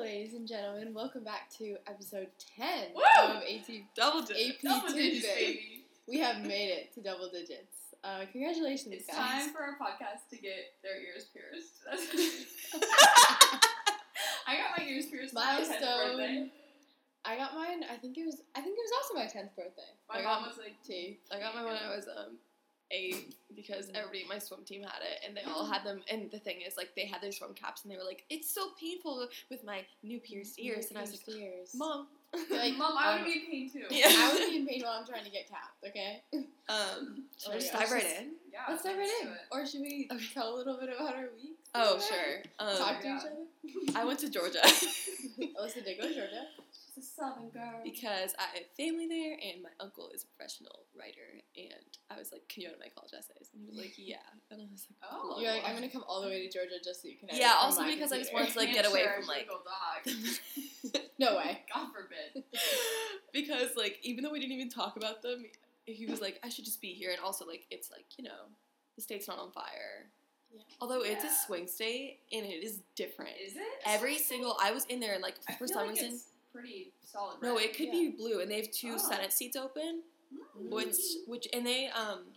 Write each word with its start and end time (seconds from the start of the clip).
ladies 0.00 0.34
and 0.34 0.46
gentlemen. 0.48 0.94
Welcome 0.94 1.24
back 1.24 1.50
to 1.58 1.76
episode 1.86 2.28
10 2.56 2.68
Woo! 2.94 3.02
of 3.24 3.42
AT, 3.42 3.68
Double 3.96 4.22
digits. 4.22 4.50
AP 4.56 4.62
Double 4.62 4.88
digits, 4.94 5.26
Tuesday. 5.26 5.34
baby. 5.44 5.84
We 6.08 6.18
have 6.18 6.40
made 6.42 6.70
it 6.70 6.94
to 6.94 7.00
double 7.02 7.28
digits. 7.30 7.76
Uh, 8.02 8.20
congratulations, 8.32 8.94
It's 8.94 9.06
guys. 9.06 9.16
time 9.44 9.50
for 9.52 9.60
our 9.62 9.76
podcast 9.78 10.28
to 10.30 10.36
get 10.36 10.72
their 10.82 10.96
ears 11.00 11.26
pierced. 11.32 11.84
I 14.46 14.56
got 14.56 14.78
my 14.78 14.84
ears 14.84 15.06
pierced 15.06 15.34
my 15.34 15.42
10th 15.42 15.68
Milestone. 15.68 16.16
birthday. 16.16 16.50
I 17.24 17.36
got 17.36 17.54
mine. 17.54 17.84
I 17.92 17.96
think 17.96 18.16
it 18.16 18.24
was. 18.24 18.40
I 18.56 18.62
think 18.62 18.78
it 18.78 18.82
was 18.82 18.92
also 18.96 19.14
my 19.14 19.26
10th 19.26 19.54
birthday. 19.54 19.92
My 20.08 20.20
I 20.20 20.22
mom 20.24 20.42
got- 20.42 20.48
was 20.48 20.58
like, 20.58 20.76
i 21.30 21.38
got 21.38 21.54
mine 21.54 21.64
when 21.66 21.76
I 21.76 21.94
was 21.94 22.08
um 22.08 22.38
eight 22.90 23.34
because 23.54 23.88
everybody 23.94 24.22
in 24.22 24.28
my 24.28 24.38
swim 24.38 24.60
team 24.64 24.82
had 24.82 25.02
it 25.02 25.24
and 25.26 25.36
they 25.36 25.42
all 25.50 25.64
had 25.66 25.84
them 25.84 26.00
and 26.10 26.30
the 26.30 26.38
thing 26.38 26.58
is 26.66 26.76
like 26.76 26.90
they 26.96 27.06
had 27.06 27.20
their 27.22 27.32
swim 27.32 27.54
caps 27.54 27.82
and 27.84 27.92
they 27.92 27.96
were 27.96 28.04
like 28.04 28.24
it's 28.30 28.52
so 28.52 28.68
painful 28.80 29.26
with 29.50 29.62
my 29.64 29.84
new 30.02 30.18
pierced 30.20 30.58
ears 30.58 30.86
and 30.90 30.98
I 30.98 31.02
was 31.02 31.12
like 31.12 31.36
ears. 31.36 31.70
mom 31.74 32.06
like, 32.48 32.76
Mom, 32.76 32.94
I 32.96 33.14
would 33.14 33.20
um, 33.22 33.26
be 33.26 33.32
in 33.32 33.46
pain 33.50 33.70
too. 33.72 33.82
Yeah. 33.90 34.06
I 34.08 34.32
would 34.32 34.48
be 34.50 34.56
in 34.58 34.64
pain 34.66 34.82
while 34.82 34.92
I'm 35.00 35.04
trying 35.04 35.24
to 35.24 35.30
get 35.30 35.48
capped. 35.48 35.82
Okay. 35.84 36.22
um 36.68 37.24
should 37.38 37.50
Oh 37.50 37.54
just 37.58 37.72
dive 37.72 37.90
right 37.90 38.04
in 38.04 38.32
Yeah, 38.52 38.60
Let's 38.68 38.84
dive 38.84 38.96
right 38.98 39.10
in. 39.22 39.28
Or 39.50 39.66
should 39.66 39.80
we 39.80 40.08
Okay. 40.12 40.24
tell 40.32 40.54
a 40.54 40.56
little 40.56 40.78
bit 40.78 40.90
about 40.96 41.16
our 41.16 41.28
week? 41.34 41.58
oh 41.74 41.98
sure 42.00 42.42
um 42.60 42.76
Talk 42.76 43.00
to 43.02 43.08
Yeah. 43.08 43.16
each 43.18 43.24
other. 43.26 43.98
I 43.98 44.04
went 44.08 44.20
to 44.20 44.30
Georgia 44.30 44.58
Alyssa 44.62 45.84
did 45.84 45.98
go 46.00 46.06
to 46.08 46.14
Georgia. 46.14 46.42
She's 47.00 47.10
southern 47.16 47.48
girl. 47.50 47.80
because 47.82 48.34
I 48.38 48.44
have 48.58 48.66
family 48.76 49.08
there 49.08 49.32
and 49.40 49.62
my 49.62 49.70
uncle 49.80 50.10
is 50.14 50.24
a 50.24 50.26
professional 50.36 50.84
writer 50.98 51.40
and 51.56 51.88
I 52.10 52.18
was 52.18 52.30
like 52.32 52.46
can 52.48 52.62
you 52.62 52.68
edit 52.68 52.80
my 52.80 52.90
college 52.94 53.12
essays 53.16 53.48
and 53.52 53.62
he 53.62 53.68
was 53.68 53.78
like 53.78 53.94
yeah 53.96 54.16
and 54.50 54.60
I 54.60 54.66
was 54.70 54.86
like 54.90 54.98
Oh. 55.10 55.34
"Cool." 55.34 55.42
You're 55.42 55.52
like, 55.52 55.64
I'm 55.66 55.74
gonna 55.74 55.88
come 55.88 56.04
all 56.06 56.20
the 56.22 56.28
way 56.28 56.46
to 56.46 56.52
Georgia 56.52 56.76
just 56.84 57.02
so 57.02 57.08
you 57.08 57.16
can. 57.16 57.30
edit 57.30 57.40
Yeah, 57.40 57.54
also 57.58 57.82
my 57.82 57.94
because 57.94 58.12
I 58.12 58.18
just 58.18 58.30
computer." 58.30 58.52
wanted 58.52 58.52
to, 58.52 58.58
like, 58.60 58.72
get 58.78 58.86
away 58.90 59.04
from, 59.16 59.24
a 59.24 59.26
like- 59.26 59.48
dog. 59.48 61.02
No 61.20 61.36
way. 61.36 61.60
God 61.74 61.88
forbid. 61.92 62.44
because 63.32 63.70
like 63.76 63.98
even 64.02 64.24
though 64.24 64.32
we 64.32 64.40
didn't 64.40 64.52
even 64.52 64.70
talk 64.70 64.96
about 64.96 65.22
them, 65.22 65.44
he 65.84 66.06
was 66.06 66.20
like, 66.20 66.40
I 66.42 66.48
should 66.48 66.64
just 66.64 66.80
be 66.80 66.94
here, 66.94 67.10
and 67.10 67.20
also 67.20 67.44
like 67.46 67.66
it's 67.70 67.90
like 67.90 68.06
you 68.16 68.24
know 68.24 68.48
the 68.96 69.02
state's 69.02 69.28
not 69.28 69.38
on 69.38 69.50
fire. 69.52 70.08
Yeah. 70.52 70.62
Although 70.80 71.02
it's 71.02 71.22
a 71.22 71.30
swing 71.46 71.68
state 71.68 72.20
and 72.32 72.44
it 72.44 72.64
is 72.64 72.80
different. 72.96 73.32
Is 73.40 73.52
it? 73.54 73.62
Every 73.86 74.18
single 74.18 74.56
I 74.60 74.72
was 74.72 74.84
in 74.86 74.98
there 74.98 75.12
and 75.14 75.22
like 75.22 75.36
for 75.58 75.68
some 75.68 75.82
like 75.86 75.90
reason 75.90 76.06
it's 76.06 76.24
pretty 76.52 76.92
solid. 77.04 77.40
no, 77.42 77.58
it 77.58 77.74
could 77.76 77.86
Yeah. 77.86 77.92
be 77.92 78.08
blue, 78.10 78.40
and 78.40 78.50
they 78.50 78.56
have 78.56 78.70
two 78.70 78.94
Oh. 78.94 78.98
Senate 78.98 79.32
seats 79.32 79.56
open, 79.56 80.02
Mm. 80.32 80.70
which 80.70 80.96
which 81.26 81.48
and 81.52 81.66
they 81.66 81.88
um. 81.88 82.34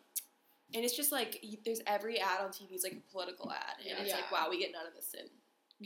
And 0.75 0.83
it's 0.83 0.95
just 0.95 1.11
like 1.11 1.43
there's 1.63 1.81
every 1.85 2.19
ad 2.19 2.41
on 2.41 2.49
TV 2.51 2.73
is 2.73 2.83
like 2.83 2.93
a 2.93 3.11
political 3.11 3.51
ad, 3.51 3.75
and 3.77 3.85
Yeah. 3.89 3.99
it's 4.01 4.11
like 4.13 4.31
wow, 4.31 4.49
we 4.49 4.57
get 4.57 4.71
none 4.71 4.87
of 4.87 4.93
this 4.95 5.13
in 5.13 5.29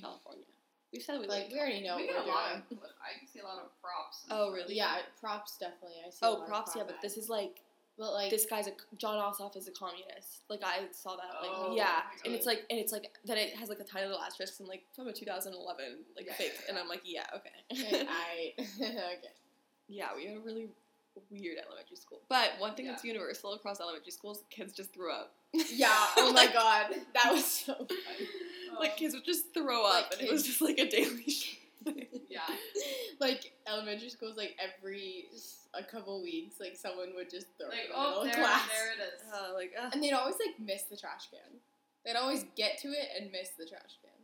California. 0.01 0.45
We've 0.93 1.03
said 1.03 1.19
we 1.19 1.27
Like 1.27 1.43
like, 1.43 1.51
we 1.51 1.59
already 1.59 1.81
know 1.81 1.97
we 1.97 2.03
what 2.05 2.13
get 2.15 2.25
we're 2.25 2.31
a 2.31 2.33
lot 2.33 2.69
doing. 2.69 2.81
of. 2.81 2.89
I 3.01 3.25
see 3.25 3.39
a 3.39 3.43
lot 3.43 3.59
of 3.59 3.81
props. 3.81 4.23
Oh, 4.31 4.51
really? 4.53 4.75
Yeah, 4.75 5.01
props 5.19 5.57
definitely. 5.57 5.97
I 6.05 6.09
see. 6.09 6.19
a 6.25 6.29
oh 6.29 6.33
lot 6.35 6.41
of 6.43 6.47
props, 6.47 6.71
yeah, 6.75 6.83
prop 6.83 6.87
but 6.95 7.01
this 7.01 7.17
is 7.17 7.27
like 7.27 7.61
But 7.97 8.13
like 8.13 8.29
this 8.29 8.45
guy's 8.45 8.67
a 8.67 8.71
Jon 8.97 9.15
Ossoff 9.15 9.57
is 9.57 9.67
a 9.67 9.71
communist. 9.71 10.43
Like 10.49 10.61
I 10.63 10.81
saw 10.91 11.15
that. 11.15 11.41
Like 11.41 11.51
Oh, 11.51 11.73
yeah, 11.75 12.01
and 12.25 12.33
it's 12.33 12.45
like 12.45 12.63
and 12.69 12.79
it's 12.79 12.91
like 12.91 13.09
then 13.25 13.37
it 13.37 13.55
has 13.55 13.69
like 13.69 13.79
a 13.79 13.83
tiny 13.83 14.05
little 14.05 14.21
asterisk 14.21 14.59
and 14.59 14.67
like 14.69 14.83
from 14.95 15.07
a 15.07 15.13
2011 15.13 15.85
like 16.15 16.27
Yeah, 16.27 16.33
fake, 16.33 16.51
yeah, 16.53 16.61
and 16.69 16.77
yeah. 16.77 16.83
I'm 16.83 16.87
like 16.89 17.01
yeah 17.03 17.25
okay. 17.35 17.85
okay, 17.97 18.07
I 18.09 18.53
okay. 18.81 19.33
yeah, 19.87 20.09
we 20.15 20.27
had 20.27 20.37
a 20.37 20.39
really 20.39 20.67
weird 21.31 21.57
elementary 21.65 21.97
school. 21.97 22.21
But 22.29 22.51
one 22.59 22.75
thing 22.75 22.85
that's 22.85 23.03
universal 23.03 23.53
across 23.53 23.79
elementary 23.81 24.11
schools, 24.11 24.43
kids 24.51 24.73
just 24.73 24.93
threw 24.93 25.11
up. 25.11 25.33
Yeah. 25.53 25.87
Oh 26.17 26.31
my 26.33 26.47
god, 26.47 26.93
that 27.15 27.31
was 27.31 27.45
so. 27.45 27.73
Funny. 27.73 28.29
Like 28.79 28.97
kids 28.97 29.15
would 29.15 29.25
just 29.25 29.53
throw 29.55 29.85
up, 29.85 30.11
Like 30.11 30.19
and 30.19 30.27
it 30.27 30.31
was 30.31 30.43
just 30.45 30.61
like 30.61 30.77
a 30.77 30.87
daily. 30.87 31.35
Thing. 31.93 32.07
Yeah. 32.29 32.41
like 33.19 33.53
elementary 33.67 34.09
schools, 34.09 34.35
like 34.37 34.55
every 34.59 35.25
a 35.73 35.83
couple 35.83 36.21
weeks, 36.21 36.55
like 36.59 36.75
someone 36.75 37.09
would 37.15 37.29
just 37.29 37.47
throw 37.59 37.69
Like 37.69 37.77
it 37.79 37.85
in 37.85 37.91
the 37.91 37.97
oh 37.97 38.03
middle 38.09 38.21
of 38.23 38.31
there, 38.31 38.43
class, 38.43 38.67
there 38.69 38.91
it 38.93 38.99
is. 39.13 39.21
uh, 39.33 39.53
like 39.53 39.71
uh, 39.79 39.89
and 39.93 40.03
they'd 40.03 40.13
always 40.13 40.35
like 40.39 40.59
miss 40.59 40.83
the 40.83 40.97
trash 40.97 41.29
can. 41.29 41.59
They'd 42.05 42.15
always 42.15 42.45
get 42.55 42.77
to 42.83 42.89
it 42.89 43.09
and 43.19 43.31
miss 43.31 43.49
the 43.59 43.65
trash 43.65 43.99
can. 44.01 44.15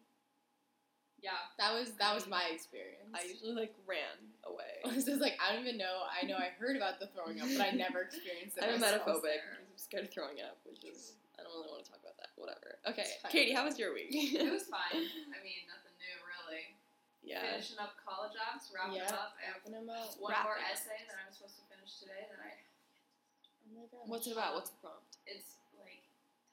yeah. 1.21 1.39
That 1.59 1.73
was 1.73 1.91
that 1.99 2.13
was 2.15 2.27
my 2.27 2.43
experience. 2.51 3.11
I 3.13 3.23
usually 3.27 3.53
like 3.55 3.73
ran 3.87 4.19
away. 4.47 4.83
I 4.85 4.95
was 4.95 5.05
just 5.05 5.21
like, 5.21 5.35
I 5.39 5.53
don't 5.53 5.63
even 5.65 5.77
know. 5.77 6.03
I 6.11 6.25
know 6.25 6.35
I 6.35 6.51
heard 6.59 6.75
about 6.75 6.99
the 6.99 7.07
throwing 7.07 7.39
up, 7.39 7.47
but 7.57 7.61
I 7.67 7.71
never 7.71 8.01
experienced 8.01 8.57
it. 8.57 8.63
I'm 8.67 8.79
myself. 8.79 9.03
emetophobic. 9.07 9.39
I'm 9.43 9.67
scared 9.77 10.03
of 10.05 10.11
throwing 10.11 10.39
up, 10.43 10.59
which 10.67 10.83
is 10.83 11.13
I 11.39 11.43
don't 11.43 11.51
really 11.55 11.71
want 11.71 11.83
to 11.83 11.89
talk 11.91 11.99
about 12.03 12.15
that. 12.19 12.31
Whatever. 12.35 12.79
Okay, 12.87 13.07
Katie, 13.31 13.53
how 13.53 13.65
was 13.65 13.79
your 13.79 13.93
week? 13.93 14.11
It 14.11 14.47
was 14.51 14.63
fine. 14.71 14.95
I 14.95 15.39
mean, 15.43 15.63
nothing 15.71 15.95
new 15.99 16.17
really. 16.27 16.75
Yeah. 17.23 17.41
Finishing 17.57 17.79
up 17.79 17.95
college 18.05 18.33
apps, 18.37 18.69
wrapping 18.73 18.95
Yeah. 19.01 19.09
up. 19.15 19.33
I 19.41 19.45
have 19.47 19.61
Open 19.65 19.73
'em 19.75 19.89
up. 19.89 20.15
one 20.19 20.31
Wrapping 20.31 20.43
more 20.43 20.57
up. 20.59 20.71
essay 20.71 20.99
that 21.07 21.15
I'm 21.25 21.31
supposed 21.33 21.55
to 21.57 21.63
finish 21.73 21.99
today 21.99 22.27
that 22.29 22.39
I 22.39 22.59
Oh. 23.75 24.03
What's 24.05 24.27
it 24.27 24.33
about? 24.33 24.53
What's 24.55 24.69
the 24.69 24.77
prompt? 24.77 25.17
it's 25.25 25.55
like 25.79 26.03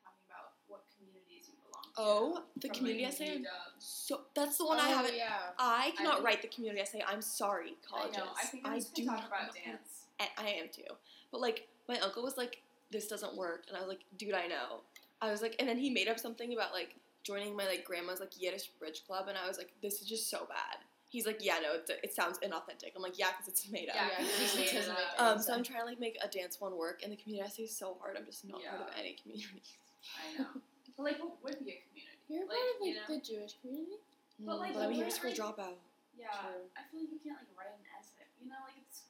talking 0.02 0.24
about 0.26 0.52
what 0.68 0.84
communities 0.96 1.48
you 1.48 1.54
belong 1.68 1.84
to. 1.84 1.90
Oh, 1.98 2.44
the 2.56 2.68
From, 2.68 2.76
community 2.78 3.04
like, 3.04 3.12
essay. 3.12 3.36
UW. 3.38 3.46
So 3.78 4.22
that's 4.34 4.56
the 4.56 4.64
one 4.64 4.78
I 4.78 4.90
Oh, 4.90 4.94
haven't. 4.96 5.16
Yeah. 5.16 5.52
I 5.58 5.90
cannot 5.98 6.20
I- 6.20 6.22
write 6.22 6.40
the 6.42 6.48
community 6.48 6.80
essay. 6.80 7.02
I'm 7.06 7.20
sorry, 7.20 7.72
I 7.72 7.86
colleges. 7.86 8.16
know. 8.16 8.32
I 8.36 8.44
think 8.46 8.66
I'm 8.66 8.76
just 8.78 8.94
do 8.94 9.04
talk 9.04 9.26
about 9.26 9.48
know. 9.54 9.60
dance. 9.64 10.06
And 10.18 10.30
I 10.38 10.48
am 10.50 10.68
too. 10.70 10.96
But 11.30 11.40
like, 11.42 11.68
my 11.88 11.98
uncle 12.00 12.22
was 12.22 12.36
like, 12.38 12.62
"This 12.90 13.06
doesn't 13.06 13.34
work," 13.36 13.66
and 13.68 13.76
I 13.76 13.80
was 13.80 13.88
like, 13.88 14.04
"Dude, 14.16 14.32
I 14.34 14.46
know." 14.46 14.84
I 15.20 15.30
was 15.30 15.42
like, 15.42 15.56
and 15.58 15.68
then 15.68 15.76
he 15.78 15.90
made 15.90 16.08
up 16.08 16.18
something 16.18 16.52
about 16.54 16.72
like 16.72 16.94
joining 17.22 17.56
my 17.56 17.66
like 17.66 17.84
grandma's 17.84 18.20
like 18.20 18.32
Yiddish 18.40 18.68
bridge 18.78 19.02
club, 19.06 19.28
and 19.28 19.36
I 19.38 19.46
was 19.48 19.58
like, 19.58 19.72
"This 19.82 20.00
is 20.00 20.06
just 20.08 20.28
so 20.30 20.46
bad." 20.48 20.78
He's 21.10 21.26
like, 21.26 21.38
"Yeah, 21.44 21.58
no, 21.60 21.74
it, 21.74 21.90
it 22.04 22.14
sounds 22.14 22.38
inauthentic." 22.38 22.92
I'm 22.96 23.02
like, 23.02 23.18
"Yeah, 23.18 23.28
because 23.32 23.48
it's 23.48 23.68
made 23.70 23.88
up." 23.88 23.96
Yeah, 23.96 24.08
Yeah, 24.10 24.16
'cause 24.18 24.56
it 24.56 24.68
he 24.68 24.76
made 24.76 24.82
it 24.84 24.88
up. 24.88 24.96
Um, 25.18 25.42
so 25.42 25.52
I'm 25.54 25.62
trying 25.62 25.80
to 25.80 25.86
like 25.86 25.98
make 26.00 26.16
a 26.22 26.28
dance 26.28 26.60
one 26.60 26.76
work, 26.76 27.02
and 27.02 27.12
the 27.12 27.16
community 27.16 27.46
essay 27.46 27.62
is 27.64 27.76
so 27.76 27.96
hard. 28.00 28.16
I'm 28.16 28.24
just 28.26 28.44
not 28.46 28.62
part 28.64 28.80
of 28.82 28.94
any 28.98 29.14
community. 29.20 29.62
I 30.16 30.38
know. 30.42 30.48
But 30.96 31.04
like, 31.04 31.18
what 31.22 31.40
would 31.42 31.64
be 31.64 31.72
a 31.72 31.80
community? 31.88 32.20
You're 32.28 32.44
like, 32.44 32.60
part 32.60 32.76
of 32.76 32.86
you 32.86 32.92
like 32.92 33.08
know? 33.08 33.14
the 33.16 33.20
Jewish 33.24 33.54
community. 33.64 33.96
But, 34.44 34.58
like, 34.60 34.74
but 34.74 34.82
I'm 34.84 34.90
a 34.90 34.92
you 34.92 34.96
Hebrew 35.00 35.10
school 35.16 35.32
weren't, 35.32 35.56
dropout. 35.56 35.76
Yeah, 36.12 36.28
True. 36.28 36.60
I 36.76 36.84
feel 36.92 37.00
like 37.00 37.12
you 37.16 37.20
can't 37.24 37.40
like 37.40 37.48
write 37.56 37.72
an 37.72 37.80
essay. 37.96 38.28
You 38.36 38.52
know, 38.52 38.60
like 38.68 38.76
it's 38.84 39.08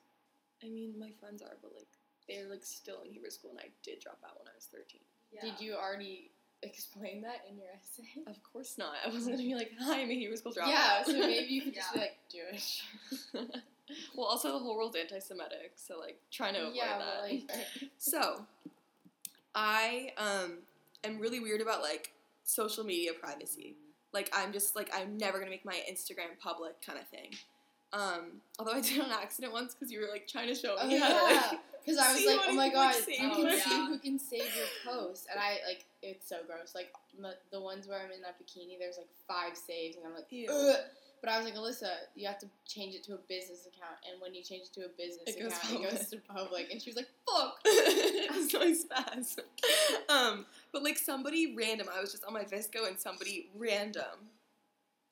I 0.63 0.71
mean, 0.71 0.95
my 0.99 1.11
friends 1.19 1.43
are, 1.43 1.59
but 1.59 1.75
like 1.75 1.91
they're 2.31 2.47
like 2.47 2.63
still 2.63 3.03
in 3.03 3.11
Hebrew 3.11 3.31
school, 3.35 3.51
and 3.51 3.59
I 3.59 3.75
did 3.83 3.99
drop 3.99 4.23
out 4.23 4.39
when 4.39 4.47
I 4.47 4.55
was 4.55 4.71
13. 4.71 5.03
yeah. 5.35 5.43
Did 5.43 5.59
you 5.59 5.75
already 5.75 6.31
explain 6.63 7.23
that 7.23 7.43
in 7.49 7.57
your 7.57 7.69
essay? 7.75 8.09
Of 8.27 8.43
course 8.53 8.77
not. 8.79 8.95
I 9.05 9.09
wasn't 9.09 9.37
gonna 9.37 9.49
be 9.49 9.55
like, 9.55 9.73
"Hi, 9.81 10.01
I'm 10.01 10.11
a 10.11 10.15
Hebrew 10.15 10.37
school 10.37 10.53
dropout." 10.53 10.69
Yeah, 10.69 11.03
so 11.05 11.13
maybe 11.13 11.53
you 11.53 11.63
could 11.63 11.75
just 11.75 11.89
Yeah. 11.95 12.01
be 12.01 12.07
like 12.07 12.19
Jewish. 12.31 12.83
well, 14.15 14.27
also 14.27 14.53
the 14.53 14.59
whole 14.59 14.77
world's 14.77 14.97
anti-Semitic, 14.97 15.73
so 15.77 15.99
like 15.99 16.19
trying 16.31 16.55
to 16.55 16.61
avoid 16.63 16.77
yeah, 16.77 16.99
that. 16.99 17.23
like, 17.23 17.51
So, 17.99 18.45
I 19.55 20.13
um 20.17 20.59
am 21.05 21.19
really 21.19 21.41
weird 21.41 21.61
about 21.61 21.83
like 21.83 22.13
social 22.45 22.85
media 22.85 23.13
privacy. 23.15 23.75
Like 24.13 24.31
I'm 24.33 24.53
just 24.53 24.77
like 24.77 24.91
I'm 24.95 25.17
never 25.17 25.39
gonna 25.39 25.51
make 25.51 25.65
my 25.65 25.81
Instagram 25.91 26.39
public 26.41 26.81
kind 26.85 26.99
of 26.99 27.07
thing. 27.09 27.31
Um, 27.93 28.41
although 28.59 28.73
I 28.73 28.81
did 28.81 29.01
on 29.01 29.11
accident 29.11 29.53
once 29.53 29.75
because 29.75 29.91
you 29.91 30.01
were 30.01 30.09
like 30.13 30.29
trying 30.29 30.47
to 30.49 30.55
show 30.55 30.77
oh 30.79 30.87
me 30.87 30.99
how 30.99 31.09
to 31.09 31.15
yeah, 31.35 31.41
like. 31.53 31.61
Because 31.85 31.99
I 31.99 32.13
was 32.13 32.23
See 32.23 32.27
like, 32.27 32.41
oh 32.49 32.53
my 32.53 32.69
god, 32.69 32.95
like, 32.95 33.09
you 33.09 33.31
can 33.31 33.45
yeah. 33.45 33.59
see 33.59 33.87
who 33.87 33.99
can 33.99 34.19
save 34.19 34.55
your 34.57 34.67
post, 34.85 35.27
and 35.31 35.41
I 35.41 35.59
like 35.67 35.85
it's 36.03 36.29
so 36.29 36.37
gross. 36.47 36.75
Like 36.75 36.93
m- 37.19 37.35
the 37.51 37.61
ones 37.61 37.87
where 37.87 37.99
I'm 37.99 38.13
in 38.13 38.23
that 38.23 38.37
bikini, 38.39 38.79
there's 38.79 38.99
like 38.99 39.09
five 39.27 39.57
saves, 39.57 39.97
and 39.97 40.07
I'm 40.07 40.15
like, 40.15 40.27
Ew. 40.31 40.75
But 41.21 41.31
I 41.31 41.37
was 41.37 41.45
like, 41.45 41.55
Alyssa, 41.55 41.91
you 42.15 42.27
have 42.27 42.39
to 42.39 42.47
change 42.67 42.95
it 42.95 43.05
to 43.05 43.13
a 43.15 43.19
business 43.29 43.67
account, 43.67 43.97
and 44.11 44.21
when 44.23 44.35
you 44.35 44.43
change 44.43 44.63
it 44.63 44.73
to 44.81 44.87
a 44.87 44.89
business 44.89 45.25
It 45.27 45.43
goes 45.43 45.53
account, 45.53 45.85
it 45.85 45.91
goes 45.91 46.09
to 46.09 46.17
public. 46.17 46.73
And 46.73 46.81
she 46.81 46.89
was 46.91 46.97
like, 46.97 47.09
fuck. 47.29 47.59
it's 47.65 48.55
nice 48.55 48.85
fast. 48.85 49.41
Um, 50.09 50.47
but 50.73 50.83
like 50.83 50.97
somebody 50.97 51.55
random, 51.55 51.89
I 51.95 52.01
was 52.01 52.11
just 52.11 52.25
on 52.25 52.33
my 52.33 52.45
VSCO 52.45 52.89
and 52.89 52.99
somebody 52.99 53.51
random, 53.55 54.31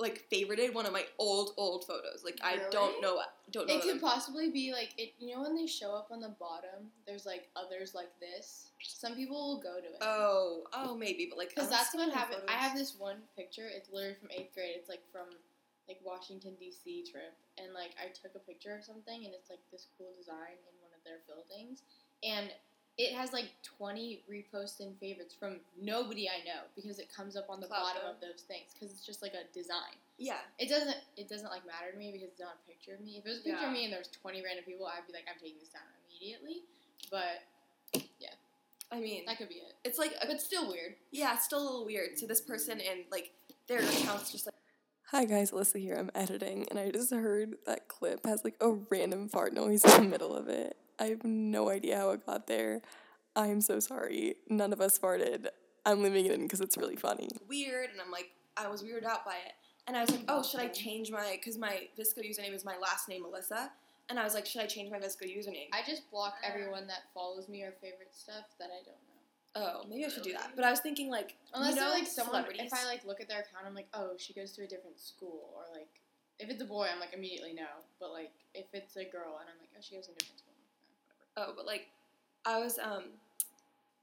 like 0.00 0.25
favorited 0.32 0.72
one 0.75 0.86
of 0.86 0.92
my 0.92 1.04
old 1.19 1.50
old 1.56 1.84
photos. 1.84 2.22
Like 2.25 2.38
I 2.43 2.56
don't 2.70 2.90
Really? 2.90 3.00
know, 3.00 3.20
don't 3.50 3.67
know. 3.67 3.75
It 3.75 3.82
could 3.82 4.00
possibly 4.00 4.50
be 4.50 4.73
like 4.73 4.94
it. 4.96 5.14
You 5.19 5.34
know 5.34 5.43
when 5.43 5.56
they 5.56 5.67
show 5.67 5.93
up 5.93 6.08
on 6.12 6.20
the 6.20 6.34
bottom, 6.38 6.90
there's 7.06 7.26
like 7.26 7.49
others 7.56 7.94
like 7.94 8.11
this. 8.20 8.70
Some 8.82 9.17
people 9.17 9.37
will 9.37 9.61
go 9.61 9.81
to 9.81 9.87
it. 9.87 9.99
Oh, 10.00 10.64
oh, 10.73 10.96
maybe, 10.96 11.26
but 11.28 11.38
like 11.38 11.50
Because 11.50 11.69
that's 11.69 11.94
what 11.94 12.12
happened. 12.12 12.43
I 12.49 12.52
have 12.52 12.76
this 12.76 12.94
one 12.96 13.17
picture. 13.37 13.67
It's 13.69 13.90
literally 13.90 14.14
from 14.14 14.31
eighth 14.31 14.55
grade. 14.55 14.75
It's 14.76 14.88
like 14.88 15.02
from 15.11 15.26
like 15.88 15.99
Washington 16.05 16.52
D.C. 16.61 17.06
trip, 17.11 17.34
and 17.56 17.73
like 17.75 17.96
I 17.99 18.12
took 18.12 18.37
a 18.37 18.44
picture 18.44 18.76
of 18.76 18.84
something, 18.84 19.25
and 19.25 19.34
it's 19.34 19.50
like 19.50 19.64
this 19.73 19.88
cool 19.96 20.12
design 20.17 20.61
in 20.69 20.75
one 20.84 20.93
of 20.94 21.02
their 21.02 21.25
buildings, 21.26 21.82
and 22.23 22.52
it 22.99 23.15
has 23.15 23.33
like 23.33 23.47
twenty 23.62 24.23
reposts 24.31 24.81
and 24.81 24.99
favorites 24.99 25.35
from 25.39 25.61
nobody 25.81 26.29
I 26.29 26.45
know 26.45 26.67
because 26.77 26.99
it 26.99 27.09
comes 27.15 27.37
up 27.37 27.47
on 27.49 27.61
the 27.61 27.67
Clout 27.69 27.95
bottom 27.95 28.03
them. 28.03 28.15
of 28.17 28.21
those 28.21 28.43
things 28.43 28.75
because 28.75 28.91
it's 28.95 29.06
just 29.06 29.23
like 29.23 29.33
a 29.35 29.47
design. 29.55 29.95
Yeah, 30.19 30.43
It 30.59 30.69
doesn't. 30.69 30.97
It 31.17 31.29
doesn't 31.29 31.49
like 31.49 31.65
matter 31.65 31.93
to 31.93 31.97
me 31.99 32.11
because 32.11 32.29
it's 32.31 32.41
not 32.41 32.59
a 32.59 32.69
picture 32.69 32.95
of 32.95 33.00
me. 33.00 33.19
If 33.19 33.25
it 33.25 33.29
was 33.29 33.39
a 33.39 33.43
picture 33.45 33.67
of 33.67 33.73
me 33.73 33.85
and 33.85 33.93
there 33.93 34.00
was 34.00 34.09
twenty 34.11 34.43
random 34.43 34.65
people, 34.65 34.87
I'd 34.87 35.06
be 35.06 35.12
like, 35.12 35.25
I'm 35.31 35.39
taking 35.41 35.61
this 35.61 35.69
down 35.71 35.87
immediately. 36.11 36.62
But 37.11 37.47
yeah. 38.19 38.35
I 38.91 38.99
mean, 39.00 39.25
that 39.27 39.39
could 39.39 39.49
be 39.50 39.56
it. 39.56 39.75
it's 39.85 39.99
like, 39.99 40.15
But 40.27 40.41
still 40.41 40.67
weird. 40.69 40.95
yeah, 41.12 41.35
it's 41.35 41.45
still 41.45 41.61
a 41.61 41.62
little 41.62 41.85
weird. 41.87 42.19
So 42.19 42.27
this 42.27 42.41
person 42.41 42.81
and 42.81 43.05
like 43.12 43.31
their 43.69 43.81
accounts 43.81 44.33
just 44.33 44.47
like 44.47 44.55
Hi 45.12 45.25
guys, 45.25 45.50
Alyssa 45.53 45.79
here. 45.81 45.95
I'm 45.95 46.11
editing 46.15 46.67
and 46.71 46.79
I 46.79 46.91
just 46.91 47.12
heard 47.12 47.56
that 47.67 47.87
clip 47.87 48.25
has 48.27 48.45
like 48.45 48.56
a 48.61 48.71
random 48.91 49.29
fart 49.29 49.53
noise 49.55 49.85
in 49.85 50.03
the 50.03 50.09
middle 50.09 50.35
of 50.35 50.49
it. 50.49 50.77
I 50.99 51.05
have 51.06 51.25
no 51.25 51.71
idea 51.71 51.97
how 51.97 52.11
it 52.11 52.27
got 52.27 52.47
there. 52.47 52.83
I'm 53.37 53.61
so 53.61 53.81
sorry. 53.81 54.37
None 54.49 54.73
of 54.73 54.81
us 54.81 54.99
farted. 54.99 55.49
I'm 55.87 56.03
leaving 56.03 56.27
it 56.27 56.33
in 56.33 56.43
because 56.43 56.61
it's 56.61 56.77
really 56.77 56.97
funny. 56.97 57.29
weird, 57.49 57.91
and 57.91 58.00
I'm 58.00 58.11
like, 58.11 58.31
I 58.56 58.69
was 58.69 58.83
weirded 58.83 59.05
out 59.05 59.25
by 59.25 59.37
it, 59.47 59.53
and 59.87 59.97
I 59.97 60.00
was 60.00 60.11
like, 60.11 60.25
oh, 60.29 60.43
should 60.43 60.61
I 60.61 60.69
change 60.69 61.11
my? 61.11 61.39
Because 61.39 61.56
my 61.56 61.89
VSCO 61.99 62.29
username 62.29 62.55
is 62.55 62.65
my 62.65 62.77
last 62.77 63.09
name, 63.09 63.23
Melissa, 63.23 63.71
and 64.11 64.19
I 64.19 64.25
was 64.25 64.35
like, 64.35 64.47
should 64.47 64.62
I 64.62 64.67
change 64.67 64.91
my 64.91 64.99
VSCO 64.99 65.25
username? 65.25 65.69
I 65.73 65.81
just 65.87 66.11
block 66.11 66.35
ah. 66.43 66.49
everyone 66.49 66.87
that 66.89 67.05
follows 67.15 67.49
me 67.49 67.62
or 67.62 67.73
favorite 67.81 68.12
stuff 68.12 68.45
that 68.59 68.69
I 68.69 68.83
don't 68.85 69.00
know. 69.06 69.83
oh, 69.83 69.89
maybe 69.89 70.05
I 70.05 70.09
should 70.09 70.25
do 70.25 70.33
that. 70.33 70.53
But 70.56 70.65
I 70.65 70.71
was 70.71 70.81
thinking 70.81 71.09
like, 71.09 71.37
Unless 71.55 71.71
you 71.71 71.77
know, 71.77 71.91
they're 71.91 71.99
like 72.00 72.09
someone, 72.09 72.45
if 72.59 72.73
I 72.75 72.85
like 72.87 73.05
look 73.05 73.21
at 73.21 73.29
their 73.29 73.41
account, 73.41 73.65
I'm 73.67 73.75
like, 73.75 73.89
oh, 73.95 74.12
she 74.19 74.33
goes 74.33 74.53
to 74.53 74.65
a 74.65 74.67
different 74.67 74.99
school, 74.99 75.50
or 75.55 75.62
like, 75.73 75.89
if 76.39 76.50
it's 76.50 76.62
a 76.62 76.67
boy, 76.67 76.89
I'm 76.93 77.00
like 77.00 77.15
immediately 77.15 77.53
no. 77.53 77.69
But 78.00 78.12
like, 78.12 78.33
if 78.55 78.67
it's 78.73 78.97
a 78.97 79.05
girl, 79.05 79.39
and 79.41 79.49
I'm 79.49 79.59
like, 79.59 79.71
oh, 79.77 79.81
she 79.81 79.95
goes 79.95 80.06
to 80.06 80.12
a 80.12 80.17
different 80.17 80.39
school, 80.39 80.48
I'm 80.48 80.48
like, 80.48 80.48
Oh, 81.38 81.52
but 81.56 81.64
like, 81.67 81.87
I 82.44 82.58
was 82.58 82.79
um, 82.79 83.05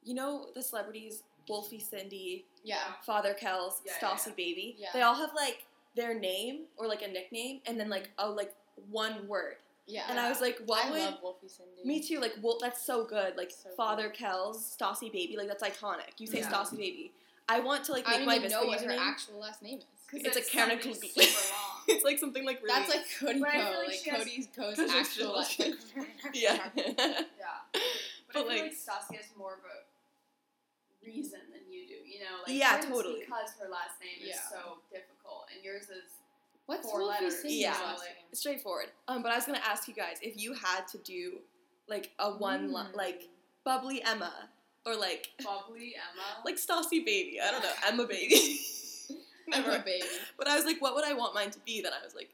you 0.04 0.14
know 0.14 0.48
the 0.56 0.62
celebrities 0.62 1.24
Wolfie 1.50 1.80
Cindy, 1.80 2.46
yeah. 2.64 2.78
Father 3.06 3.34
Kells, 3.34 3.82
Yeah, 3.86 3.92
yeah, 4.02 4.08
Stassie 4.10 4.28
yeah. 4.28 4.34
Baby. 4.38 4.76
Yeah. 4.80 4.88
They 4.94 5.02
all 5.02 5.16
have 5.16 5.32
like 5.36 5.66
their 5.96 6.18
name 6.18 6.62
or 6.78 6.88
like 6.88 7.02
a 7.02 7.08
nickname, 7.08 7.60
and 7.66 7.80
then 7.80 7.90
like 7.90 8.10
a 8.18 8.30
like 8.30 8.54
one 8.90 9.28
word. 9.28 9.56
Yeah, 9.88 10.02
yeah. 10.06 10.12
And 10.12 10.20
I 10.20 10.30
was 10.30 10.42
like, 10.42 10.60
what 10.66 10.86
I 10.86 10.90
would? 10.92 11.00
love 11.00 11.14
Wolfie 11.22 11.48
Cindy. 11.48 11.84
Me 11.88 12.00
too. 12.02 12.20
Like, 12.20 12.34
Wolf 12.42 12.60
that's 12.62 12.84
so 12.86 13.06
good. 13.06 13.38
Like 13.38 13.52
So 13.52 13.70
Father 13.78 14.10
Kells, 14.10 14.76
Stassie 14.80 15.12
Baby. 15.12 15.36
Like 15.38 15.48
that's 15.48 15.64
iconic. 15.64 16.18
You 16.18 16.26
say 16.28 16.40
Yeah. 16.40 16.50
Stassie 16.52 16.78
Baby. 16.78 17.12
I 17.48 17.60
want 17.60 17.84
to 17.86 17.92
like 17.92 18.06
make 18.08 18.16
I 18.16 18.18
don't 18.18 18.26
my 18.28 18.36
even 18.38 18.50
know 18.50 18.64
what 18.66 18.82
her 18.82 18.88
username. 18.90 18.98
actual 19.00 19.40
last 19.40 19.62
name 19.62 19.80
is. 19.80 19.86
It's 20.26 20.38
a 20.38 20.42
chemical- 20.42 20.94
super 20.96 21.22
long. 21.22 21.75
it's 21.96 22.04
like 22.04 22.20
something 22.20 22.46
like 22.46 22.62
really. 22.64 22.74
That's 22.80 22.90
like 22.90 23.06
Cody 23.20 23.40
Ko. 23.40 23.46
like 23.46 23.88
Like, 23.88 23.94
she 23.96 24.10
Cody's 24.10 24.48
Ko's 24.56 24.80
actual 24.80 25.34
last 25.34 25.58
just- 25.58 25.96
name. 25.96 26.06
yeah. 26.34 26.58
Yeah. 26.76 27.24
But, 27.74 27.82
But, 27.82 27.82
I 27.82 28.34
feel 28.34 28.48
like- 28.48 28.62
like, 28.64 28.72
Stassie 28.74 29.16
has 29.18 29.26
more 29.38 29.54
of 29.54 29.60
a 29.60 31.06
reason 31.06 31.40
than 31.54 31.62
you 31.72 31.88
do. 31.88 31.94
You 31.94 32.20
know, 32.22 32.38
like 32.48 32.56
Yeah, 32.58 32.82
totally. 32.82 33.22
Because 33.22 33.52
her 33.62 33.70
last 33.70 34.00
name 34.02 34.30
is 34.30 34.36
so 34.50 34.80
difficult, 34.92 35.46
and 35.54 35.64
yours 35.64 35.84
is 35.84 36.12
What's 36.66 36.90
Four 36.90 37.04
letters. 37.04 37.36
Cindy's 37.42 37.60
Yeah. 37.62 37.72
last 37.74 38.00
Like- 38.00 38.08
name? 38.10 38.34
Straightforward. 38.34 38.88
Um, 39.08 39.22
but 39.22 39.32
I 39.32 39.36
was 39.36 39.46
gonna 39.46 39.60
ask 39.60 39.88
you 39.88 39.94
guys 39.94 40.18
if 40.22 40.36
you 40.38 40.54
had 40.54 40.88
to 40.90 40.98
do 41.00 41.40
like 41.88 42.12
a 42.18 42.32
one 42.32 42.74
li- 42.74 42.82
Mm. 42.82 42.96
like 42.96 43.30
bubbly 43.64 44.02
Emma 44.04 44.50
or 44.86 44.96
like 44.96 45.30
bubbly 45.44 45.96
Emma. 45.96 46.42
like 46.46 46.56
Stassie 46.56 47.06
Baby. 47.06 47.40
I 47.40 47.52
don't 47.52 47.62
know 47.62 47.74
Emma 47.86 48.06
Baby. 48.08 48.60
Emma 49.54 49.68
Never. 49.68 49.84
baby. 49.84 50.06
But 50.38 50.48
I 50.48 50.56
was 50.56 50.66
like, 50.66 50.82
what 50.82 50.96
would 50.96 51.06
I 51.06 51.14
want 51.14 51.34
mine 51.36 51.52
to 51.52 51.60
be? 51.66 51.82
Then 51.82 51.92
I 51.94 52.04
was 52.04 52.16
like, 52.16 52.30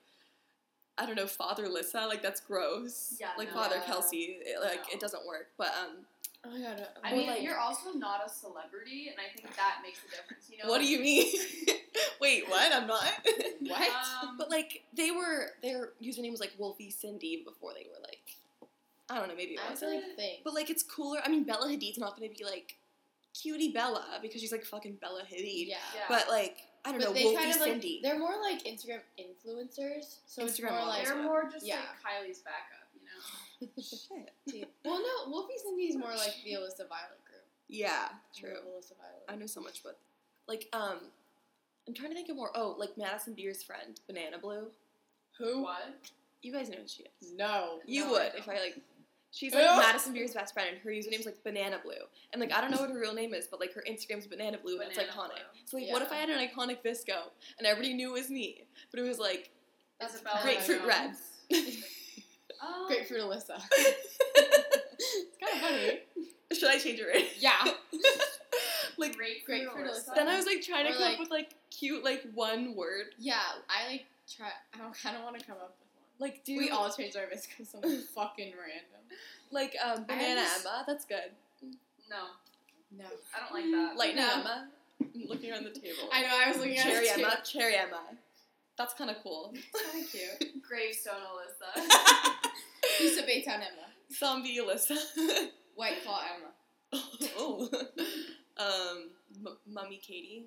I 0.98 1.06
don't 1.06 1.16
know, 1.16 1.28
Father 1.28 1.68
Lissa. 1.68 2.06
Like 2.08 2.22
that's 2.22 2.42
gross. 2.42 3.16
Yeah, 3.20 3.30
Like 3.38 3.50
no. 3.50 3.56
Father 3.62 3.82
Kelsey. 3.86 4.38
It, 4.42 4.62
like 4.62 4.86
No. 4.88 4.94
it 4.94 5.00
doesn't 5.00 5.26
work. 5.26 5.48
But 5.58 5.68
um, 5.70 6.06
Oh 6.44 6.50
my 6.50 6.60
god. 6.60 6.88
I 7.04 7.14
mean, 7.14 7.28
like- 7.28 7.42
you're 7.44 7.58
also 7.60 7.92
not 7.94 8.22
a 8.26 8.30
celebrity, 8.30 9.10
and 9.10 9.18
I 9.20 9.32
think 9.36 9.56
that 9.56 9.78
makes 9.84 10.00
a 10.00 10.10
difference. 10.16 10.48
You 10.50 10.58
know, 10.64 10.70
what 10.70 10.82
do 10.82 10.88
you 10.88 11.00
mean? 11.00 11.32
Wait, 12.20 12.50
what? 12.50 12.72
I'm 12.74 12.88
not. 12.88 13.04
What? 13.62 13.90
Um, 14.24 14.38
But 14.40 14.50
like 14.50 14.82
they 14.94 15.12
were, 15.12 15.52
their 15.62 15.90
username 16.04 16.32
was 16.32 16.40
like 16.40 16.52
Wolfie 16.58 16.90
Cindy 16.90 17.44
before 17.46 17.74
they 17.76 17.86
were 17.86 18.02
like, 18.02 18.22
I 19.10 19.18
don't 19.20 19.28
know, 19.28 19.36
maybe 19.36 19.54
it 19.54 19.60
I 19.66 19.70
was. 19.70 19.80
feel 19.80 19.94
like 19.94 20.16
thing. 20.16 20.38
But 20.44 20.56
like 20.56 20.70
it's 20.72 20.82
cooler. 20.84 21.20
I 21.24 21.30
mean, 21.30 21.44
Bella 21.44 21.68
Hadid's 21.68 22.00
not 22.00 22.16
gonna 22.18 22.32
be 22.36 22.44
like 22.44 22.76
cutie 23.40 23.72
Bella 23.72 24.04
because 24.22 24.42
she's 24.42 24.52
like 24.52 24.66
fucking 24.66 24.96
Bella 24.96 25.22
Hadid. 25.22 25.68
Yeah. 25.68 25.76
Yeah. 25.96 26.02
But 26.10 26.28
like 26.28 26.58
I 26.84 26.92
don't 26.92 27.00
But 27.00 27.08
know, 27.10 27.14
they 27.14 27.24
Wolfie 27.24 27.38
kind 27.38 27.52
of 27.52 27.60
like 27.62 27.70
Cindy. 27.70 28.00
they're 28.02 28.18
more 28.20 28.34
like 28.42 28.64
Instagram 28.64 29.00
influencers, 29.20 30.18
so 30.26 30.44
it's 30.46 30.60
Instagram 30.60 30.72
more 30.72 30.88
like 30.88 31.06
they're 31.06 31.22
more 31.22 31.50
just 31.52 31.66
yeah. 31.66 31.76
like 31.78 32.26
Kylie's 32.26 32.40
backup. 32.40 32.88
You 32.96 33.02
know. 33.06 33.84
Shit. 34.54 34.70
well, 34.86 35.00
no, 35.00 35.32
Wolfie 35.32 35.54
Cindy's 35.64 35.96
more 35.96 36.10
like 36.10 36.34
the 36.44 36.54
Alyssa 36.54 36.88
Violet 36.90 37.22
group. 37.26 37.46
Yeah, 37.68 38.10
true. 38.36 38.50
Alyssa 38.50 38.98
Violet. 38.98 39.26
I 39.30 39.36
know 39.36 39.46
so 39.46 39.62
much, 39.62 39.84
but 39.84 40.00
like 40.48 40.68
um, 40.74 40.98
I'm 41.88 41.94
trying 41.94 42.10
to 42.10 42.16
think 42.16 42.30
of 42.30 42.36
more. 42.36 42.50
Oh, 42.56 42.76
like 42.80 42.98
Madison 42.98 43.34
Beer's 43.34 43.62
friend, 43.62 44.00
Banana 44.08 44.40
Blue. 44.40 44.68
Who? 45.38 45.62
What? 45.64 45.94
You 46.42 46.52
guys 46.52 46.70
know 46.70 46.78
who 46.82 46.88
she 46.88 47.04
is. 47.22 47.34
No. 47.38 47.80
You 47.86 48.06
No, 48.06 48.12
would 48.14 48.32
don't. 48.34 48.38
if 48.40 48.50
I 48.50 48.54
like. 48.54 48.78
She's 49.32 49.54
like 49.54 49.66
Ugh. 49.66 49.78
Madison 49.80 50.14
Beer's 50.14 50.34
best 50.34 50.54
friend, 50.54 50.70
and 50.70 50.78
her 50.80 50.92
username's 50.92 51.26
like 51.26 51.42
Banana 51.44 51.80
Blue. 51.82 51.94
And 52.34 52.42
like 52.42 52.52
I 52.52 52.60
don't 52.60 52.70
know 52.70 52.82
what 52.82 52.90
her 52.90 53.00
real 53.00 53.14
name 53.14 53.34
is, 53.34 53.48
but 53.48 53.60
like 53.62 53.74
her 53.74 53.84
Instagram's 53.90 54.28
Banana 54.28 54.58
Blue, 54.62 54.80
and 54.80 54.90
it's 54.90 55.00
iconic. 55.00 55.30
Blue. 55.30 55.62
So 55.66 55.78
like, 55.78 55.92
what 55.92 56.02
if 56.02 56.12
I 56.12 56.16
had 56.16 56.30
an 56.30 56.46
iconic 56.46 56.84
VSCO 56.84 57.30
and 57.58 57.66
everybody 57.66 57.94
knew 57.94 58.10
it 58.10 58.20
was 58.20 58.30
me, 58.30 58.66
but 58.92 59.00
it 59.00 59.04
was 59.04 59.20
like 59.20 59.50
That's 60.00 60.22
Grapefruit 60.44 60.86
red. 60.86 61.12
Um, 62.62 62.88
Grapefruit 62.88 63.22
Alyssa. 63.22 63.62
it's 63.72 65.38
kind 65.40 65.54
of 65.56 65.62
funny. 65.62 66.00
Should 66.52 66.70
I 66.70 66.78
change 66.78 67.00
it 67.00 67.06
right? 67.06 67.30
Yeah. 67.40 67.54
like 68.98 69.16
Grapefruit, 69.16 69.46
Grapefruit 69.46 69.88
Alyssa. 69.88 70.14
then 70.14 70.28
I 70.28 70.36
was 70.36 70.46
like 70.46 70.62
trying 70.62 70.88
to 70.88 70.92
come 70.92 71.02
like- 71.02 71.14
up 71.14 71.20
with 71.20 71.32
like 71.32 71.56
cute 71.70 72.04
like 72.04 72.24
one 72.34 72.76
word. 72.76 73.16
Yeah, 73.18 73.40
I 73.70 73.92
like 73.92 74.06
try. 74.30 74.50
I 74.74 74.78
don't 74.78 74.94
kind 74.94 75.16
of 75.16 75.24
want 75.24 75.40
to 75.40 75.46
come 75.46 75.56
up 75.56 75.78
with. 75.80 75.88
Like 76.22 76.44
do 76.46 76.56
we 76.58 76.70
all 76.70 76.90
changed 76.92 77.18
our 77.18 77.26
bits 77.28 77.48
because 77.48 77.70
something 77.70 78.00
fucking 78.16 78.54
random. 78.54 79.02
like 79.52 79.76
um 79.84 80.04
banana 80.06 80.42
this- 80.42 80.62
Emma. 80.66 80.84
That's 80.88 81.04
good. 81.06 81.32
no, 82.10 82.18
No. 82.98 83.06
I 83.36 83.40
don't 83.40 83.54
like 83.54 83.72
that. 83.72 83.98
Lightning 83.98 84.24
No. 84.26 84.32
Emma. 84.40 84.68
I'm 85.02 85.28
looking 85.28 85.52
around 85.52 85.64
the 85.66 85.72
table. 85.72 86.10
I 86.14 86.22
know. 86.22 86.30
I 86.32 86.48
was 86.50 86.58
looking 86.58 86.78
at 86.78 86.86
Cherry 86.86 87.08
it 87.08 87.16
too. 87.16 87.24
Emma. 87.24 87.38
Cherry 87.44 87.76
Emma. 87.76 88.02
That's 88.78 88.94
kind 88.94 89.10
of 89.10 89.18
cool. 89.24 89.52
Kind 89.74 90.06
of 90.06 90.12
cute. 90.12 90.62
Gravestone 90.64 91.16
Alyssa. 91.16 91.82
Piece 92.98 93.18
of 93.20 93.26
Baytown 93.26 93.56
Emma. 93.58 93.88
Zombie 94.18 94.60
Alyssa. 94.60 94.96
White 95.76 96.04
Claw 96.04 96.22
Emma. 96.36 97.04
oh. 97.38 97.68
um, 98.58 99.10
M- 99.46 99.58
Mummy 99.68 99.98
Katie. 99.98 100.46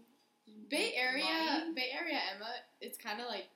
Bay 0.71 0.93
Area, 0.97 1.25
Mommy? 1.25 1.75
Bay 1.75 1.89
Area 2.01 2.19
Emma. 2.35 2.47
It's 2.81 2.97
kind 2.99 3.21
of 3.21 3.27
like 3.27 3.47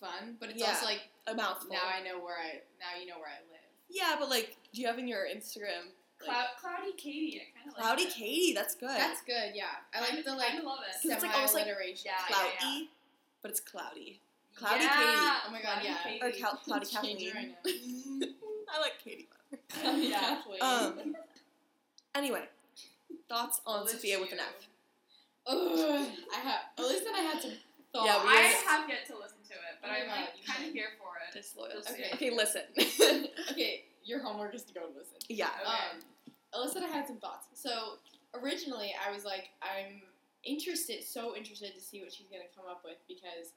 fun, 0.00 0.36
but 0.40 0.50
it's 0.50 0.60
Yeah. 0.60 0.68
also 0.70 0.84
like 0.86 1.00
A 1.28 1.34
mouthful. 1.34 1.70
now 1.72 1.80
I 1.86 2.02
know 2.02 2.18
where 2.22 2.34
I 2.36 2.60
now 2.80 2.98
you 3.00 3.06
know 3.06 3.16
where 3.16 3.28
I 3.28 3.38
live. 3.50 3.60
yeah, 3.88 4.16
but 4.18 4.28
like, 4.28 4.56
do 4.72 4.80
you 4.80 4.86
have 4.88 4.98
in 4.98 5.06
your 5.06 5.24
Instagram? 5.26 5.90
Like, 6.26 6.56
Cloudy 6.60 6.92
Katie. 6.96 7.40
I 7.42 7.58
kind 7.58 7.68
of 7.70 7.74
like 7.74 7.82
Cloudy 7.82 8.04
that. 8.04 8.12
Katie. 8.14 8.52
That's 8.54 8.74
good. 8.76 8.88
That's 8.90 9.22
good. 9.22 9.52
Yeah, 9.54 9.64
I 9.94 10.00
like 10.00 10.10
Kinda- 10.10 10.22
the 10.30 10.36
like 10.36 10.48
kinda 10.48 10.64
love 10.66 10.78
it. 10.88 10.94
it's, 11.08 11.22
like, 11.22 11.34
almost 11.34 11.54
like- 11.54 11.64
alliteration. 11.66 12.06
Yeah, 12.06 12.26
cloudy, 12.28 12.90
but 13.42 13.50
it's 13.50 13.60
cloudy. 13.60 14.20
Cloudy 14.54 14.84
yeah. 14.84 14.90
Katie. 14.90 15.42
Oh 15.46 15.50
my 15.52 15.62
God, 15.62 15.72
Cloudy 15.82 15.88
yeah. 15.88 15.96
Katie. 16.04 16.22
Or 16.22 16.30
Cal- 16.30 16.56
Cloudy 16.64 16.86
Kathleen. 16.86 17.54
I 18.72 18.80
like 18.80 18.98
Katie 19.02 19.28
better. 19.72 19.96
Yeah. 19.98 20.40
Um. 20.60 21.14
Anyway, 22.14 22.42
thoughts 23.28 23.60
on 23.66 23.86
Sofia 23.88 24.20
with 24.20 24.32
an. 24.32 24.40
F? 24.40 24.68
Ugh, 25.46 26.06
I 26.32 26.36
have. 26.40 26.60
At 26.78 26.84
least 26.84 27.04
then 27.04 27.14
I 27.14 27.20
had 27.20 27.42
some 27.42 27.52
thought. 27.92 28.06
Yeah, 28.06 28.22
we 28.24 28.30
I 28.30 28.42
have 28.68 28.88
yet 28.88 29.06
to 29.08 29.14
listen 29.16 29.31
but 29.82 29.90
I'm 29.90 30.08
like 30.08 30.30
kind 30.46 30.66
of 30.66 30.72
here 30.72 30.94
for 30.98 31.10
it. 31.18 31.34
Disloyal. 31.34 31.82
Okay. 31.90 32.10
Okay, 32.14 32.30
listen. 32.30 32.62
okay, 33.50 33.84
your 34.04 34.22
homework 34.22 34.54
is 34.54 34.62
to 34.62 34.72
go 34.72 34.86
and 34.86 34.94
listen. 34.96 35.18
yeah. 35.28 35.50
Okay. 35.60 35.98
Um, 35.98 36.66
Alyssa 36.68 36.82
I 36.82 36.86
had 36.86 37.06
some 37.06 37.18
thoughts. 37.18 37.48
So 37.54 37.98
originally, 38.40 38.94
I 38.94 39.12
was 39.12 39.24
like, 39.24 39.50
I'm 39.60 40.02
interested, 40.44 41.02
so 41.02 41.36
interested 41.36 41.74
to 41.74 41.80
see 41.80 42.00
what 42.00 42.12
she's 42.12 42.28
gonna 42.28 42.48
come 42.56 42.66
up 42.70 42.82
with 42.84 42.96
because 43.08 43.52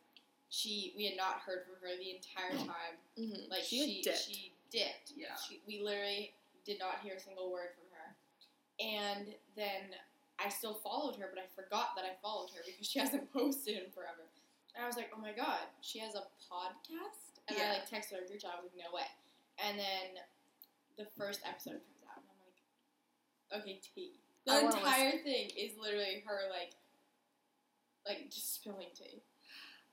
she, 0.49 0.93
we 0.97 1.05
had 1.05 1.17
not 1.17 1.41
heard 1.45 1.65
from 1.65 1.75
her 1.81 1.93
the 1.97 2.15
entire 2.15 2.57
time. 2.65 2.95
Mm-hmm. 3.19 3.51
Like 3.51 3.63
she, 3.63 3.85
she, 3.85 4.01
dipped. 4.01 4.25
she 4.25 4.51
dipped. 4.71 5.13
Yeah. 5.15 5.35
She, 5.47 5.61
we 5.67 5.83
literally 5.83 6.33
did 6.65 6.79
not 6.79 6.99
hear 7.03 7.15
a 7.15 7.19
single 7.19 7.51
word 7.51 7.69
from 7.77 7.87
her. 7.93 8.07
And 8.79 9.35
then 9.55 9.95
I 10.39 10.49
still 10.49 10.75
followed 10.75 11.15
her, 11.17 11.29
but 11.33 11.41
I 11.41 11.47
forgot 11.55 11.95
that 11.95 12.05
I 12.05 12.15
followed 12.21 12.49
her 12.55 12.61
because 12.65 12.87
she 12.87 12.99
hasn't 12.99 13.31
posted 13.33 13.77
in 13.77 13.91
forever. 13.91 14.29
And 14.75 14.83
I 14.83 14.87
was 14.87 14.97
like, 14.97 15.09
oh 15.15 15.21
my 15.21 15.31
god, 15.31 15.59
she 15.81 15.99
has 15.99 16.15
a 16.15 16.23
podcast? 16.51 17.39
And 17.47 17.57
Yeah. 17.57 17.71
I 17.71 17.79
like 17.79 17.89
texted 17.89 18.19
her 18.19 18.27
group 18.27 18.41
chat. 18.41 18.51
I 18.57 18.61
was 18.61 18.71
like, 18.75 18.83
no 18.83 18.93
way. 18.95 19.07
And 19.65 19.79
then 19.79 20.19
the 20.97 21.05
first 21.17 21.41
episode 21.47 21.79
comes 21.79 22.03
out, 22.11 22.19
and 22.19 22.27
I'm 22.29 22.39
like, 22.43 23.61
okay, 23.63 23.79
tea. 23.95 24.19
The 24.45 24.59
entire 24.65 25.17
thing 25.23 25.49
is 25.57 25.71
literally 25.81 26.23
her 26.27 26.39
like, 26.49 26.73
like 28.05 28.29
just 28.29 28.53
spilling 28.55 28.87
tea. 28.95 29.21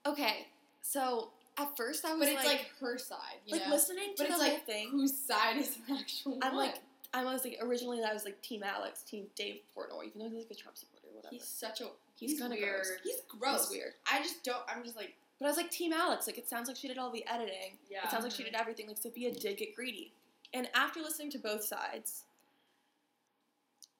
okay, 0.06 0.46
so 0.82 1.30
at 1.58 1.76
first 1.76 2.04
I 2.04 2.14
was 2.14 2.26
But 2.28 2.28
it's 2.34 2.44
like, 2.44 2.58
like, 2.58 2.70
her 2.80 2.98
side, 2.98 3.18
you 3.46 3.56
like 3.56 3.66
know. 3.66 3.72
listening 3.74 4.14
to 4.16 4.22
But 4.22 4.26
the 4.28 4.32
it's 4.34 4.42
whole 4.42 4.52
like 4.52 4.66
thing. 4.66 4.88
whose 4.90 5.16
side 5.16 5.56
is 5.58 5.76
the 5.88 5.94
actual 5.94 6.38
I'm 6.42 6.54
one? 6.56 6.66
like, 6.66 6.74
I 7.14 7.24
was 7.24 7.44
like 7.44 7.58
originally 7.62 8.02
I 8.02 8.12
was 8.12 8.24
like 8.24 8.40
Team 8.42 8.62
Alex, 8.64 9.02
Team 9.02 9.26
Dave 9.36 9.60
Portnoy, 9.76 10.06
even 10.06 10.18
though 10.20 10.28
he's 10.28 10.38
like 10.44 10.50
a 10.50 10.54
Trump 10.54 10.76
supporter, 10.76 11.06
or 11.10 11.16
whatever. 11.16 11.34
he's 11.34 11.44
such 11.44 11.80
a 11.80 11.86
He's, 12.14 12.32
he's 12.32 12.40
kind 12.40 12.52
of 12.52 12.58
weird. 12.58 12.82
gross. 12.84 12.98
he's 13.02 13.20
gross. 13.28 13.68
He's 13.68 13.78
weird. 13.78 13.92
I 14.10 14.22
just 14.22 14.44
don't. 14.44 14.62
I'm 14.68 14.82
just 14.84 14.96
like 14.96 15.14
But 15.40 15.46
I 15.46 15.48
was 15.48 15.56
like 15.56 15.70
Team 15.70 15.92
Alex. 15.92 16.26
Like 16.26 16.38
it 16.38 16.48
sounds 16.48 16.68
like 16.68 16.76
she 16.76 16.88
did 16.88 16.98
all 16.98 17.10
the 17.10 17.24
editing. 17.26 17.78
Yeah. 17.90 18.04
It 18.04 18.10
sounds 18.10 18.22
like 18.24 18.32
she 18.32 18.44
did 18.44 18.54
everything. 18.54 18.86
Like 18.88 18.98
Sofia 18.98 19.32
did 19.32 19.56
get 19.56 19.74
greedy. 19.74 20.12
And 20.54 20.68
after 20.74 21.00
listening 21.00 21.30
to 21.32 21.38
both 21.38 21.64
sides, 21.64 22.24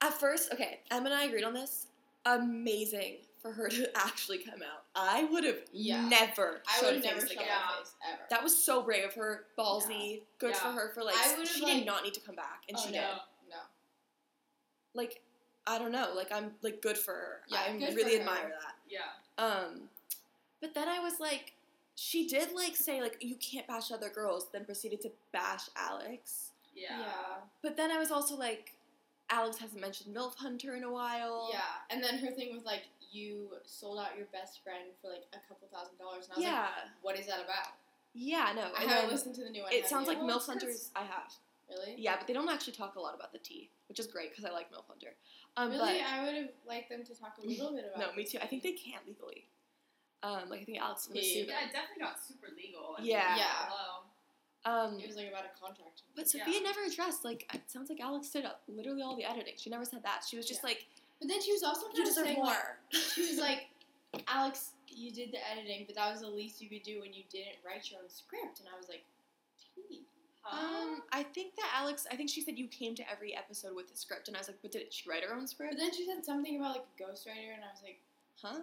at 0.02 0.12
first, 0.14 0.52
okay, 0.52 0.80
Em 0.90 1.04
and 1.06 1.14
I 1.14 1.24
agreed 1.24 1.44
on 1.44 1.54
this. 1.54 1.86
Amazing 2.26 3.16
for 3.40 3.52
her 3.52 3.68
to 3.68 3.90
actually 3.96 4.38
come 4.38 4.60
out. 4.62 4.84
I 4.94 5.24
would 5.24 5.44
have 5.44 5.58
Yeah. 5.72 6.06
never 6.08 6.62
I 6.68 6.80
showed 6.80 6.86
would 6.86 6.94
have 6.96 7.04
never 7.04 7.20
face 7.20 7.30
shown 7.30 7.38
again. 7.42 7.48
my 7.66 7.78
face 7.82 7.92
ever. 8.12 8.22
That 8.30 8.42
was 8.44 8.56
so 8.56 8.82
brave 8.82 9.04
of 9.04 9.14
her, 9.14 9.44
ballsy, 9.58 10.20
good 10.38 10.54
for 10.54 10.68
her 10.68 10.90
for 10.94 11.02
like. 11.02 11.14
She 11.46 11.62
like- 11.62 11.72
did 11.74 11.86
not 11.86 12.04
need 12.04 12.14
to 12.14 12.20
come 12.20 12.36
back, 12.36 12.62
and 12.68 12.76
oh, 12.78 12.82
she 12.86 12.92
no, 12.92 13.00
did. 13.00 13.06
No. 13.50 13.56
Like, 14.94 15.20
I 15.66 15.78
don't 15.78 15.92
know. 15.92 16.08
Like, 16.16 16.32
I'm 16.32 16.52
like 16.62 16.82
good 16.82 16.98
for 16.98 17.12
her. 17.12 17.40
Yeah, 17.48 17.58
I 17.68 17.94
really 17.94 18.18
admire 18.20 18.50
that. 18.50 18.74
Yeah. 18.88 19.44
Um, 19.44 19.82
but 20.60 20.74
then 20.74 20.88
I 20.88 20.98
was 21.00 21.20
like, 21.20 21.52
she 21.94 22.26
did 22.26 22.52
like 22.52 22.74
say 22.76 23.00
like 23.00 23.18
you 23.20 23.36
can't 23.36 23.66
bash 23.66 23.92
other 23.92 24.08
girls, 24.08 24.48
then 24.52 24.64
proceeded 24.64 25.00
to 25.02 25.10
bash 25.32 25.68
Alex. 25.76 26.50
Yeah. 26.74 26.98
Yeah. 27.00 27.06
But 27.62 27.76
then 27.76 27.90
I 27.90 27.98
was 27.98 28.10
also 28.10 28.34
like, 28.36 28.72
Alex 29.30 29.58
hasn't 29.58 29.80
mentioned 29.80 30.14
MILF 30.14 30.34
Hunter 30.36 30.74
in 30.74 30.84
a 30.84 30.92
while. 30.92 31.48
Yeah. 31.52 31.60
And 31.90 32.02
then 32.02 32.18
her 32.18 32.30
thing 32.32 32.52
was 32.54 32.64
like, 32.64 32.82
you 33.12 33.48
sold 33.66 33.98
out 33.98 34.16
your 34.16 34.26
best 34.32 34.62
friend 34.64 34.84
for 35.00 35.08
like 35.08 35.24
a 35.34 35.48
couple 35.48 35.68
thousand 35.72 35.98
dollars, 35.98 36.24
and 36.24 36.32
I 36.32 36.36
was 36.36 36.44
Yeah. 36.44 36.60
like, 36.62 36.70
what 37.02 37.18
is 37.18 37.26
that 37.26 37.40
about? 37.44 37.74
yeah, 38.14 38.52
no. 38.54 38.62
I 38.62 38.82
and 38.82 38.90
haven't 38.90 39.06
then 39.06 39.08
listened 39.10 39.34
to 39.36 39.44
the 39.44 39.50
new 39.50 39.62
one. 39.62 39.72
It 39.72 39.86
sounds 39.86 40.06
you? 40.06 40.14
like 40.14 40.22
Well, 40.22 40.38
MILF 40.38 40.46
Hunters. 40.46 40.90
I 40.96 41.00
have. 41.00 41.32
Really. 41.68 41.94
Yeah, 41.98 42.16
but 42.18 42.26
they 42.26 42.32
don't 42.32 42.48
actually 42.48 42.74
talk 42.74 42.96
a 42.96 43.00
lot 43.00 43.14
about 43.14 43.32
the 43.32 43.38
tea, 43.38 43.70
which 43.88 43.98
is 43.98 44.06
great 44.06 44.30
because 44.30 44.44
I 44.44 44.50
like 44.50 44.70
MILF 44.70 44.86
Hunter. 44.88 45.14
Um, 45.56 45.70
Really, 45.70 46.00
but 46.00 46.06
I 46.06 46.24
would 46.24 46.34
have 46.34 46.48
liked 46.68 46.88
them 46.90 47.04
to 47.04 47.14
talk 47.18 47.36
a 47.42 47.46
little 47.46 47.72
bit 47.72 47.84
about. 47.94 48.10
no, 48.10 48.14
me 48.16 48.24
too. 48.24 48.38
I 48.42 48.46
think 48.46 48.62
they 48.62 48.72
can't 48.72 49.06
legally. 49.06 49.46
Um, 50.22 50.48
like 50.50 50.60
I 50.60 50.64
think 50.64 50.78
Alex 50.80 51.02
is 51.02 51.06
gonna 51.08 51.20
Yeah, 51.20 51.42
Yeah, 51.60 51.66
it 51.66 51.72
definitely 51.72 52.02
got 52.04 52.20
super 52.22 52.48
legal. 52.56 52.96
I 52.98 53.02
Yeah. 53.02 53.28
mean, 53.30 53.38
Yeah. 53.38 53.68
Hello. 53.68 54.04
Um, 54.64 55.00
It 55.00 55.06
was 55.08 55.16
like 55.16 55.28
about 55.28 55.44
a 55.46 55.58
contract. 55.60 56.02
but 56.14 56.32
Yeah. 56.32 56.44
Sofia 56.44 56.60
never 56.62 56.82
addressed. 56.84 57.24
Like 57.24 57.48
it 57.54 57.68
sounds 57.70 57.90
like 57.90 58.00
Alex 58.00 58.30
did 58.30 58.44
uh, 58.44 58.54
literally 58.68 59.02
all 59.02 59.16
the 59.16 59.24
editing. 59.24 59.54
She 59.56 59.70
never 59.70 59.84
said 59.84 60.02
that. 60.04 60.24
She 60.28 60.36
was 60.36 60.46
just 60.46 60.60
Yeah. 60.62 60.68
like, 60.68 60.86
But 61.18 61.28
then 61.28 61.40
she 61.42 61.52
was 61.52 61.62
also 61.64 61.86
"You 61.94 62.02
of 62.02 62.08
deserve 62.08 62.24
saying, 62.26 62.36
more." 62.38 62.46
like, 62.46 63.02
she 63.14 63.22
was 63.28 63.38
like, 63.48 63.66
Alex, 64.28 64.72
you 64.88 65.10
did 65.10 65.32
the 65.32 65.40
editing, 65.50 65.86
but 65.86 65.94
that 65.96 66.10
was 66.12 66.20
the 66.20 66.28
least 66.28 66.60
you 66.60 66.68
could 66.68 66.82
do 66.84 67.00
when 67.00 67.12
you 67.12 67.24
didn't 67.30 67.56
write 67.64 67.90
your 67.90 68.00
own 68.02 68.08
script. 68.10 68.60
And 68.60 68.68
I 68.72 68.76
was 68.76 68.88
like, 68.88 69.04
gee. 69.74 70.04
Um, 70.50 71.02
I 71.12 71.22
think 71.22 71.54
that 71.56 71.70
Alex. 71.76 72.06
I 72.10 72.16
think 72.16 72.28
she 72.30 72.40
said 72.42 72.58
you 72.58 72.66
came 72.66 72.94
to 72.96 73.10
every 73.10 73.36
episode 73.36 73.76
with 73.76 73.92
a 73.92 73.96
script, 73.96 74.26
and 74.28 74.36
I 74.36 74.40
was 74.40 74.48
like, 74.48 74.58
but 74.60 74.72
did 74.72 74.92
she 74.92 75.08
write 75.08 75.22
her 75.24 75.34
own 75.34 75.46
script?" 75.46 75.74
But 75.74 75.78
then 75.78 75.92
she 75.94 76.04
said 76.04 76.24
something 76.24 76.56
about 76.58 76.74
like 76.76 76.86
a 76.88 77.02
ghostwriter, 77.02 77.54
and 77.54 77.62
I 77.62 77.70
was 77.70 77.82
like, 77.82 78.00
Huh? 78.42 78.60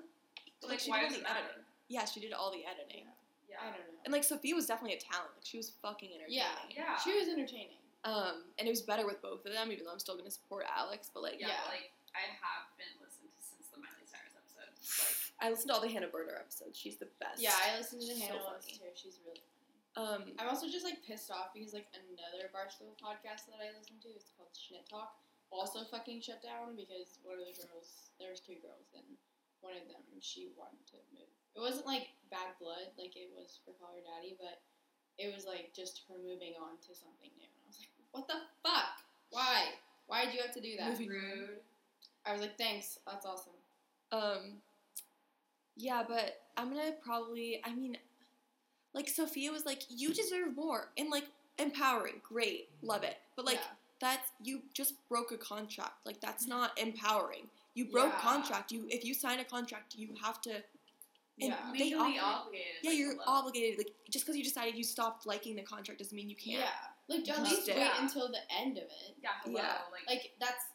But, 0.59 0.69
like, 0.71 0.79
she 0.81 0.91
why 0.91 0.99
did 0.99 1.05
all 1.07 1.09
does 1.15 1.17
the 1.19 1.23
it 1.23 1.31
editing. 1.31 1.63
Yeah, 1.87 2.03
she 2.05 2.19
did 2.19 2.33
all 2.33 2.51
the 2.51 2.67
editing. 2.67 3.07
Yeah. 3.47 3.63
I 3.63 3.71
don't 3.71 3.79
know. 3.87 4.03
And 4.03 4.11
like 4.11 4.23
Sofia 4.27 4.53
was 4.53 4.67
definitely 4.67 4.97
a 4.97 5.01
talent. 5.01 5.31
Like 5.39 5.47
she 5.47 5.55
was 5.57 5.71
fucking 5.81 6.11
entertaining. 6.11 6.43
yeah, 6.43 6.59
Yeah. 6.75 6.99
she 6.99 7.15
was 7.15 7.31
entertaining. 7.31 7.79
Um, 8.03 8.43
and 8.59 8.67
it 8.67 8.71
was 8.71 8.83
better 8.83 9.07
with 9.07 9.21
both 9.23 9.43
of 9.47 9.51
them, 9.55 9.71
even 9.71 9.85
though 9.87 9.91
I'm 9.95 10.03
still 10.03 10.15
gonna 10.19 10.29
support 10.31 10.67
Alex. 10.67 11.09
But 11.13 11.23
like, 11.23 11.39
Yeah, 11.39 11.47
Yeah. 11.47 11.63
but, 11.63 11.79
like 11.79 11.89
I 12.11 12.27
have 12.43 12.67
been 12.75 12.91
listened 12.99 13.31
to 13.31 13.39
since 13.39 13.71
the 13.71 13.79
Miley 13.79 14.03
Cyrus 14.03 14.35
episode. 14.35 14.67
Like 14.99 15.15
I 15.39 15.47
listened 15.49 15.71
to 15.71 15.73
all 15.79 15.81
the 15.81 15.87
Hannah 15.89 16.11
Berner 16.11 16.35
episodes. 16.35 16.75
She's 16.77 16.99
the 16.99 17.07
best. 17.23 17.39
Yeah, 17.39 17.55
I 17.55 17.79
listened 17.79 18.03
to 18.03 18.07
the 18.11 18.19
So 18.19 18.35
Hannah 18.35 18.43
ones 18.43 18.67
funny. 18.67 18.83
too. 18.83 18.91
She's 18.99 19.15
really 19.23 19.39
funny. 19.39 19.58
Um, 19.97 20.31
I'm 20.37 20.47
also 20.47 20.69
just 20.69 20.85
like 20.85 21.01
pissed 21.03 21.31
off 21.31 21.51
because 21.53 21.73
like 21.73 21.89
another 21.91 22.47
Barstool 22.53 22.93
podcast 23.01 23.49
that 23.49 23.59
I 23.59 23.73
listen 23.75 23.97
to, 24.05 24.09
it's 24.15 24.31
called 24.37 24.53
Schnitt 24.55 24.87
Talk, 24.87 25.11
also 25.51 25.83
fucking 25.89 26.21
shut 26.21 26.41
down 26.41 26.77
because 26.77 27.19
one 27.25 27.41
of 27.41 27.45
the 27.45 27.57
girls, 27.57 28.13
there 28.21 28.29
was 28.31 28.39
two 28.39 28.61
girls, 28.61 28.93
and 28.95 29.03
one 29.59 29.73
of 29.75 29.83
them 29.89 29.99
she 30.21 30.53
wanted 30.55 30.85
to 30.93 30.97
move. 31.11 31.27
It 31.57 31.59
wasn't 31.59 31.89
like 31.89 32.13
bad 32.31 32.55
blood, 32.61 32.93
like 32.95 33.17
it 33.17 33.33
was 33.35 33.59
for 33.65 33.73
Call 33.81 33.91
Her 33.97 34.05
Daddy, 34.05 34.37
but 34.39 34.61
it 35.17 35.33
was 35.35 35.43
like 35.43 35.73
just 35.75 36.05
her 36.07 36.15
moving 36.15 36.55
on 36.61 36.79
to 36.87 36.91
something 36.95 37.33
new, 37.35 37.49
and 37.49 37.59
I 37.59 37.67
was 37.67 37.81
like, 37.81 37.91
what 38.13 38.25
the 38.29 38.39
fuck? 38.63 39.03
Why? 39.33 39.75
Why 40.07 40.25
did 40.25 40.33
you 40.37 40.41
have 40.45 40.53
to 40.55 40.61
do 40.61 40.77
that? 40.77 40.95
Moving 40.95 41.09
rude. 41.09 41.59
I 42.25 42.31
was 42.31 42.41
like, 42.41 42.57
thanks, 42.57 42.99
that's 43.05 43.25
awesome. 43.25 43.57
um, 44.13 44.61
yeah, 45.75 46.03
but 46.07 46.41
I'm 46.57 46.69
gonna 46.69 46.93
probably. 47.03 47.61
I 47.65 47.73
mean, 47.73 47.97
like 48.93 49.07
Sofia 49.07 49.51
was 49.51 49.65
like, 49.65 49.83
you 49.89 50.13
deserve 50.13 50.55
more, 50.55 50.89
and 50.97 51.09
like 51.09 51.25
empowering, 51.57 52.21
great, 52.23 52.69
love 52.81 53.03
it. 53.03 53.17
But 53.35 53.45
like 53.45 53.57
Yeah. 53.57 53.75
that's 53.99 54.31
you 54.41 54.61
just 54.73 54.93
broke 55.07 55.31
a 55.31 55.37
contract. 55.37 56.05
Like 56.05 56.21
that's 56.21 56.43
mm-hmm. 56.45 56.59
not 56.59 56.79
empowering. 56.79 57.49
You 57.73 57.85
broke 57.85 58.13
Yeah. 58.13 58.19
contract. 58.21 58.71
You 58.71 58.87
if 58.89 59.05
you 59.05 59.13
sign 59.13 59.39
a 59.39 59.45
contract, 59.45 59.95
you 59.95 60.15
have 60.21 60.41
to. 60.41 60.63
And 61.41 61.53
Yeah. 61.53 61.71
they 61.71 61.79
Legally 61.85 62.19
obligated. 62.19 62.67
Yeah, 62.81 62.89
like, 62.89 62.99
you're 62.99 63.15
obligated. 63.25 63.77
Like 63.77 63.93
just 64.09 64.25
because 64.25 64.37
you 64.37 64.43
decided 64.43 64.75
you 64.75 64.83
stopped 64.83 65.25
liking 65.25 65.55
the 65.55 65.61
contract 65.63 65.99
doesn't 65.99 66.15
mean 66.15 66.29
you 66.29 66.35
can't. 66.35 66.59
Yeah, 66.59 66.69
like 67.07 67.19
at 67.19 67.25
just 67.25 67.43
least 67.43 67.67
wait 67.67 67.77
Yeah. 67.77 68.01
until 68.01 68.27
the 68.27 68.41
end 68.51 68.77
of 68.77 68.83
it. 68.83 69.15
Yeah, 69.21 69.29
hello. 69.43 69.55
Yeah. 69.55 69.77
Like, 69.91 70.07
Like 70.07 70.31
that's 70.39 70.65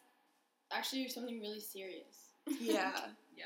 actually 0.71 1.07
something 1.09 1.39
really 1.39 1.59
serious. 1.59 2.29
Yeah. 2.47 3.09
yeah, 3.37 3.45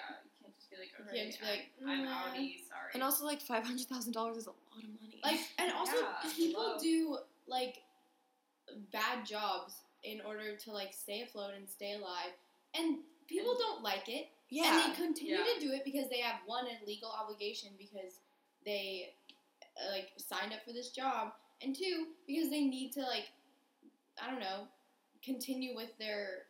like, 0.79 0.89
You 0.97 1.05
okay, 1.05 1.17
can't 1.31 1.39
be 1.39 1.45
like, 1.45 1.65
I'm, 1.83 1.99
I'm 1.99 2.05
"Nah." 2.05 2.23
outie, 2.33 2.55
sorry. 2.67 2.91
And 2.93 3.03
also, 3.03 3.25
like 3.25 3.41
five 3.41 3.63
hundred 3.65 3.87
thousand 3.87 4.13
dollars 4.13 4.37
is 4.37 4.45
a 4.47 4.49
lot 4.49 4.57
of 4.77 4.83
money. 5.01 5.19
Like, 5.23 5.39
and 5.57 5.71
also 5.73 5.97
Yeah, 5.97 6.29
people 6.35 6.61
hello. 6.63 6.79
do 6.79 7.17
like 7.47 7.79
bad 8.91 9.25
jobs 9.25 9.73
in 10.03 10.21
order 10.21 10.55
to 10.55 10.71
like 10.71 10.93
stay 10.93 11.21
afloat 11.21 11.51
and 11.57 11.67
stay 11.69 11.93
alive, 11.93 12.31
and 12.75 12.97
people 13.27 13.51
And- 13.51 13.59
don't 13.59 13.83
like 13.83 14.07
it, 14.07 14.29
yeah, 14.49 14.83
and 14.85 14.93
they 14.93 14.95
continue 14.95 15.35
Yeah. 15.37 15.53
to 15.55 15.59
do 15.59 15.71
it 15.73 15.83
because 15.83 16.09
they 16.09 16.19
have 16.19 16.37
one 16.45 16.65
a 16.67 16.85
legal 16.85 17.09
obligation 17.11 17.69
because 17.77 18.19
they 18.65 19.13
uh, 19.77 19.91
like 19.91 20.09
signed 20.17 20.53
up 20.53 20.63
for 20.65 20.73
this 20.73 20.89
job, 20.91 21.33
and 21.61 21.75
two 21.75 22.07
because 22.27 22.49
they 22.49 22.61
need 22.61 22.91
to 22.93 23.01
like 23.01 23.29
I 24.21 24.29
don't 24.29 24.39
know 24.39 24.67
continue 25.23 25.75
with 25.75 25.89
their 25.99 26.43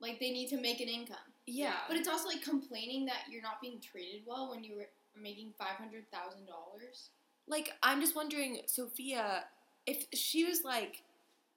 like 0.00 0.20
they 0.20 0.30
need 0.30 0.48
to 0.50 0.60
make 0.60 0.80
an 0.80 0.88
income. 0.88 1.25
Yeah, 1.46 1.74
But 1.88 1.96
it's 1.96 2.08
also 2.08 2.28
like 2.28 2.42
complaining 2.42 3.06
that 3.06 3.22
you're 3.30 3.42
not 3.42 3.60
being 3.60 3.78
treated 3.80 4.22
well 4.26 4.50
when 4.50 4.64
you're 4.64 4.86
making 5.20 5.52
five 5.58 5.76
hundred 5.76 6.10
thousand 6.10 6.46
dollars. 6.46 7.10
like 7.46 7.72
I'm 7.82 8.00
just 8.00 8.16
wondering, 8.16 8.58
Sofia, 8.66 9.44
if 9.86 10.06
she 10.12 10.44
was 10.44 10.64
like, 10.64 11.02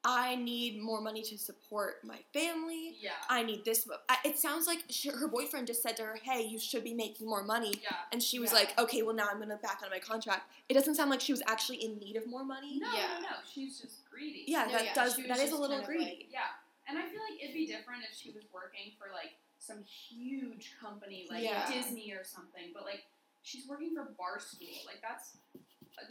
I 0.06 0.36
need 0.36 0.80
more 0.82 1.02
money 1.02 1.24
to 1.24 1.38
support 1.38 1.96
my 2.06 2.20
family. 2.34 2.96
yeah, 3.02 3.12
I 3.30 3.44
need 3.44 3.66
this. 3.66 3.86
I, 4.08 4.16
it 4.24 4.38
sounds 4.40 4.66
like 4.66 4.84
she, 4.90 5.10
her 5.10 5.28
boyfriend 5.28 5.68
just 5.68 5.82
said 5.84 5.98
to 5.98 6.04
her, 6.04 6.18
"Hey, 6.24 6.44
you 6.44 6.58
should 6.58 6.86
be 6.86 6.94
making 6.94 7.28
more 7.28 7.44
money," 7.44 7.74
yeah. 7.84 7.96
and 8.14 8.24
she 8.24 8.40
was 8.40 8.52
Yeah. 8.54 8.60
like, 8.60 8.80
"Okay, 8.80 9.02
well 9.02 9.14
now 9.16 9.28
I'm 9.30 9.40
gonna 9.40 9.58
back 9.58 9.82
on 9.84 9.90
my 9.90 10.00
contract." 10.00 10.44
It 10.70 10.76
doesn't 10.76 10.96
sound 10.96 11.10
like 11.10 11.20
she 11.20 11.34
was 11.34 11.42
actually 11.48 11.84
in 11.84 11.98
need 11.98 12.16
of 12.16 12.28
more 12.28 12.46
money. 12.46 12.80
No, 12.80 12.94
Yeah. 12.94 13.08
no, 13.16 13.22
no. 13.22 13.36
She's 13.54 13.82
just 13.82 14.08
greedy. 14.10 14.46
Yeah, 14.48 14.66
No, 14.68 14.72
that 14.74 14.86
yeah, 14.86 14.94
does 14.94 15.18
that 15.18 15.40
is 15.40 15.52
a 15.52 15.58
little 15.58 15.68
kind 15.78 15.82
of 15.82 15.88
greedy. 15.88 16.28
Yeah, 16.32 16.42
and 16.88 16.98
I 16.98 17.02
feel 17.10 17.20
like 17.30 17.42
it'd 17.44 17.54
be 17.56 17.66
different 17.66 18.04
if 18.10 18.16
she 18.18 18.32
was 18.32 18.44
working 18.54 18.94
for 18.98 19.08
like 19.14 19.34
some 19.60 19.84
huge 19.84 20.74
company 20.82 21.28
like 21.30 21.44
Yeah. 21.44 21.70
Disney 21.72 22.12
or 22.14 22.24
something. 22.24 22.72
But 22.74 22.84
like, 22.86 23.04
she's 23.44 23.68
working 23.68 23.94
for 23.94 24.06
Barstool. 24.20 24.86
Like 24.86 25.02
that's 25.02 25.38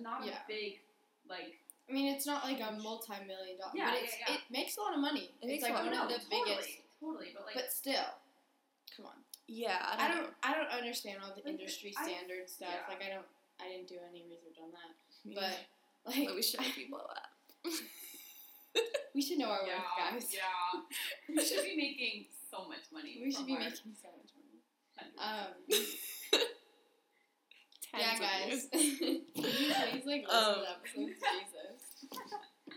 not 0.01 0.25
Yeah. 0.25 0.33
a 0.33 0.47
big 0.49 0.81
like. 1.29 1.59
I 1.89 1.93
mean, 1.95 2.13
it's 2.15 2.27
not 2.27 2.45
like 2.45 2.61
a 2.61 2.73
multi-million 2.73 3.57
dollar, 3.57 3.73
Yeah, 3.75 3.89
but 3.91 3.97
yeah, 3.97 4.05
it's, 4.05 4.15
yeah. 4.29 4.35
it 4.37 4.41
makes 4.51 4.77
a 4.77 4.81
lot 4.83 4.93
of 4.93 5.01
money. 5.01 5.33
It 5.41 5.49
it's 5.49 5.63
like 5.63 5.73
lot 5.73 5.85
one 5.89 5.95
of 5.95 6.05
of 6.05 6.11
no, 6.11 6.17
the 6.17 6.21
totally, 6.25 6.45
biggest. 6.45 6.69
totally. 7.01 7.29
But 7.33 7.45
like, 7.47 7.55
But 7.57 7.73
still, 7.73 8.09
come 8.95 9.07
on. 9.07 9.17
yeah, 9.47 9.81
I 9.81 10.05
I 10.05 10.09
don't. 10.13 10.25
don't. 10.25 10.35
I 10.43 10.55
don't 10.55 10.69
understand 10.69 11.17
all 11.25 11.31
the 11.33 11.41
Like, 11.41 11.57
industry 11.59 11.95
I- 11.97 12.05
standard 12.05 12.45
stuff. 12.51 12.69
yeah. 12.71 12.85
Like 12.93 13.03
I 13.03 13.09
don't. 13.09 13.25
I 13.59 13.73
didn't 13.73 13.89
do 13.89 13.97
any 14.11 14.23
research 14.29 14.61
on 14.63 14.69
that. 14.77 14.93
know. 15.25 15.41
But 15.41 15.57
But 16.05 16.15
like, 16.17 16.29
we 16.37 16.43
should 16.43 16.61
be 16.77 16.85
below 16.93 17.09
that. 17.09 17.73
we 19.15 19.23
should 19.23 19.39
know 19.39 19.49
our 19.49 19.65
yeah, 19.67 19.81
worth, 20.13 20.13
guys. 20.29 20.35
yeah. 20.35 20.81
We 21.29 21.45
should 21.45 21.65
be 21.65 21.77
making 21.89 22.27
so 22.51 22.67
much 22.69 22.85
money. 22.93 23.21
We 23.23 23.31
should 23.33 23.47
be 23.47 23.55
our 23.55 23.61
making 23.61 23.95
so 24.01 24.09
much 24.17 24.33
money. 24.37 24.63
hundreds. 24.97 25.91
Um, 26.33 26.41
yeah, 27.99 28.19
guys. 28.19 28.67
views. 28.73 29.21
Please 29.35 30.07
like 30.07 30.25
listen 30.27 30.31
Um. 30.31 30.55
to 30.55 30.71
episodes. 30.71 31.19
Jesus. 31.19 31.81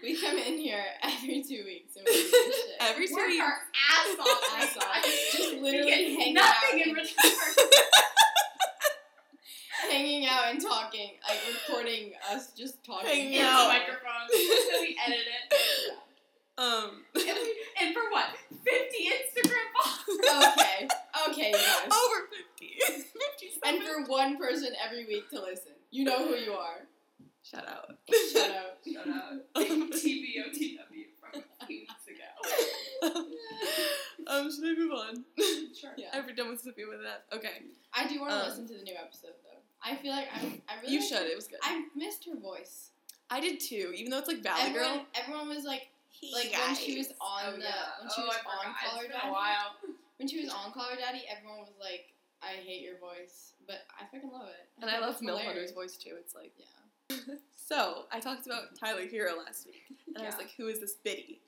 We 0.02 0.20
come 0.20 0.38
in 0.38 0.58
here 0.58 0.84
every 1.04 1.44
two 1.44 1.64
weeks 1.66 1.96
and 1.96 2.06
we 2.08 2.14
do 2.14 2.22
this 2.32 2.56
shit. 2.56 2.76
Every 2.80 3.08
two 3.08 3.16
Work 3.16 3.28
weeks. 3.28 3.44
our 3.44 3.54
ass 3.92 4.20
off. 4.20 4.44
Ass 4.58 4.78
off. 4.78 5.04
Just 5.32 5.54
literally 5.62 5.86
get 5.92 5.98
hanging 6.20 6.34
nothing 6.34 6.48
out 6.64 6.74
in 6.74 6.82
and- 6.90 6.98
return. 6.98 7.68
hanging 9.90 10.26
out 10.28 10.46
and 10.50 10.62
talking, 10.62 11.12
like 11.28 11.40
recording 11.68 12.14
us 12.32 12.52
just 12.58 12.84
talking. 12.84 13.08
Hanging 13.10 13.42
out. 13.42 13.64
the 13.68 13.74
microphone. 13.80 14.28
so 14.30 14.82
we 14.82 14.98
edit 15.06 15.20
it. 15.20 15.94
Um. 16.58 17.04
And, 17.82 17.94
for 17.94 18.02
what? 18.12 18.30
50 18.50 18.70
Instagram 19.10 19.68
followers. 19.76 20.54
okay, 20.58 20.88
okay, 21.30 21.52
guys. 21.52 21.86
Over 21.86 22.28
50. 22.60 22.76
57. 22.80 23.60
And 23.66 23.84
for 23.84 24.10
one 24.12 24.38
person 24.38 24.70
every 24.86 25.06
week 25.06 25.30
to 25.32 25.42
listen, 25.42 25.74
you 25.90 26.04
know 26.04 26.28
who 26.28 26.36
you 26.36 26.54
are. 26.54 26.88
Shout 27.44 27.68
out. 27.68 27.96
Shut 28.32 28.52
up. 28.52 28.80
Shut 28.86 29.08
up. 29.08 29.34
TBOTW 29.56 31.06
from 31.20 31.42
a 31.60 31.66
few 31.66 31.80
weeks 31.80 32.06
ago. 32.08 33.10
um, 34.28 34.52
should 34.52 34.66
I 34.66 34.80
move 34.80 34.92
on? 34.92 35.26
Sure. 35.80 35.92
Yeah. 35.98 36.08
I've 36.14 36.36
done 36.36 36.50
with 36.50 36.62
Sofia 36.62 36.86
with 36.88 37.00
that. 37.04 37.26
Okay. 37.36 37.64
I 37.94 38.08
do 38.08 38.20
want 38.22 38.32
to 38.32 38.38
Um, 38.38 38.48
listen 38.50 38.68
to 38.68 38.76
the 38.76 38.84
new 38.84 38.96
episode 38.96 39.32
though. 39.44 39.60
I 39.84 39.96
feel 39.96 40.12
like 40.12 40.28
I, 40.34 40.62
I 40.70 40.82
really 40.82 40.94
You 40.94 41.02
should. 41.02 41.24
It 41.24 41.36
was 41.36 41.48
good. 41.48 41.60
I 41.64 41.84
missed 41.96 42.26
her 42.26 42.40
voice. 42.40 42.92
I 43.30 43.40
did 43.40 43.60
too, 43.60 43.92
even 43.96 44.12
though 44.12 44.20
it's 44.20 44.28
like 44.28 44.44
Valley 44.44 44.62
everyone, 44.68 44.98
Girl. 44.98 45.06
everyone 45.16 45.50
was 45.50 45.64
like, 45.64 45.90
Hey, 46.12 46.30
like 46.34 46.52
when 46.52 46.76
she 46.76 46.98
was 46.98 47.08
on 47.22 47.42
Oh, 47.48 47.52
the 47.54 47.60
yeah. 47.64 48.00
when 48.02 48.10
she 48.16 48.22
Oh, 48.22 48.26
was 48.28 48.36
I 48.36 48.50
on 48.50 48.74
forgot. 48.76 48.92
Call 48.92 49.00
Her 49.00 49.06
a 49.06 49.10
Daddy. 49.10 49.30
while. 49.32 49.76
When 50.18 50.28
she 50.28 50.40
was 50.40 50.50
on 50.54 50.72
Call 50.72 50.84
Her 50.86 50.96
Daddy, 50.96 51.24
everyone 51.28 51.58
was 51.60 51.74
like 51.80 52.14
I 52.44 52.54
hate 52.64 52.82
your 52.84 52.98
voice, 53.00 53.54
but 53.66 53.78
I 54.00 54.06
fucking 54.14 54.30
love 54.32 54.50
it. 54.50 54.70
And 54.82 54.90
I 54.90 55.00
love 55.00 55.14
It's 55.14 55.22
Mill. 55.24 55.38
Hunter's 55.40 55.72
voice 55.72 55.98
too. 55.98 56.16
It's 56.20 56.36
like 56.36 56.54
Yeah. 56.58 57.18
So 57.56 58.04
I 58.12 58.20
talked 58.20 58.46
about 58.48 58.76
Tyler 58.78 59.06
Herro 59.08 59.38
last 59.38 59.66
week, 59.66 59.98
and 60.14 60.22
I 60.22 60.26
was 60.26 60.36
like, 60.38 60.52
"Who 60.58 60.68
is 60.68 60.82
this 60.82 60.94
Biddy?" 60.96 61.40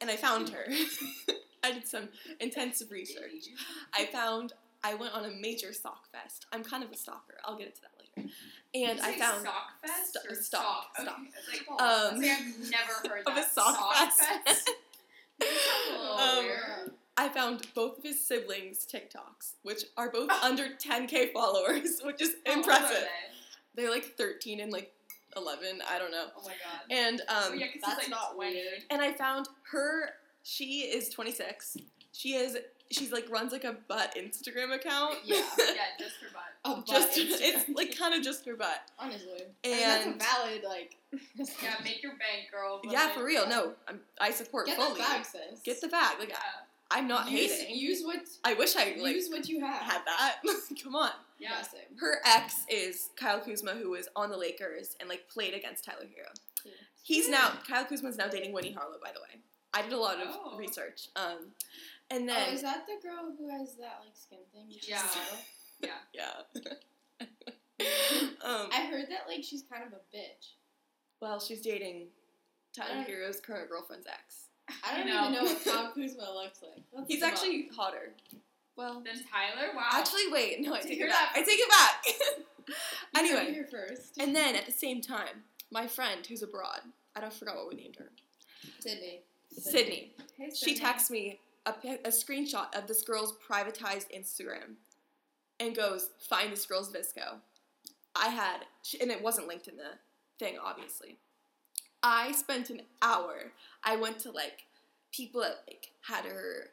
And 0.00 0.08
I 0.10 0.16
found 0.16 0.48
her. 0.48 0.64
I 1.62 1.72
did 1.72 1.86
some 1.86 2.08
intensive 2.40 2.90
research. 2.90 3.48
I 3.92 4.06
found 4.06 4.54
I 4.82 4.94
went 4.94 5.12
on 5.14 5.26
a 5.26 5.30
major 5.30 5.72
sock 5.74 6.10
fest. 6.10 6.46
I'm 6.52 6.64
kind 6.64 6.82
of 6.82 6.90
a 6.90 6.96
stalker. 6.96 7.34
I'll 7.44 7.58
get 7.58 7.66
into 7.66 7.80
that 7.82 7.90
later. 8.16 8.30
And 8.74 9.00
I 9.00 9.12
found 9.18 9.42
sock 9.44 9.70
fest 9.86 10.18
or 10.28 10.34
stock, 10.34 10.86
sock? 10.96 11.06
Okay, 11.06 11.06
stock. 11.06 11.18
Like, 11.52 11.64
Oh, 11.80 12.08
Um, 12.12 12.14
I've 12.16 12.70
never 12.70 13.08
heard 13.14 13.22
of 13.26 13.34
that. 13.34 13.46
a 13.46 13.48
sock 13.50 14.12
fest. 14.12 14.70
a 15.40 15.44
little 15.98 16.12
Um, 16.18 16.44
weird. 16.44 16.90
I 17.16 17.28
found 17.28 17.66
both 17.74 17.98
of 17.98 18.04
his 18.04 18.24
siblings' 18.24 18.86
TikToks, 18.86 19.54
which 19.62 19.84
are 19.96 20.10
both 20.10 20.30
under 20.30 20.68
10k 20.68 21.32
followers, 21.34 22.00
which 22.04 22.20
is 22.22 22.34
How 22.46 22.52
impressive. 22.52 23.08
they? 23.74 23.82
They're 23.82 23.90
like 23.90 24.16
13 24.16 24.60
and 24.60 24.72
like 24.72 24.92
11. 25.36 25.80
I 25.88 25.98
don't 25.98 26.10
know. 26.12 26.26
Oh 26.36 26.42
my 26.44 26.52
god. 26.52 26.80
And 26.90 27.22
oh 27.28 27.52
um, 27.52 27.58
yeah, 27.58 27.66
that's 27.84 27.98
like 27.98 28.10
not 28.10 28.34
20. 28.34 28.54
weird. 28.54 28.66
and 28.90 29.00
I 29.02 29.12
found 29.12 29.48
her. 29.72 30.10
She 30.42 30.80
is 30.82 31.08
26. 31.08 31.76
She 32.12 32.34
is. 32.34 32.56
She's 32.90 33.12
like 33.12 33.28
runs 33.30 33.52
like 33.52 33.64
a 33.64 33.76
butt 33.86 34.14
Instagram 34.16 34.74
account. 34.74 35.16
Yeah. 35.24 35.42
Yeah, 35.58 35.74
just 35.98 36.14
her 36.22 36.28
butt. 36.32 36.76
Butt 36.76 36.86
just 36.86 37.18
Instagram. 37.18 37.47
It's 37.98 38.00
like 38.00 38.10
kind 38.10 38.18
of 38.18 38.24
just 38.24 38.46
her 38.46 38.56
butt. 38.56 38.80
honestly. 38.98 39.42
I 39.64 39.68
mean, 39.68 39.80
that's 39.80 40.06
a 40.06 40.08
And 40.10 40.22
valid 40.22 40.64
like. 40.68 40.96
Yeah, 41.62 41.74
make 41.82 42.02
your 42.02 42.12
bank, 42.12 42.50
girl. 42.52 42.80
yeah, 42.84 43.04
like, 43.04 43.14
for 43.14 43.24
real. 43.24 43.48
No, 43.48 43.72
I'm, 43.88 44.00
I 44.20 44.30
support 44.30 44.66
Get 44.66 44.76
fully. 44.76 44.88
Get 44.90 44.96
the 44.98 45.02
bag, 45.02 45.24
sis. 45.24 45.60
Get 45.64 45.80
the 45.80 45.88
bag. 45.88 46.18
Like 46.18 46.28
Yeah. 46.30 46.36
I'm 46.90 47.06
not 47.06 47.30
use, 47.30 47.52
hating. 47.60 47.76
Use 47.76 48.02
what 48.02 48.20
I 48.44 48.54
wish 48.54 48.74
I 48.76 48.96
like 49.00 49.14
use 49.14 49.28
what 49.30 49.48
you 49.48 49.60
have. 49.60 49.82
had 49.82 50.00
that. 50.06 50.36
Come 50.82 50.94
on. 50.96 51.10
Yeah. 51.38 51.50
Yeah, 51.50 51.62
same. 51.62 51.80
Her 52.00 52.18
ex 52.26 52.64
is 52.70 53.10
Kyle 53.16 53.40
Kuzma, 53.40 53.72
who 53.72 53.90
was 53.90 54.08
on 54.16 54.30
the 54.30 54.36
Lakers 54.38 54.96
and 55.00 55.08
like 55.08 55.28
played 55.28 55.54
against 55.54 55.84
Tyler 55.84 56.04
Herro. 56.04 56.32
Yeah. 56.64 56.72
He's 57.02 57.28
now 57.28 57.52
Kyle 57.68 57.84
Kuzma's 57.84 58.16
now 58.16 58.28
dating 58.28 58.52
Winnie 58.52 58.72
Harlow, 58.72 58.96
by 59.02 59.12
the 59.12 59.20
way. 59.20 59.40
I 59.74 59.82
did 59.82 59.92
a 59.92 59.98
lot 59.98 60.16
of 60.20 60.28
Oh. 60.30 60.56
research. 60.58 61.08
Um, 61.14 61.52
and 62.10 62.26
then 62.28 62.36
Oh, 62.38 62.44
then 62.46 62.54
is 62.54 62.62
that 62.62 62.84
the 62.86 63.06
girl 63.06 63.32
who 63.38 63.48
has 63.50 63.74
that 63.76 64.00
like 64.04 64.14
skin 64.14 64.38
thing? 64.52 64.66
Yeah. 64.68 64.96
just 65.02 65.18
Yeah. 65.80 65.90
yeah. 66.14 67.24
um, 68.44 68.68
I 68.72 68.86
heard 68.90 69.06
that 69.10 69.28
like 69.28 69.44
she's 69.44 69.62
kind 69.70 69.84
of 69.86 69.92
a 69.92 70.16
bitch. 70.16 70.52
well, 71.20 71.38
she's 71.40 71.60
dating 71.60 72.06
Tyler 72.74 73.02
Herro's 73.02 73.40
current 73.40 73.70
girlfriend's 73.70 74.06
ex. 74.06 74.46
I 74.84 74.96
don't 74.98 75.06
I 75.06 75.10
know. 75.10 75.20
even 75.30 75.32
know 75.34 75.44
what 75.44 75.64
Kyle 75.64 75.92
Kuzma 75.94 76.32
looks 76.34 76.60
like. 76.62 76.82
Let's 76.92 77.08
He's 77.08 77.20
look 77.20 77.28
him 77.30 77.34
up. 77.34 77.38
actually 77.40 77.68
hotter. 77.74 78.12
Well, 78.76 79.02
Then 79.04 79.14
Tyler, 79.32 79.72
wow. 79.74 79.88
actually, 79.92 80.30
wait, 80.30 80.60
no, 80.60 80.74
I 80.74 80.80
take 80.80 81.00
it 81.00 81.08
back. 81.08 81.30
I 81.34 81.38
take 81.42 81.58
it 81.58 81.68
back. 81.68 82.04
You 82.68 82.74
heard 83.20 83.24
it 83.24 83.38
anyway, 83.38 83.54
here 83.54 83.66
first. 83.70 84.18
and 84.20 84.36
then 84.36 84.54
at 84.54 84.66
the 84.66 84.72
same 84.72 85.00
time, 85.00 85.42
my 85.70 85.86
friend 85.86 86.24
who's 86.26 86.42
abroad, 86.42 86.80
I 87.16 87.20
don't 87.20 87.32
forgot 87.32 87.56
what 87.56 87.66
we 87.68 87.74
named 87.76 87.96
her, 87.96 88.10
Sydney. 88.78 89.22
Sydney. 89.50 90.12
Hey, 90.36 90.50
She 90.54 90.74
texts 90.74 91.10
me 91.10 91.40
a, 91.64 91.70
a 92.04 92.10
screenshot 92.10 92.66
of 92.76 92.86
this 92.86 93.00
girl's 93.02 93.32
privatized 93.38 94.14
Instagram 94.14 94.74
and 95.58 95.74
goes, 95.74 96.10
find 96.28 96.52
this 96.52 96.66
girl's 96.66 96.92
VSCO. 96.92 97.36
I 98.20 98.28
had, 98.28 98.66
and 99.00 99.10
it 99.10 99.22
wasn't 99.22 99.48
linked 99.48 99.68
in 99.68 99.76
the 99.76 99.98
thing, 100.38 100.56
obviously. 100.62 101.18
I 102.02 102.32
spent 102.32 102.70
an 102.70 102.82
hour. 103.02 103.52
I 103.84 103.96
went 103.96 104.18
to 104.20 104.30
like 104.30 104.66
people 105.12 105.40
that 105.40 105.64
like 105.66 105.90
had 106.02 106.24
her, 106.24 106.70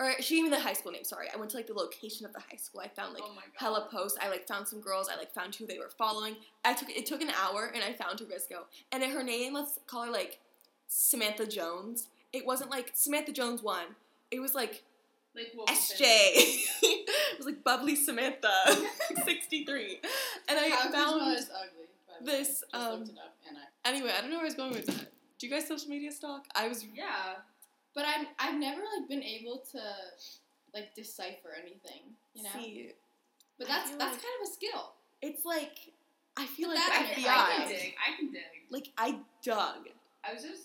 or 0.00 0.12
she 0.20 0.36
gave 0.36 0.44
me 0.44 0.50
the 0.50 0.60
high 0.60 0.72
school 0.72 0.92
name. 0.92 1.04
Sorry, 1.04 1.28
I 1.32 1.36
went 1.36 1.50
to 1.52 1.56
like 1.56 1.68
the 1.68 1.74
location 1.74 2.26
of 2.26 2.32
the 2.32 2.40
high 2.40 2.56
school. 2.56 2.80
I 2.80 2.88
found 2.88 3.14
like 3.14 3.22
oh 3.24 3.38
hella 3.54 3.88
posts. 3.90 4.18
I 4.20 4.28
like 4.28 4.48
found 4.48 4.66
some 4.66 4.80
girls. 4.80 5.08
I 5.12 5.16
like 5.16 5.32
found 5.32 5.54
who 5.54 5.66
they 5.66 5.78
were 5.78 5.90
following. 5.96 6.36
I 6.64 6.74
took 6.74 6.90
it 6.90 7.06
took 7.06 7.22
an 7.22 7.30
hour 7.30 7.70
and 7.74 7.84
I 7.84 7.92
found 7.92 8.18
her 8.20 8.26
VSCO. 8.26 8.64
And 8.90 9.02
then 9.02 9.10
her 9.10 9.22
name, 9.22 9.54
let's 9.54 9.78
call 9.86 10.06
her 10.06 10.10
like 10.12 10.40
Samantha 10.88 11.46
Jones. 11.46 12.08
It 12.32 12.44
wasn't 12.44 12.70
like 12.70 12.90
Samantha 12.94 13.32
Jones 13.32 13.62
one. 13.62 13.94
It 14.30 14.40
was 14.40 14.54
like 14.54 14.82
Like 15.34 15.52
Wilson. 15.54 15.96
SJ. 15.96 16.00
Yeah. 16.84 16.90
it 16.90 17.38
was 17.38 17.46
like 17.46 17.64
bubbly 17.64 17.96
Samantha, 17.96 18.48
sixty 19.24 19.64
three. 19.64 20.00
And 20.48 20.58
I 20.58 20.70
found 20.92 21.36
is 21.36 21.50
ugly. 21.50 21.86
This, 22.24 22.62
um, 22.72 23.00
looked 23.00 23.08
it 23.10 23.18
up 23.18 23.34
and 23.48 23.56
I. 23.58 23.88
anyway. 23.88 24.12
I 24.16 24.20
don't 24.20 24.30
know 24.30 24.36
where 24.36 24.44
I 24.44 24.48
was 24.48 24.54
going 24.54 24.72
with 24.72 24.86
that. 24.86 25.10
Do 25.38 25.46
you 25.46 25.52
guys 25.52 25.66
social 25.66 25.88
media 25.88 26.12
stalk? 26.12 26.44
I 26.54 26.68
was 26.68 26.84
Yeah. 26.94 27.34
But 27.94 28.04
I'm 28.06 28.26
I've 28.38 28.58
never 28.60 28.80
like 28.98 29.08
been 29.08 29.22
able 29.22 29.62
to 29.72 29.80
like 30.72 30.94
decipher 30.94 31.50
anything. 31.60 32.14
You 32.34 32.44
know. 32.44 32.50
see. 32.54 32.92
But 33.58 33.66
that's 33.68 33.90
that's 33.90 34.00
like- 34.00 34.10
kind 34.22 34.34
of 34.42 34.48
a 34.48 34.52
skill. 34.52 34.92
It's 35.22 35.44
like 35.44 35.76
I 36.36 36.46
feel 36.46 36.68
But 36.68 36.76
like 36.76 36.86
that- 36.86 37.12
the 37.16 37.28
I- 37.28 37.56
can 37.56 37.68
dig. 37.68 37.94
I 37.98 38.16
can 38.16 38.32
dig. 38.32 38.42
Like 38.70 38.88
I 38.96 39.18
dug. 39.42 39.88
I 40.24 40.32
was 40.32 40.42
just 40.42 40.62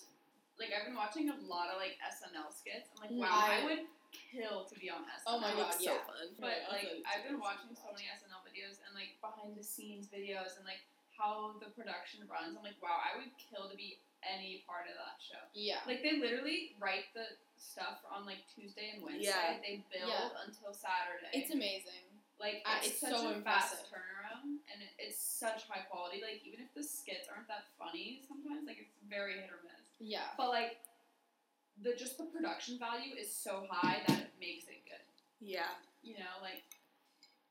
like 0.60 0.70
I've 0.78 0.86
been 0.86 0.96
watching 0.96 1.30
a 1.30 1.34
lot 1.48 1.68
of 1.74 1.78
like 1.82 1.98
SNL 2.06 2.54
skits. 2.56 2.90
I'm 2.96 3.02
like, 3.02 3.12
Mm. 3.12 3.20
wow, 3.22 3.28
I, 3.32 3.62
I- 3.62 3.66
would 3.66 3.80
kill 4.12 4.66
to 4.66 4.76
be 4.78 4.90
on 4.90 5.04
SNL. 5.06 5.28
Oh 5.28 5.38
my 5.40 5.52
God, 5.54 5.70
looks 5.70 5.82
so 5.82 5.96
yeah. 5.96 6.06
fun. 6.06 6.26
But 6.40 6.66
Yeah, 6.66 6.74
like 6.74 6.88
I've 7.06 7.26
been 7.26 7.40
watching 7.40 7.74
so 7.74 7.90
many 7.94 8.10
SNL 8.10 8.42
videos 8.46 8.82
and 8.86 8.92
like 8.98 9.18
behind 9.22 9.58
the 9.58 9.64
scenes 9.66 10.10
videos 10.10 10.58
and 10.58 10.66
like 10.66 10.82
how 11.14 11.60
the 11.60 11.68
production 11.76 12.24
runs. 12.32 12.56
I'm 12.56 12.64
like, 12.64 12.80
wow, 12.80 12.96
I 13.04 13.20
would 13.20 13.32
kill 13.36 13.68
to 13.68 13.76
be 13.76 14.00
any 14.24 14.64
part 14.68 14.88
of 14.88 14.96
that 15.00 15.20
show. 15.20 15.40
Yeah. 15.56 15.84
Like 15.88 16.04
they 16.04 16.20
literally 16.20 16.76
write 16.80 17.12
the 17.16 17.28
stuff 17.60 18.04
on 18.08 18.24
like 18.24 18.44
Tuesday 18.52 18.96
and 18.96 19.04
Wednesday. 19.04 19.32
Yeah. 19.32 19.60
They 19.60 19.84
build 19.92 20.12
Yeah. 20.12 20.44
until 20.48 20.72
Saturday. 20.72 21.32
It's 21.36 21.52
amazing. 21.52 22.08
like 22.40 22.64
it's, 22.80 22.96
it's 22.96 23.04
such 23.04 23.12
so 23.20 23.36
a 23.36 23.44
fast 23.44 23.92
turnaround 23.92 24.64
and 24.72 24.80
it, 24.80 24.96
it's 24.96 25.20
such 25.20 25.68
high 25.68 25.84
quality. 25.92 26.24
Like 26.24 26.40
even 26.48 26.64
if 26.64 26.72
the 26.72 26.84
skits 26.84 27.28
aren't 27.28 27.52
that 27.52 27.68
funny, 27.76 28.24
sometimes 28.28 28.64
like 28.64 28.80
it's 28.80 28.96
very 29.12 29.44
hit 29.44 29.52
or 29.52 29.60
miss. 29.68 29.84
Yeah. 30.00 30.32
But 30.40 30.56
like 30.56 30.80
the 31.82 31.94
just 31.96 32.18
the 32.18 32.26
production 32.26 32.78
value 32.80 33.16
is 33.20 33.34
so 33.34 33.66
high 33.70 34.02
that 34.08 34.20
it 34.20 34.32
makes 34.40 34.66
it 34.66 34.84
good. 34.86 35.04
Yeah. 35.40 35.72
You 36.04 36.16
know, 36.16 36.36
like 36.42 36.64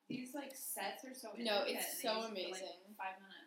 these 0.09 0.35
like 0.35 0.53
sets 0.55 1.05
are 1.05 1.15
so 1.15 1.29
No, 1.39 1.63
it's 1.67 2.01
so 2.03 2.13
use 2.17 2.25
it 2.25 2.29
for, 2.29 2.29
like, 2.29 2.31
amazing. 2.33 2.97
five 2.97 3.17
minutes. 3.21 3.45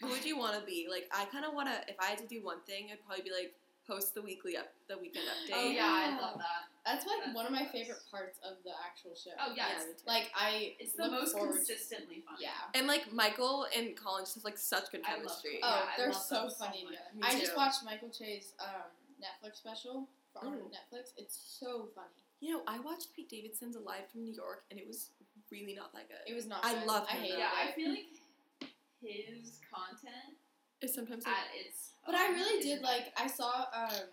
Who 0.00 0.08
would 0.08 0.24
you 0.24 0.38
want 0.38 0.58
to 0.58 0.64
be? 0.64 0.86
Like, 0.88 1.10
I 1.12 1.24
kind 1.26 1.44
of 1.44 1.54
want 1.54 1.68
to. 1.68 1.74
If 1.90 1.96
I 2.00 2.06
had 2.06 2.18
to 2.18 2.26
do 2.26 2.42
one 2.44 2.60
thing, 2.66 2.88
I'd 2.92 3.04
probably 3.04 3.24
be 3.24 3.30
like 3.34 3.52
post 3.86 4.14
the 4.14 4.22
weekly 4.22 4.56
up, 4.56 4.68
the 4.86 4.96
weekend 4.98 5.24
update. 5.34 5.54
Oh 5.54 5.68
yeah, 5.70 5.82
I 6.06 6.20
love 6.20 6.38
that. 6.38 6.70
That's 6.86 7.04
like 7.06 7.18
That's 7.24 7.34
one 7.36 7.44
of 7.46 7.52
my 7.52 7.62
best. 7.66 7.72
favorite 7.72 7.98
parts 8.10 8.38
of 8.46 8.56
the 8.64 8.70
actual 8.86 9.12
show. 9.18 9.34
Oh 9.42 9.52
yeah, 9.56 9.66
Yeah, 9.76 9.84
Like 10.06 10.30
I 10.38 10.74
it's 10.78 10.92
the 10.94 11.10
most 11.10 11.32
forward 11.32 11.50
to- 11.52 11.56
consistently 11.58 12.22
funny. 12.24 12.38
Yeah. 12.46 12.50
And 12.78 12.86
like 12.86 13.12
Michael 13.12 13.66
and 13.76 13.96
Colin 13.96 14.22
just 14.24 14.36
have 14.36 14.44
like 14.44 14.56
such 14.58 14.90
good 14.92 15.02
I 15.04 15.14
love 15.18 15.26
chemistry. 15.26 15.58
Yeah, 15.60 15.66
Oh, 15.66 15.88
I 15.88 15.96
they're 15.98 16.12
love 16.12 16.22
so 16.22 16.34
them 16.46 16.50
so 16.50 16.64
funny 16.64 16.84
much. 16.84 16.94
together. 16.94 17.34
I 17.36 17.40
just 17.40 17.56
watched 17.56 17.84
Michael 17.84 18.08
Che's 18.10 18.52
um, 18.60 18.86
Netflix 19.20 19.56
special 19.56 20.08
from 20.32 20.54
Ooh. 20.54 20.70
Netflix. 20.70 21.12
It's 21.16 21.58
so 21.60 21.88
funny. 21.94 22.08
You 22.40 22.54
know, 22.54 22.62
I 22.66 22.78
watched 22.80 23.14
Pete 23.14 23.28
Davidson's 23.28 23.76
Alive 23.76 24.06
from 24.12 24.22
New 24.22 24.32
York, 24.32 24.62
and 24.70 24.78
it 24.78 24.86
was 24.86 25.10
really 25.50 25.74
not 25.74 25.92
that 25.92 26.08
good. 26.08 26.22
It 26.30 26.34
was 26.34 26.46
not. 26.46 26.64
I 26.64 26.74
good. 26.74 26.86
love 26.86 27.06
I 27.10 27.14
him, 27.16 27.22
hated 27.22 27.34
though. 27.36 27.40
Yeah, 27.40 27.68
I 27.68 27.72
feel 27.72 27.90
like 27.90 28.70
his 29.02 29.58
content 29.72 30.36
is 30.80 30.94
sometimes 30.94 31.24
like, 31.26 31.34
at 31.34 31.48
its. 31.66 31.92
But 32.06 32.14
I 32.14 32.28
really 32.30 32.62
did 32.62 32.82
like. 32.82 33.12
I 33.16 33.26
saw 33.26 33.64
um, 33.74 34.06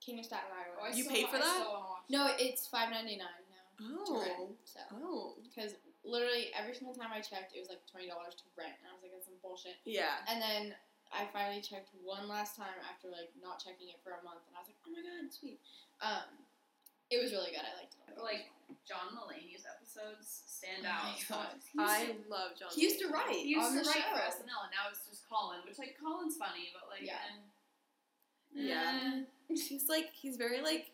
King 0.00 0.18
of 0.18 0.24
Staten 0.26 0.46
Oh, 0.50 0.82
I 0.82 0.86
Island. 0.86 0.96
You 0.98 1.04
still- 1.04 1.14
paid 1.16 1.26
for 1.28 1.38
that? 1.38 1.54
still 1.54 1.96
no, 2.10 2.28
it's 2.38 2.66
five 2.66 2.90
ninety 2.90 3.16
nine 3.16 3.40
now 3.48 4.04
to 4.04 4.12
rent. 4.18 4.32
oh, 4.38 4.48
So 4.64 4.80
oh, 5.02 5.34
because 5.42 5.72
literally 6.04 6.50
every 6.58 6.74
single 6.74 6.94
time 6.94 7.08
I 7.14 7.20
checked, 7.20 7.54
it 7.56 7.60
was 7.60 7.68
like 7.68 7.80
twenty 7.90 8.08
dollars 8.08 8.34
to 8.36 8.44
rent, 8.58 8.74
and 8.82 8.90
I 8.90 8.92
was 8.92 9.00
like, 9.02 9.12
that's 9.14 9.24
some 9.30 9.38
bullshit. 9.40 9.78
yeah. 9.86 10.20
And 10.28 10.42
then 10.42 10.74
I 11.14 11.30
finally 11.32 11.62
checked 11.62 11.94
one 12.02 12.26
last 12.28 12.56
time 12.58 12.74
after 12.90 13.06
like 13.08 13.30
not 13.40 13.62
checking 13.62 13.88
it 13.88 14.02
for 14.02 14.10
a 14.18 14.20
month, 14.26 14.42
and 14.50 14.54
I 14.58 14.60
was 14.60 14.68
like, 14.68 14.80
oh 14.82 14.90
my 14.90 15.00
god, 15.06 15.30
sweet. 15.30 15.60
Um, 16.02 16.26
it 17.10 17.22
was 17.22 17.30
really 17.30 17.54
good. 17.54 17.62
I 17.62 17.72
liked 17.78 17.94
it. 17.94 18.02
But, 18.14 18.24
like 18.26 18.50
John 18.88 19.14
Mulaney's 19.14 19.62
episodes 19.68 20.42
stand 20.50 20.82
Oh 20.82 20.90
out. 20.90 21.14
my 21.14 21.18
so 21.22 21.34
God. 21.38 21.48
much. 21.54 21.64
He 21.70 21.76
used 21.78 21.94
I 21.94 22.32
love 22.32 22.50
John. 22.58 22.70
He 22.74 22.82
used 22.82 22.98
to 23.00 23.06
Mulaney. 23.06 23.12
write 23.14 23.38
He 23.46 23.54
used 23.54 23.70
on 23.70 23.72
to 23.78 23.78
the 23.80 23.88
write 23.88 24.02
show. 24.02 24.16
for 24.18 24.22
SNL, 24.42 24.60
and 24.66 24.72
now 24.74 24.84
it's 24.90 25.06
just 25.06 25.22
Colin, 25.30 25.62
which 25.64 25.78
like 25.78 25.94
Colin's 26.00 26.34
funny, 26.36 26.74
but 26.74 26.90
like 26.90 27.06
Yeah. 27.06 27.22
and 27.30 27.40
Yeah. 28.54 29.22
He's 29.48 29.88
like 29.88 30.10
he's 30.12 30.36
very 30.36 30.60
like 30.62 30.90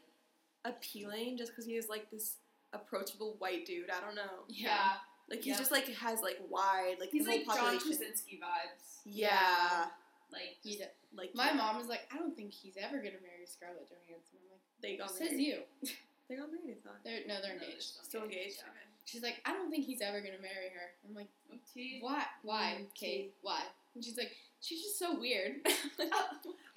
appealing 0.64 1.38
just 1.38 1.52
because 1.52 1.64
he 1.64 1.76
is 1.76 1.88
like 1.88 2.10
this 2.10 2.36
approachable 2.72 3.36
white 3.38 3.64
dude. 3.66 3.88
I 3.90 4.00
don't 4.04 4.14
know. 4.14 4.44
yeah, 4.48 4.94
Like 5.28 5.38
he's 5.40 5.54
Yeah. 5.54 5.58
just 5.58 5.70
like 5.70 5.88
has 5.88 6.20
like 6.20 6.38
wide 6.48 6.96
like 7.00 7.10
he's 7.10 7.24
the 7.24 7.30
whole 7.30 7.38
like 7.38 7.46
John 7.46 7.56
population. 7.56 7.88
Krasinski 7.96 8.36
vibes. 8.42 8.98
yeah. 9.04 9.86
Like 10.32 10.56
He 10.62 10.76
just. 10.76 10.90
Like 11.14 11.34
My 11.34 11.52
mom 11.52 11.80
is 11.80 11.88
like, 11.88 12.02
I 12.14 12.18
don't 12.18 12.36
think 12.36 12.52
he's 12.52 12.76
ever 12.76 12.96
gonna 12.98 13.18
marry 13.22 13.44
Scarlett 13.46 13.88
Johansson. 13.90 14.38
I'm 14.38 14.50
like, 14.54 14.62
They 14.80 14.96
got 14.96 15.10
married. 15.10 15.18
says 15.18 15.36
married. 15.36 15.46
you. 15.82 15.90
They 16.30 16.36
got 16.36 16.46
married. 16.52 16.78
I 16.78 16.86
thought. 16.86 17.02
They're 17.02 17.26
no, 17.26 17.42
they're 17.42 17.58
no, 17.58 17.58
they're 17.58 17.68
engaged. 17.74 17.98
Still 18.06 18.22
engaged. 18.22 18.62
Yeah. 18.62 18.70
Okay. 18.70 18.86
She's 19.04 19.22
like, 19.24 19.42
I 19.44 19.50
don't 19.52 19.68
think 19.68 19.84
he's 19.84 20.00
ever 20.00 20.20
gonna 20.20 20.38
marry 20.38 20.70
her. 20.70 20.94
I'm 21.08 21.12
like, 21.16 21.26
OT. 21.50 21.98
why? 22.00 22.22
Why, 22.46 22.78
Mm, 22.78 22.86
Kate? 22.94 23.34
Why? 23.42 23.62
And 23.96 24.04
she's 24.04 24.16
like, 24.16 24.30
she's 24.62 24.80
just 24.82 24.96
so 24.96 25.18
weird. 25.18 25.56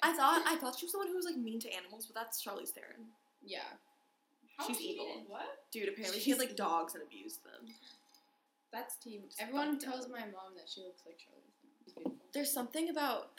I 0.02 0.12
thought 0.18 0.42
I 0.48 0.58
thought 0.58 0.78
she 0.80 0.86
was 0.88 0.92
someone 0.92 1.08
who 1.10 1.16
was 1.16 1.26
like 1.26 1.38
mean 1.38 1.60
to 1.62 1.70
animals, 1.72 2.08
but 2.08 2.16
that's 2.20 2.42
Charlize 2.44 2.70
Theron. 2.74 3.13
yeah. 3.46 3.60
How 4.58 4.66
She's 4.68 4.82
evil. 4.82 5.22
What? 5.28 5.66
Dude, 5.72 5.89
apparently 5.89 6.20
she 6.20 6.30
had 6.32 6.39
like 6.39 6.50
She's- 6.50 6.58
dogs 6.58 6.94
and 6.96 7.04
abused 7.04 7.44
them. 7.44 7.74
That's 8.72 8.96
team. 8.96 9.22
Everyone 9.39 9.76
up. 9.76 9.80
tells 9.80 10.08
my 10.10 10.20
mom 10.34 10.58
that 10.58 10.66
she 10.68 10.82
looks 10.82 11.02
like 11.06 11.18
Charlize. 11.18 11.42
Theron. 11.86 11.86
It's 11.86 11.93
beautiful. 11.93 12.15
There's 12.34 12.52
something 12.52 12.89
about 12.89 13.32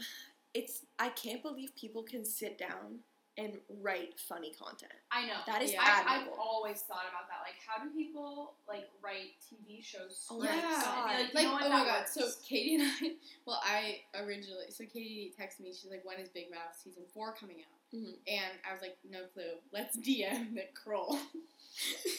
it's 0.54 0.82
I 0.98 1.08
can't 1.10 1.42
believe 1.42 1.74
people 1.76 2.02
can 2.02 2.24
sit 2.24 2.58
down 2.58 3.00
and 3.36 3.54
write 3.82 4.20
funny 4.20 4.52
content. 4.56 4.92
I 5.10 5.26
know. 5.26 5.38
That 5.46 5.60
is 5.60 5.72
Yeah. 5.72 5.80
I, 5.82 6.20
I've 6.20 6.28
always 6.38 6.82
thought 6.82 7.02
about 7.10 7.26
that. 7.28 7.42
Like, 7.42 7.58
how 7.66 7.82
do 7.82 7.90
people 7.90 8.54
like 8.68 8.84
write 9.02 9.34
TV 9.42 9.82
shows? 9.82 10.24
Oh 10.30 10.38
my 10.38 10.46
God. 10.46 10.54
Like, 10.54 11.34
Like, 11.34 11.42
you 11.42 11.48
know 11.48 11.52
what, 11.54 11.62
oh 11.64 11.68
my 11.68 11.78
that 11.80 11.86
god, 11.86 11.98
works. 12.00 12.14
so 12.14 12.28
Katie 12.46 12.76
and 12.76 12.84
I, 12.84 13.12
well, 13.46 13.60
I 13.64 14.02
originally, 14.14 14.66
so 14.70 14.84
Katie 14.84 15.34
texted 15.36 15.60
me, 15.60 15.72
she's 15.72 15.90
like, 15.90 16.04
when 16.04 16.20
is 16.20 16.28
Big 16.28 16.48
Mouth 16.48 16.78
season 16.80 17.02
four 17.12 17.34
coming 17.34 17.56
out? 17.58 17.74
Mhm. 17.94 18.14
And 18.26 18.52
I 18.68 18.72
was 18.72 18.82
like, 18.82 18.96
no 19.08 19.20
clue. 19.34 19.44
Let's 19.72 19.96
DM 19.96 20.52
Nick 20.52 20.74
Kroll. 20.74 21.18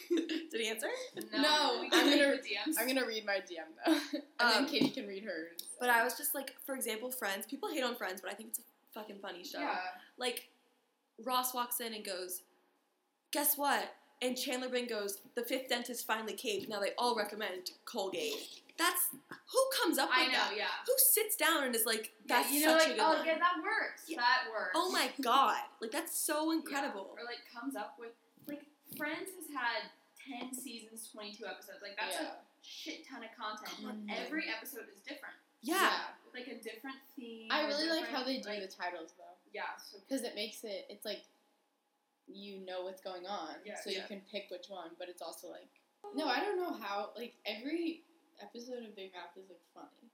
Did 0.10 0.52
he 0.62 0.68
answer? 0.68 0.88
no, 1.34 1.42
No, 1.42 1.82
I'm 1.84 1.90
gonna- 1.90 2.16
the 2.38 2.50
DMs. 2.50 2.76
I'm 2.78 2.88
gonna 2.88 3.06
read 3.06 3.26
my 3.26 3.38
DM 3.38 3.68
though, 3.86 3.94
and 4.14 4.24
Um, 4.40 4.52
then 4.54 4.66
Katie 4.68 4.90
can 4.90 5.08
read 5.08 5.24
hers. 5.24 5.62
But 5.80 5.90
I 5.90 6.04
was 6.04 6.18
just 6.18 6.34
like, 6.36 6.54
for 6.66 6.76
example, 6.76 7.10
Friends. 7.12 7.46
People 7.46 7.70
hate 7.70 7.84
on 7.84 7.96
Friends, 7.96 8.22
but 8.22 8.32
I 8.32 8.34
think 8.36 8.50
it's 8.50 8.60
a 8.60 8.64
fucking 8.94 9.20
funny 9.22 9.44
show. 9.44 9.60
Yeah. 9.60 9.80
Like, 10.18 10.48
Ross 11.24 11.54
walks 11.54 11.80
in 11.80 11.94
and 11.94 12.04
goes, 12.06 12.42
"Guess 13.32 13.58
what?" 13.58 13.94
And 14.22 14.38
Chandler 14.38 14.70
Bing 14.70 14.88
goes, 14.88 15.20
"The 15.36 15.44
fifth 15.44 15.70
dentist 15.70 16.06
finally 16.06 16.34
caved. 16.34 16.70
Now 16.70 16.80
they 16.80 16.94
all 16.98 17.16
recommend 17.16 17.72
Colgate." 17.86 18.62
That's 18.78 19.08
who 19.12 19.62
comes 19.82 19.98
up 19.98 20.10
with 20.10 20.18
I 20.20 20.26
know. 20.28 20.32
that? 20.34 20.54
Yeah. 20.58 20.68
Who 20.86 20.94
sits 20.98 21.36
down 21.36 21.64
and 21.64 21.74
is 21.76 21.86
like, 21.86 22.12
"That's 22.28 22.52
yeah, 22.52 22.60
you 22.60 22.66
know, 22.66 22.78
such 22.78 22.90
like, 22.90 22.92
a 22.92 23.00
good 23.00 23.08
oh, 23.08 23.14
line." 23.14 23.26
yeah, 23.26 23.40
that 23.40 23.56
works. 23.64 24.04
Yeah. 24.08 24.18
That 24.20 24.52
works. 24.52 24.72
Oh 24.76 24.92
my 24.92 25.10
god! 25.22 25.64
Like 25.82 25.92
that's 25.92 26.18
so 26.18 26.52
Yeah. 26.52 26.60
incredible. 26.60 27.16
Or 27.16 27.24
like 27.24 27.40
comes 27.54 27.76
up 27.76 27.96
with 28.00 28.12
like 28.48 28.64
Friends 28.98 29.32
has 29.40 29.48
had 29.56 29.92
ten 30.20 30.54
seasons, 30.54 31.08
twenty 31.12 31.32
two 31.32 31.46
episodes. 31.46 31.80
Like 31.82 31.96
that's 31.98 32.20
yeah. 32.20 32.36
a 32.36 32.64
shit 32.64 33.08
ton 33.08 33.24
of 33.24 33.32
content. 33.38 33.80
Mhm. 33.80 34.12
Every 34.26 34.46
episode 34.52 34.92
is 34.92 35.00
different. 35.02 35.36
Yeah. 35.62 36.12
With 36.26 36.34
like 36.36 36.48
a 36.48 36.62
different 36.62 36.98
theme. 37.16 37.48
I 37.52 37.66
really 37.68 37.88
like 37.90 38.08
how 38.08 38.24
they 38.24 38.38
do 38.40 38.50
like, 38.50 38.62
the 38.62 38.68
titles 38.68 39.14
though, 39.18 39.40
Yeah. 39.54 39.72
So 39.80 39.98
because 40.08 40.24
it 40.24 40.36
makes 40.36 40.64
it. 40.64 40.86
It's 40.90 41.06
like 41.06 41.24
you 42.28 42.66
know 42.66 42.84
what's 42.84 43.02
going 43.02 43.26
on, 43.28 43.54
Yeah, 43.64 43.76
so 43.84 43.92
you 43.92 44.02
can 44.08 44.22
pick 44.32 44.50
which 44.50 44.66
one. 44.68 44.90
But 44.98 45.10
it's 45.10 45.22
also 45.22 45.48
like, 45.50 45.70
no, 46.16 46.26
I 46.28 46.40
don't 46.40 46.58
know 46.58 46.74
how. 46.74 47.12
Like 47.16 47.36
every 47.46 48.02
episode 48.42 48.84
of 48.84 48.96
Big 48.96 49.14
Mouth 49.14 49.36
is 49.38 49.50
like 49.50 49.62
funny. 49.74 50.10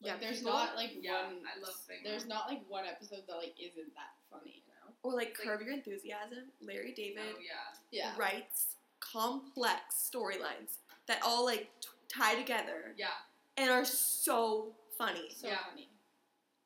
Like, 0.00 0.12
Yeah, 0.12 0.16
there's 0.18 0.38
people- 0.38 0.52
not 0.52 0.76
like 0.76 0.92
yeah, 1.00 1.26
one. 1.26 1.42
I 1.46 1.60
love 1.60 1.76
Big 1.88 2.02
There's 2.04 2.26
Mouth. 2.26 2.28
not 2.28 2.48
like 2.48 2.68
one 2.68 2.84
episode 2.86 3.24
that 3.26 3.36
like 3.36 3.54
isn't 3.60 3.94
that 3.94 4.14
funny, 4.30 4.62
you 4.66 4.72
know? 4.74 4.92
Or 5.02 5.12
like 5.14 5.36
Like- 5.38 5.46
Curb 5.46 5.60
Your 5.62 5.72
Enthusiasm. 5.72 6.50
Larry 6.60 6.92
David 6.92 7.22
Oh 7.36 7.38
yeah. 7.40 7.74
Yeah. 7.90 8.14
writes 8.16 8.76
complex 9.00 10.10
storylines 10.12 10.78
that 11.06 11.20
all 11.22 11.44
like 11.44 11.70
t- 11.80 11.88
tie 12.08 12.34
together 12.34 12.94
Yeah. 12.96 13.08
and 13.56 13.70
are 13.70 13.84
so 13.84 14.74
funny. 14.96 15.30
So 15.30 15.48
Yeah. 15.48 15.62
funny. 15.64 15.88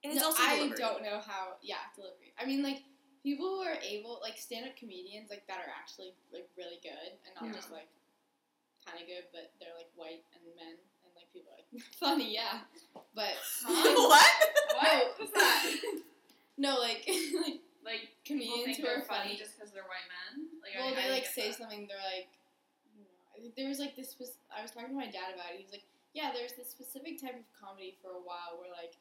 And 0.05 0.13
it's 0.13 0.21
No, 0.23 0.29
also 0.29 0.43
I 0.43 0.57
delivered. 0.57 0.79
don't 0.79 1.03
know 1.03 1.19
how. 1.21 1.57
Yeah, 1.63 1.79
delivery. 1.97 2.33
I 2.39 2.45
mean, 2.45 2.63
like 2.63 2.83
people 3.23 3.47
who 3.47 3.63
are 3.63 3.79
able, 3.83 4.21
like 4.23 4.39
stand-up 4.39 4.77
comedians, 4.77 5.31
like 5.31 5.47
that 5.49 5.59
are 5.67 5.71
actually 5.71 6.15
like 6.31 6.49
really 6.57 6.79
good 6.83 7.19
and 7.25 7.35
not 7.35 7.45
Yeah. 7.47 7.53
just 7.55 7.71
like 7.73 7.89
kind 8.87 9.03
of 9.03 9.07
good, 9.11 9.27
but 9.35 9.51
they're 9.59 9.75
like 9.75 9.91
white 9.99 10.23
and 10.33 10.43
men 10.55 10.79
and 10.79 11.11
like 11.19 11.27
people 11.35 11.51
are 11.53 11.59
like 11.59 11.69
funny, 12.01 12.31
yeah. 12.33 12.63
But 13.15 13.35
what? 13.67 14.33
What? 14.79 15.03
What's 15.19 15.33
that? 15.35 15.63
no, 16.59 16.79
like 16.79 17.03
like 17.43 17.61
Like 17.85 18.15
comedians 18.27 18.77
who 18.79 18.87
they're 18.87 19.03
funny 19.07 19.35
funny. 19.35 19.41
just 19.41 19.55
because 19.59 19.71
they're 19.75 19.87
white 19.87 20.07
men. 20.11 20.47
Like 20.63 20.75
well, 20.79 20.91
I, 20.91 20.95
they 20.95 21.09
I 21.11 21.15
like 21.17 21.27
say 21.27 21.51
that. 21.51 21.59
something. 21.59 21.87
They're 21.87 22.03
like, 22.03 22.29
I 22.31 22.99
don't 22.99 23.07
know. 23.07 23.19
I 23.33 23.37
think 23.43 23.55
there 23.55 23.69
was 23.71 23.79
like 23.79 23.95
this. 23.95 24.11
spec- 24.15 24.39
I 24.53 24.63
was 24.63 24.71
talking 24.75 24.91
to 24.91 24.99
my 24.99 25.07
dad 25.11 25.35
about 25.35 25.55
it. 25.55 25.63
He 25.63 25.65
was 25.67 25.73
like, 25.73 25.87
"Yeah, 26.13 26.35
there's 26.35 26.53
this 26.59 26.67
specific 26.69 27.17
type 27.23 27.39
of 27.39 27.47
comedy 27.55 27.95
for 28.03 28.13
a 28.19 28.23
while 28.23 28.59
where 28.59 28.71
like 28.75 28.99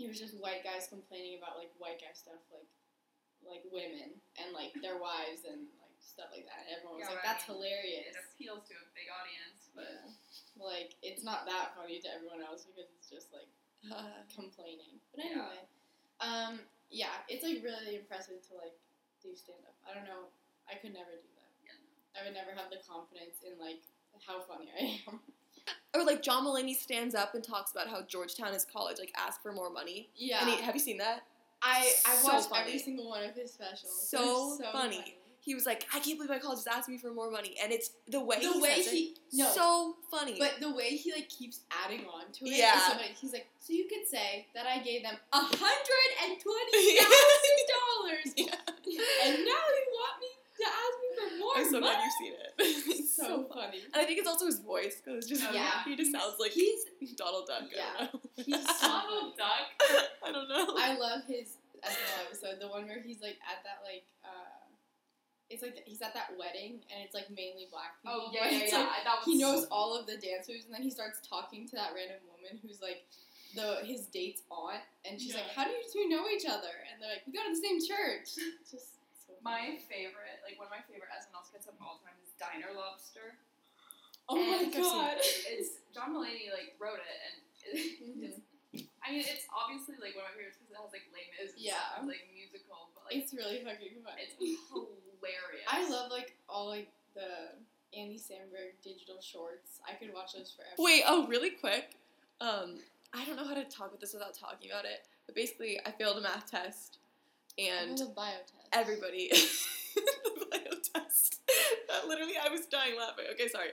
it 0.00 0.06
was 0.08 0.16
just 0.18 0.34
white 0.40 0.62
guys 0.66 0.88
complaining 0.90 1.36
about 1.38 1.58
like 1.60 1.70
white 1.78 1.98
guy 2.02 2.10
stuff, 2.16 2.40
like 2.50 2.66
like 3.46 3.62
women 3.70 4.18
and 4.40 4.50
like 4.56 4.74
their 4.82 4.98
wives 4.98 5.46
and 5.46 5.70
like 5.77 5.77
stuff 6.00 6.30
like 6.34 6.46
that. 6.46 6.66
And 6.66 6.78
everyone 6.78 6.98
was 6.98 7.06
Yeah, 7.06 7.14
like, 7.14 7.22
but 7.22 7.28
I 7.28 7.32
"That's 7.34 7.44
mean, 7.48 7.54
hilarious." 7.58 8.14
It 8.14 8.18
appeals 8.34 8.62
to 8.70 8.74
a 8.78 8.86
big 8.94 9.08
audience, 9.10 9.60
but 9.74 9.90
Yeah. 9.90 10.10
Like 10.58 10.94
it's 11.06 11.22
not 11.22 11.46
that 11.46 11.74
funny 11.78 12.02
to 12.02 12.08
everyone 12.10 12.42
else 12.42 12.66
because 12.66 12.90
it's 12.98 13.06
just 13.08 13.30
like 13.30 13.46
complaining. 14.34 14.98
But 15.14 15.24
Yeah. 15.24 15.30
anyway, 15.30 15.60
um, 16.20 16.52
yeah, 16.90 17.14
it's 17.28 17.44
like 17.46 17.62
really 17.62 17.94
impressive 17.96 18.42
to 18.50 18.58
like 18.58 18.74
do 19.22 19.34
stand 19.38 19.62
up. 19.66 19.74
I 19.86 19.94
don't 19.94 20.06
know, 20.06 20.30
I 20.66 20.74
could 20.74 20.92
never 20.94 21.14
do 21.14 21.30
that. 21.38 21.50
Yeah. 21.62 21.78
I 22.18 22.24
would 22.26 22.34
never 22.34 22.50
have 22.58 22.70
the 22.74 22.82
confidence 22.82 23.38
in 23.46 23.54
like 23.62 23.82
how 24.26 24.40
funny 24.42 24.70
I 24.74 25.00
am. 25.06 25.20
Or 25.94 26.04
like 26.04 26.22
John 26.22 26.44
Mulaney 26.44 26.74
stands 26.74 27.14
up 27.14 27.34
and 27.34 27.42
talks 27.44 27.72
about 27.72 27.88
how 27.88 28.02
Georgetown 28.02 28.54
is 28.54 28.64
college, 28.64 28.98
like 28.98 29.12
ask 29.18 29.40
for 29.42 29.52
more 29.52 29.70
money. 29.70 30.08
Yeah, 30.16 30.40
And 30.40 30.50
he, 30.50 30.62
have 30.62 30.74
you 30.74 30.80
seen 30.80 30.98
that? 30.98 31.24
I 31.62 31.92
I 32.06 32.16
so 32.16 32.28
watched 32.28 32.48
funny. 32.48 32.60
every 32.68 32.78
single 32.78 33.08
one 33.08 33.22
of 33.24 33.34
his 33.34 33.52
specials. 33.52 34.08
So 34.08 34.56
They're 34.60 34.70
funny. 34.72 35.16
He 35.48 35.54
was 35.56 35.64
like, 35.64 35.86
I 35.94 35.98
can't 36.04 36.18
believe 36.18 36.28
my 36.28 36.38
college 36.38 36.58
is 36.60 36.66
asking 36.68 36.94
me 36.96 37.00
for 37.00 37.10
more 37.12 37.30
money, 37.30 37.56
and 37.62 37.72
it's 37.72 37.88
the 38.06 38.20
way 38.22 38.36
The 38.36 38.52
he 38.52 38.60
way 38.60 38.82
he 38.82 38.98
it, 39.16 39.18
no, 39.32 39.48
so 39.48 39.96
funny. 40.10 40.36
but 40.38 40.60
the 40.60 40.68
way 40.74 40.90
he 40.96 41.10
like 41.10 41.28
keeps 41.30 41.60
adding 41.72 42.04
on 42.04 42.30
to 42.36 42.44
it, 42.44 42.56
Yeah. 42.58 42.76
so. 42.86 42.98
He's 43.20 43.32
like, 43.32 43.48
so 43.58 43.72
you 43.72 43.86
could 43.88 44.06
say 44.06 44.46
that 44.54 44.66
I 44.66 44.78
gave 44.84 45.02
them 45.02 45.16
a 45.32 45.38
hundred 45.40 46.08
and 46.22 46.36
twenty 46.38 46.84
thousand 47.00 47.60
dollars, 47.72 48.28
yeah. 48.36 49.24
and 49.24 49.34
now 49.40 49.64
you 49.72 49.84
want 49.96 50.14
me 50.20 50.28
to 50.60 50.64
ask 50.68 50.94
me 51.00 51.08
for 51.16 51.28
more 51.40 51.52
I'm 51.56 51.64
so 51.64 51.80
money. 51.80 51.86
glad 51.86 52.04
you've 52.04 52.18
seen 52.20 52.32
it. 52.34 52.52
It's 53.18 53.26
so 53.26 53.44
funny. 53.52 53.80
And 53.92 53.98
I 54.00 54.04
think 54.04 54.18
it's 54.20 54.28
also 54.28 54.46
his 54.46 54.60
voice 54.60 55.00
because 55.02 55.18
it's 55.18 55.26
just 55.28 55.42
Oh, 55.48 55.52
yeah. 55.52 55.82
he 55.84 55.96
just 55.96 56.12
sounds 56.12 56.36
like 56.38 56.52
He's 56.52 56.84
Donald 57.16 57.46
Duck. 57.48 57.64
Yeah. 57.74 57.82
I 57.98 58.06
don't 58.06 58.14
know. 58.14 58.20
he's 58.46 58.78
so 58.78 58.86
Donald. 58.86 59.32
Duck. 59.36 59.66
I 60.24 60.30
don't 60.30 60.48
know. 60.48 60.74
I 60.78 60.94
love 60.96 61.22
his 61.26 61.56
SNL 61.82 62.26
episode, 62.26 62.60
the 62.60 62.68
one 62.68 62.86
where 62.86 63.00
he's 63.02 63.20
like 63.20 63.38
at 63.42 63.62
that 63.66 63.82
like 63.86 64.04
uh 64.24 64.57
it's 65.50 65.62
like 65.64 65.80
he's 65.86 66.02
at 66.02 66.12
that 66.14 66.36
wedding 66.38 66.84
and 66.92 67.00
it's 67.04 67.14
like 67.16 67.28
mainly 67.32 67.68
black 67.72 67.96
people. 68.04 68.28
Oh 68.28 68.30
yeah, 68.32 68.48
yeah, 68.52 68.68
yeah. 68.68 68.78
like, 68.84 69.04
that 69.04 69.16
was 69.20 69.26
he 69.26 69.38
knows 69.40 69.64
all 69.72 69.96
of 69.96 70.04
the 70.06 70.16
dance 70.20 70.44
moves 70.48 70.64
and 70.68 70.74
then 70.74 70.82
he 70.84 70.90
starts 70.92 71.20
talking 71.24 71.64
to 71.68 71.74
that 71.76 71.96
random 71.96 72.20
woman 72.28 72.60
who's 72.60 72.80
like 72.84 73.08
the 73.56 73.80
his 73.88 74.04
date's 74.12 74.44
aunt 74.52 74.84
and 75.08 75.16
she's 75.16 75.32
like, 75.32 75.48
How 75.56 75.64
do 75.64 75.72
you 75.72 75.80
two 75.88 76.04
know 76.08 76.28
each 76.28 76.44
other? 76.44 76.72
And 76.92 77.00
they're 77.00 77.08
like, 77.16 77.24
We 77.24 77.32
go 77.32 77.40
to 77.40 77.52
the 77.52 77.60
same 77.64 77.80
church. 77.80 78.36
Just 78.70 79.00
so 79.24 79.32
My 79.40 79.80
favorite, 79.88 80.44
like 80.44 80.60
one 80.60 80.68
of 80.68 80.74
my 80.76 80.84
favorite 80.84 81.08
SNL 81.16 81.40
skits 81.48 81.64
of 81.64 81.74
all 81.80 81.96
time 82.04 82.16
is 82.20 82.28
Diner 82.36 82.76
Lobster. 82.76 83.40
Oh 84.28 84.36
my 84.36 84.68
god. 84.68 85.16
It's 85.48 85.80
John 85.96 86.12
Mulaney 86.12 86.52
like 86.52 86.76
wrote 86.76 87.00
it, 87.00 87.18
and 87.24 87.36
Mhm. 87.72 88.20
it's. 88.28 88.40
I 89.00 89.16
mean, 89.16 89.24
it's 89.24 89.48
obviously 89.48 89.96
like 89.96 90.12
one 90.12 90.28
of 90.28 90.36
my 90.36 90.44
favorites 90.44 90.60
because 90.60 90.76
it 90.76 90.80
has 90.84 90.92
like 90.92 91.08
Mis 91.08 91.56
and 91.56 91.64
Yeah. 91.64 91.80
stuff. 91.96 92.04
Like 92.04 92.28
musical, 92.28 92.92
but 92.92 93.08
like 93.08 93.16
It's 93.24 93.32
really 93.32 93.64
fucking 93.64 94.04
funny. 94.04 94.28
it's 94.28 94.36
hilarious. 95.38 95.66
I 95.68 95.90
love 95.90 96.10
like 96.10 96.34
all 96.48 96.68
like 96.68 96.88
the 97.14 97.98
Andy 97.98 98.18
Samberg 98.18 98.82
digital 98.82 99.20
shorts. 99.20 99.80
I 99.88 99.94
could 99.94 100.12
watch 100.12 100.34
those 100.34 100.52
forever. 100.54 100.74
Wait, 100.78 101.02
oh, 101.06 101.26
really 101.26 101.50
quick. 101.50 101.96
Um, 102.40 102.78
I 103.14 103.24
don't 103.24 103.36
know 103.36 103.46
how 103.46 103.54
to 103.54 103.64
talk 103.64 103.88
about 103.88 104.00
this 104.00 104.12
without 104.12 104.34
talking 104.34 104.70
about 104.70 104.84
it, 104.84 105.06
but 105.26 105.34
basically, 105.34 105.80
I 105.84 105.90
failed 105.92 106.18
a 106.18 106.20
math 106.20 106.50
test, 106.50 106.98
and 107.58 107.96
the 107.96 108.06
bio 108.06 108.32
test. 108.32 108.68
everybody 108.72 109.28
the 109.94 110.46
bio 110.50 110.60
test. 110.92 111.40
That 111.88 112.06
literally, 112.08 112.34
I 112.42 112.50
was 112.50 112.66
dying 112.66 112.94
laughing. 112.98 113.24
Okay, 113.32 113.48
sorry. 113.48 113.68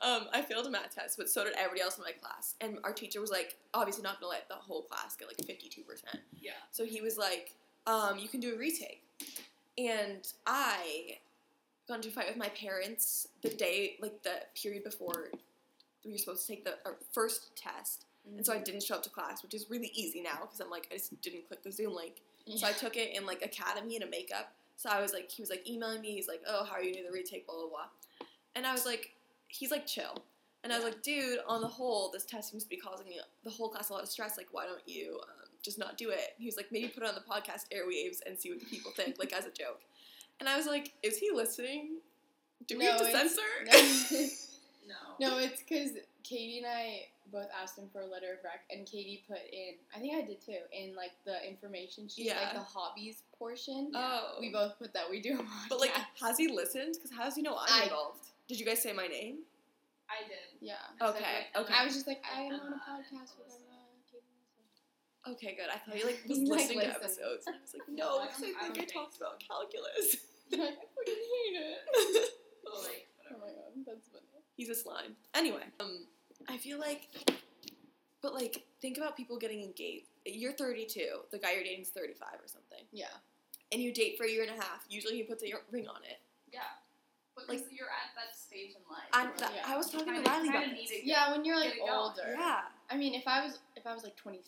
Um, 0.00 0.28
I 0.32 0.42
failed 0.42 0.66
a 0.66 0.70
math 0.70 0.94
test, 0.94 1.18
but 1.18 1.28
so 1.28 1.44
did 1.44 1.54
everybody 1.58 1.82
else 1.82 1.98
in 1.98 2.04
my 2.04 2.12
class. 2.12 2.54
And 2.60 2.78
our 2.84 2.92
teacher 2.92 3.20
was 3.20 3.30
like, 3.30 3.56
obviously 3.74 4.02
not 4.02 4.20
gonna 4.20 4.30
let 4.30 4.48
the 4.48 4.54
whole 4.54 4.82
class 4.82 5.16
get 5.16 5.28
like 5.28 5.36
fifty 5.44 5.68
two 5.68 5.82
percent. 5.82 6.20
Yeah. 6.40 6.52
So 6.70 6.84
he 6.84 7.00
was 7.00 7.18
like, 7.18 7.54
um, 7.86 8.18
you 8.18 8.28
can 8.28 8.40
do 8.40 8.54
a 8.54 8.58
retake. 8.58 9.02
And 9.78 10.26
I 10.46 11.18
got 11.88 11.96
into 11.96 12.08
a 12.08 12.12
fight 12.12 12.28
with 12.28 12.36
my 12.36 12.48
parents 12.50 13.28
the 13.42 13.50
day, 13.50 13.96
like 14.00 14.22
the 14.22 14.42
period 14.60 14.84
before 14.84 15.30
we 16.04 16.12
were 16.12 16.18
supposed 16.18 16.46
to 16.46 16.52
take 16.52 16.64
the 16.64 16.76
first 17.12 17.56
test. 17.56 18.06
And 18.36 18.44
so 18.44 18.52
I 18.52 18.58
didn't 18.58 18.82
show 18.82 18.96
up 18.96 19.02
to 19.04 19.10
class, 19.10 19.42
which 19.42 19.54
is 19.54 19.66
really 19.70 19.92
easy 19.94 20.20
now 20.20 20.38
because 20.42 20.60
I'm 20.60 20.70
like, 20.70 20.88
I 20.90 20.96
just 20.96 21.20
didn't 21.22 21.46
click 21.46 21.62
the 21.62 21.70
Zoom 21.70 21.94
link. 21.94 22.22
So 22.56 22.66
I 22.66 22.72
took 22.72 22.96
it 22.96 23.16
in 23.16 23.26
like 23.26 23.42
academy 23.42 23.96
and 23.96 24.04
a 24.04 24.10
makeup. 24.10 24.52
So 24.76 24.88
I 24.88 25.00
was 25.00 25.12
like, 25.12 25.30
he 25.30 25.42
was 25.42 25.50
like 25.50 25.68
emailing 25.68 26.00
me. 26.00 26.12
He's 26.12 26.28
like, 26.28 26.42
oh, 26.48 26.64
how 26.64 26.74
are 26.76 26.82
you 26.82 26.92
doing 26.92 27.06
the 27.06 27.12
retake? 27.12 27.46
Blah 27.46 27.56
blah 27.56 27.68
blah. 27.68 28.26
And 28.54 28.66
I 28.66 28.72
was 28.72 28.86
like, 28.86 29.14
he's 29.48 29.70
like 29.70 29.86
chill. 29.86 30.22
And 30.62 30.72
I 30.72 30.76
was 30.76 30.84
like, 30.84 31.02
dude, 31.02 31.38
on 31.46 31.60
the 31.60 31.68
whole, 31.68 32.10
this 32.10 32.24
test 32.24 32.50
seems 32.50 32.64
to 32.64 32.68
be 32.68 32.76
causing 32.76 33.06
the 33.44 33.50
whole 33.50 33.68
class 33.68 33.90
a 33.90 33.92
lot 33.92 34.02
of 34.02 34.08
stress. 34.08 34.36
Like, 34.36 34.48
why 34.50 34.66
don't 34.66 34.82
you 34.86 35.20
um, 35.22 35.45
just 35.62 35.78
not 35.78 35.96
do 35.96 36.10
it? 36.10 36.18
And 36.36 36.38
he 36.38 36.46
was 36.46 36.56
like, 36.56 36.66
maybe 36.70 36.88
put 36.88 37.02
it 37.02 37.08
on 37.08 37.14
the 37.14 37.20
podcast 37.20 37.64
airwaves 37.74 38.18
and 38.26 38.38
see 38.38 38.50
what 38.50 38.60
the 38.60 38.66
people 38.66 38.92
think, 38.92 39.18
like 39.18 39.32
as 39.32 39.44
a 39.46 39.50
joke. 39.50 39.80
And 40.40 40.48
I 40.48 40.56
was 40.56 40.66
like, 40.66 40.92
is 41.02 41.18
he 41.18 41.30
listening? 41.32 41.98
Do 42.66 42.78
we 42.78 42.84
have 42.86 42.98
to 42.98 43.10
censor? 43.10 43.40
No. 44.88 45.30
No, 45.30 45.38
it's 45.38 45.62
because 45.62 45.90
Katie 46.22 46.58
and 46.58 46.66
I 46.66 47.06
both 47.32 47.48
asked 47.60 47.76
him 47.76 47.86
for 47.92 48.02
a 48.02 48.06
letter 48.06 48.34
of 48.38 48.44
rec, 48.44 48.60
and 48.70 48.86
Katie 48.86 49.24
put 49.26 49.38
in. 49.52 49.74
I 49.92 49.98
think 49.98 50.14
I 50.14 50.24
did 50.24 50.40
too. 50.40 50.58
In 50.72 50.94
like 50.94 51.10
the 51.24 51.44
information 51.44 52.06
sheet, 52.08 52.26
Yeah. 52.26 52.40
like 52.40 52.52
the 52.54 52.60
hobbies 52.60 53.24
portion. 53.36 53.90
Oh. 53.96 54.36
We 54.38 54.50
both 54.52 54.78
put 54.78 54.94
that 54.94 55.10
we 55.10 55.20
do 55.20 55.40
a. 55.40 55.44
But 55.68 55.80
like, 55.80 55.90
has 56.22 56.38
he 56.38 56.46
listened? 56.46 56.94
Because 56.94 57.10
how 57.10 57.24
does 57.24 57.34
he 57.34 57.42
know 57.42 57.56
I'm 57.58 57.80
I- 57.80 57.84
involved? 57.86 58.28
Did 58.46 58.60
you 58.60 58.64
guys 58.66 58.80
say 58.80 58.92
my 58.92 59.08
name? 59.08 59.38
I 60.08 60.22
did. 60.28 60.36
yeah. 60.60 60.74
Okay. 61.02 61.18
like, 61.18 61.64
Okay. 61.64 61.74
I 61.76 61.84
was 61.84 61.94
just 61.94 62.06
like, 62.06 62.22
I 62.32 62.42
am 62.42 62.52
on 62.52 62.60
a 62.60 62.76
uh, 62.76 62.78
podcast 62.86 63.34
with 63.38 63.48
listen. 63.48 63.62
Emma. 65.26 65.34
Katie 65.36 65.46
Okay, 65.46 65.56
good. 65.60 65.70
I 65.72 65.78
thought 65.78 65.98
you 65.98 66.06
like 66.06 66.20
was 66.28 66.38
He, 66.38 66.44
like, 66.46 66.58
listening 66.60 66.80
to 66.80 66.86
listened. 66.86 67.04
episodes. 67.04 67.44
I 67.48 67.52
was 67.60 67.72
like, 67.74 67.88
No, 67.88 68.04
no, 68.04 68.18
I 68.22 68.26
because 68.26 68.42
I, 68.42 68.46
don't- 68.46 68.56
I 68.56 68.64
think 68.74 68.78
I 68.78 68.84
talked 68.86 69.16
about 69.16 69.42
calculus. 69.42 70.16
Listen. 70.50 70.60
like, 70.60 70.78
I 70.78 70.86
fucking 70.94 71.22
hate 71.26 71.56
it. 71.58 72.30
But 72.64 72.74
like, 72.82 73.06
Oh 73.32 73.38
my 73.40 73.46
god, 73.50 73.72
that's 73.86 74.06
funny. 74.08 74.22
He's 74.56 74.68
a 74.70 74.74
slime. 74.74 75.16
Anyway, 75.34 75.64
um, 75.80 76.06
I 76.48 76.56
feel 76.56 76.78
like, 76.78 77.08
but 78.22 78.32
like, 78.32 78.64
think 78.80 78.96
about 78.96 79.16
people 79.16 79.36
getting 79.38 79.62
engaged. 79.62 80.06
You're 80.24 80.52
32. 80.52 81.00
The 81.30 81.38
guy 81.38 81.52
you're 81.52 81.62
dating 81.64 81.82
is 81.82 81.90
35 81.90 82.28
or 82.42 82.46
something, 82.48 82.86
Yeah. 82.92 83.12
and 83.72 83.82
you 83.82 83.92
date 83.92 84.16
for 84.16 84.24
a 84.24 84.30
year 84.30 84.42
and 84.42 84.50
a 84.50 84.54
half. 84.62 84.86
Usually, 84.88 85.16
he 85.16 85.22
puts 85.24 85.42
a 85.44 85.52
ring 85.70 85.86
on 85.88 86.02
it. 86.08 86.18
Yeah. 86.52 86.60
But 87.36 87.48
like, 87.50 87.64
you're 87.70 87.86
at 87.92 88.14
that 88.16 88.34
stage 88.34 88.70
in 88.70 88.82
life. 88.90 89.04
I'm, 89.12 89.28
that, 89.38 89.52
Yeah. 89.54 89.72
I 89.72 89.76
was 89.76 89.90
talking 89.90 90.14
to 90.14 90.22
Riley 90.22 90.48
about 90.48 90.68
need 90.68 90.88
this. 90.88 90.90
it. 90.92 91.04
Yeah, 91.04 91.32
when 91.32 91.44
you're 91.44 91.56
like 91.56 91.74
Get 91.74 91.76
it 91.76 91.80
going. 91.80 91.92
older. 91.92 92.34
Yeah. 92.38 92.60
I 92.90 92.96
mean, 92.96 93.14
if 93.14 93.26
I 93.26 93.42
was 93.44 93.58
if 93.74 93.86
I 93.86 93.94
was 93.94 94.04
like 94.04 94.16
26 94.16 94.46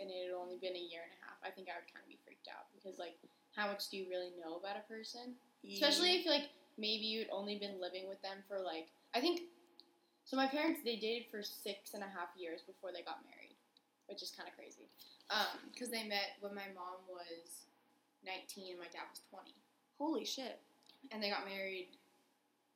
and 0.00 0.10
it 0.10 0.28
had 0.28 0.34
only 0.34 0.56
been 0.58 0.74
a 0.74 0.86
year 0.90 1.06
and 1.06 1.14
a 1.14 1.20
half, 1.22 1.38
I 1.44 1.50
think 1.54 1.68
I 1.70 1.78
would 1.78 1.86
kind 1.86 2.02
of 2.02 2.08
be 2.10 2.18
freaked 2.26 2.48
out 2.50 2.66
because 2.74 2.98
like, 2.98 3.14
how 3.54 3.68
much 3.68 3.88
do 3.90 3.96
you 3.96 4.06
really 4.10 4.34
know 4.42 4.58
about 4.58 4.76
a 4.76 4.84
person? 4.90 5.38
Especially 5.62 6.20
if 6.22 6.26
like 6.26 6.50
maybe 6.78 7.06
you'd 7.06 7.30
only 7.30 7.58
been 7.58 7.80
living 7.80 8.08
with 8.08 8.20
them 8.22 8.42
for 8.48 8.58
like 8.58 8.90
I 9.14 9.20
think. 9.20 9.46
So 10.26 10.34
my 10.36 10.50
parents 10.50 10.82
they 10.82 10.96
dated 10.98 11.30
for 11.30 11.42
six 11.42 11.94
and 11.94 12.02
a 12.02 12.10
half 12.10 12.34
years 12.34 12.60
before 12.66 12.90
they 12.90 13.06
got 13.06 13.22
married, 13.22 13.54
which 14.10 14.22
is 14.22 14.34
kind 14.34 14.50
of 14.50 14.58
crazy. 14.58 14.90
Um, 15.30 15.70
because 15.70 15.90
they 15.90 16.02
met 16.06 16.38
when 16.42 16.54
my 16.54 16.66
mom 16.74 17.02
was 17.10 17.66
19 18.26 18.74
and 18.74 18.78
my 18.78 18.90
dad 18.90 19.06
was 19.10 19.22
20, 19.30 19.54
Holy 19.98 20.24
shit. 20.26 20.58
and 21.10 21.22
they 21.22 21.30
got 21.30 21.46
married. 21.46 21.94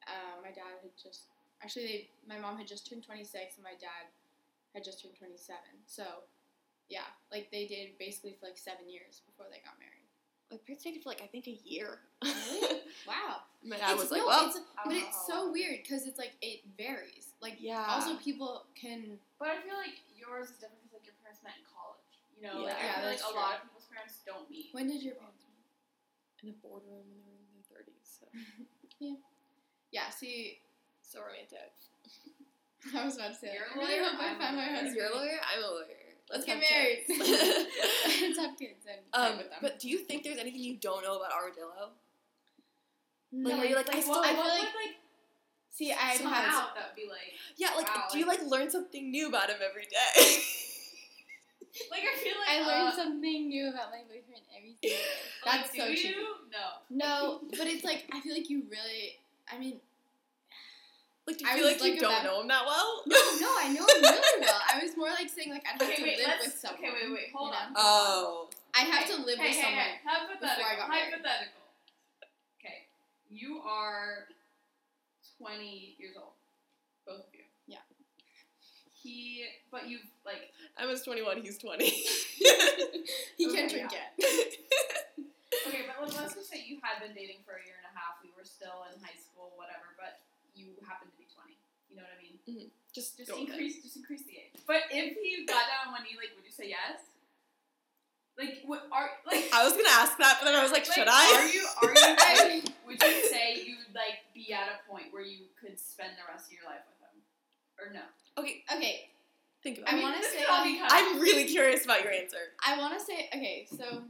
Uh, 0.06 0.38
my 0.42 0.50
dad 0.50 0.78
had 0.82 0.94
just 0.94 1.26
actually 1.62 1.86
they 1.86 1.98
my 2.26 2.38
mom 2.38 2.56
had 2.56 2.66
just 2.66 2.86
turned 2.88 3.02
26 3.02 3.58
and 3.58 3.64
my 3.66 3.74
dad 3.78 4.10
had 4.74 4.84
just 4.84 5.02
turned 5.02 5.16
27. 5.16 5.58
So 5.86 6.04
yeah, 6.88 7.06
like 7.30 7.50
they 7.50 7.66
dated 7.66 7.98
basically 7.98 8.34
for 8.38 8.46
like 8.46 8.58
seven 8.58 8.90
years 8.90 9.22
before 9.26 9.46
they 9.50 9.62
got 9.62 9.78
married. 9.78 10.06
My 10.50 10.58
parents 10.66 10.82
dated 10.82 11.02
for 11.02 11.10
like 11.10 11.22
I 11.22 11.30
think 11.30 11.46
a 11.46 11.58
year. 11.64 12.00
Really? 12.22 12.82
Wow. 13.08 13.48
My 13.64 13.80
dad 13.80 13.96
was 13.96 14.10
like, 14.12 14.20
no, 14.20 14.28
well, 14.28 14.46
it's, 14.52 14.60
but 14.84 14.92
it's 14.92 15.24
so 15.24 15.48
oh. 15.48 15.52
weird 15.52 15.80
because 15.82 16.04
it's 16.04 16.18
like 16.18 16.36
it 16.42 16.60
varies. 16.76 17.32
Like 17.40 17.56
yeah. 17.58 17.86
also 17.88 18.12
people 18.20 18.66
can 18.76 19.16
But 19.38 19.48
I 19.48 19.56
feel 19.64 19.78
like 19.78 19.96
yours 20.12 20.52
is 20.52 20.60
different 20.60 20.84
because 20.84 21.00
like 21.00 21.08
your 21.08 21.16
parents 21.24 21.40
met 21.40 21.56
in 21.56 21.64
college. 21.64 22.12
You 22.36 22.44
know, 22.44 22.66
like 22.66 22.76
Yeah. 22.76 22.76
I 22.76 22.84
Yeah, 22.84 22.96
feel 23.00 23.08
like 23.08 23.22
that's 23.24 23.32
a 23.32 23.40
lot 23.40 23.52
of 23.56 23.60
people's 23.64 23.88
parents 23.88 24.20
don't 24.26 24.46
meet. 24.52 24.68
when 24.76 24.86
did 24.90 25.00
your 25.00 25.16
parents 25.16 25.40
meet? 25.48 25.50
in 26.42 26.48
a 26.50 26.56
boardroom 26.64 27.04
when 27.08 27.20
they 27.24 27.32
were 27.32 27.40
in 27.40 27.52
their 27.52 27.68
30s. 27.68 28.04
So, 28.04 28.24
yeah. 29.00 29.16
Yeah, 29.92 30.08
see, 30.10 30.60
so 31.02 31.20
romantic. 31.20 31.72
I 32.96 33.04
was 33.04 33.16
about 33.16 33.34
to 33.34 33.38
say, 33.38 33.52
You're 33.54 33.64
I 33.68 33.74
a 33.74 33.78
really 33.78 34.00
lawyer, 34.00 34.10
hope 34.10 34.20
I 34.20 34.38
find 34.38 34.56
my 34.56 34.64
husband. 34.64 34.96
You're 34.96 35.06
a 35.12 35.16
lawyer. 35.16 35.38
I'm 35.44 35.62
a 35.62 35.66
lawyer. 35.66 35.86
Let's 36.30 36.46
have 36.46 36.60
get 36.60 36.70
married. 36.70 36.98
Let's 37.08 38.38
have 38.38 38.56
kids 38.58 38.86
and 38.88 39.00
um, 39.12 39.38
with 39.38 39.50
them. 39.50 39.58
but 39.60 39.78
do 39.80 39.88
you 39.88 39.98
think 39.98 40.22
there's 40.22 40.38
anything 40.38 40.60
you 40.62 40.76
don't 40.76 41.02
know 41.02 41.16
about 41.16 41.32
Armadillo? 41.32 41.90
no, 43.32 43.50
Like, 43.50 43.58
are 43.60 43.64
you 43.66 43.74
like, 43.76 43.94
I 43.94 44.00
still 44.00 44.14
what, 44.14 44.24
I 44.26 44.32
feel 44.32 44.38
would 44.42 44.48
like- 44.48 44.62
like 44.74 44.96
see, 45.70 45.92
I 45.92 46.16
Some 46.16 46.26
have. 46.26 46.44
house. 46.44 46.62
out 46.62 46.74
that 46.76 46.90
would 46.90 46.96
be 46.96 47.08
like 47.08 47.34
Yeah, 47.56 47.70
like 47.76 47.86
Wow, 47.88 48.04
do 48.12 48.18
you 48.18 48.26
like- 48.26 48.40
like 48.40 48.48
learn 48.50 48.70
something 48.70 49.10
new 49.10 49.28
about 49.28 49.50
him 49.50 49.58
every 49.68 49.84
day? 49.86 50.42
like 51.90 52.02
I 52.02 52.16
feel 52.18 52.34
like 52.38 52.48
I 52.48 52.66
learned 52.66 52.88
uh, 52.88 52.96
something 52.96 53.48
new 53.48 53.68
about 53.70 53.90
my 53.90 54.02
boyfriend 54.06 54.42
every 54.56 54.74
single 54.82 54.98
day. 54.98 55.04
like, 55.46 55.60
That's 55.62 55.72
do 55.72 55.78
so 55.80 55.86
you? 55.86 55.96
cheeky. 55.96 56.14
No. 56.50 56.66
No, 56.90 57.40
but 57.56 57.66
it's 57.66 57.84
like 57.84 58.04
I 58.12 58.20
feel 58.20 58.34
like 58.34 58.50
you 58.50 58.64
really. 58.70 59.18
I 59.52 59.58
mean, 59.58 59.80
like 61.26 61.38
do 61.38 61.44
you 61.44 61.50
I 61.50 61.54
feel 61.56 61.66
was, 61.70 61.80
like 61.80 61.94
you 61.94 62.00
don't 62.00 62.10
about- 62.12 62.24
know 62.24 62.40
him 62.42 62.48
that 62.48 62.64
well? 62.66 63.02
no, 63.06 63.16
no, 63.40 63.50
I 63.58 63.68
know 63.72 63.84
him 63.86 64.02
really 64.02 64.40
well. 64.46 64.60
I 64.72 64.82
was 64.82 64.96
more 64.96 65.10
like 65.10 65.28
saying 65.28 65.50
like 65.50 65.64
I'd 65.66 65.80
have 65.80 65.88
Okay, 65.90 65.96
to 65.96 66.02
wait. 66.02 66.18
live 66.18 66.40
with 66.42 66.54
someone. 66.58 66.80
okay, 66.80 66.90
wait, 66.92 67.12
wait. 67.12 67.28
Hold 67.34 67.50
you 67.50 67.56
on. 67.56 67.72
Oh. 67.76 68.48
I'd 68.74 68.86
have 68.86 69.06
to 69.10 69.16
live 69.22 69.38
hey, 69.38 69.48
with 69.50 69.56
hey, 69.56 69.62
someone. 69.62 69.82
Hey, 69.82 70.00
hypothetical. 70.06 70.48
before 70.48 70.66
I 70.70 70.76
got 70.78 70.88
hypothetical. 70.90 71.62
Okay, 72.60 72.78
you 73.28 73.58
are 73.66 74.30
twenty 75.38 75.96
years 75.98 76.14
old, 76.16 76.34
both 77.06 77.26
of 77.26 77.32
you. 77.34 77.44
Yeah. 77.66 77.82
He, 79.02 79.44
but 79.72 79.88
you've 79.88 80.04
like. 80.24 80.52
I 80.78 80.86
was 80.86 81.02
21. 81.02 81.42
He's 81.42 81.58
20. 81.58 81.84
He 83.40 83.48
Okay, 83.48 83.56
can't 83.56 83.70
drink 83.72 83.88
yeah. 83.92 84.04
yet. 84.20 84.28
Okay, 85.66 85.82
but 85.88 85.96
let's 86.14 86.36
just 86.36 86.48
say 86.52 86.60
you 86.68 86.76
had 86.84 87.00
been 87.00 87.16
dating 87.16 87.40
for 87.48 87.56
a 87.56 87.62
year 87.64 87.80
and 87.80 87.88
a 87.88 87.94
half. 87.96 88.20
We 88.22 88.28
were 88.36 88.44
still 88.44 88.84
in 88.92 89.00
high 89.00 89.16
school, 89.16 89.50
whatever. 89.56 89.96
But 89.96 90.20
you 90.60 90.76
happened 90.84 91.10
to 91.10 91.18
be 91.18 91.24
twenty. 91.32 91.56
You 91.88 91.96
know 91.96 92.04
what 92.04 92.12
I 92.12 92.20
mean? 92.20 92.70
just 92.92 93.16
Just 93.16 93.30
go 93.30 93.38
with 93.40 93.48
it. 93.48 93.52
increase, 93.56 93.80
just 93.82 93.96
increase 93.96 94.22
the 94.28 94.36
age. 94.36 94.60
But 94.66 94.84
if 94.90 95.16
he 95.16 95.46
got 95.46 95.64
down 95.70 95.88
on 95.88 95.92
one 95.96 96.02
knee, 96.04 96.18
like, 96.18 96.34
would 96.36 96.44
you 96.44 96.52
say 96.52 96.68
yes? 96.68 97.00
Like, 98.38 98.62
what 98.66 98.88
are 98.92 99.10
like? 99.26 99.48
I 99.52 99.64
was 99.64 99.72
gonna 99.74 99.90
ask 100.00 100.16
that, 100.18 100.38
but 100.40 100.46
then 100.46 100.54
I 100.58 100.62
was 100.62 100.72
like, 100.72 100.86
like, 100.88 100.94
should 100.96 101.08
I? 101.08 101.24
Are 101.40 101.48
you? 101.48 101.64
Are 101.82 101.92
you? 101.92 102.16
like, 102.62 102.64
would 102.86 103.00
you 103.02 103.28
say 103.28 103.62
you'd 103.66 103.92
like 103.94 104.24
be 104.34 104.52
at 104.52 104.68
a 104.68 104.90
point 104.90 105.12
where 105.12 105.22
you 105.22 105.48
could 105.60 105.78
spend 105.78 106.12
the 106.16 106.24
rest 106.30 106.46
of 106.46 106.52
your 106.52 106.64
life 106.64 106.82
with 106.88 106.98
him, 107.04 107.16
or 107.78 107.92
no? 107.92 108.04
okay, 108.42 108.64
Okay, 108.74 109.10
think 109.62 109.78
about 109.78 109.92
I 109.92 109.98
it. 109.98 110.02
wanna 110.02 110.22
say- 110.22 110.38
could 110.38 110.48
all 110.48 110.64
be 110.64 110.78
cut 110.78 110.88
I'm 110.90 111.20
really 111.20 111.44
curious 111.44 111.84
about 111.84 112.02
your 112.02 112.12
answer. 112.12 112.56
I 112.64 112.78
want 112.78 112.98
to 112.98 113.04
say 113.04 113.28
okay. 113.34 113.66
So, 113.76 114.02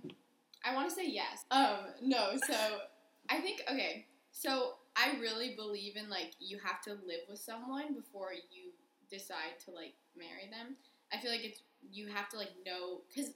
I 0.65 0.75
want 0.75 0.89
to 0.89 0.95
say 0.95 1.09
yes. 1.09 1.45
Um, 1.51 1.91
no. 2.03 2.37
So, 2.47 2.55
I 3.29 3.41
think 3.41 3.63
okay. 3.69 4.07
So 4.33 4.75
I 4.97 5.19
really 5.21 5.55
believe 5.57 5.97
in 5.97 6.11
like 6.11 6.33
you 6.39 6.59
have 6.63 6.83
to 6.83 6.91
live 6.91 7.25
with 7.29 7.39
someone 7.39 7.95
before 7.95 8.33
you 8.33 8.71
decide 9.11 9.59
to 9.65 9.71
like 9.71 9.95
marry 10.17 10.51
them. 10.51 10.77
I 11.13 11.19
feel 11.19 11.31
like 11.31 11.45
it's 11.45 11.63
you 11.93 12.09
have 12.09 12.29
to 12.31 12.37
like 12.37 12.53
know 12.67 13.01
because. 13.09 13.33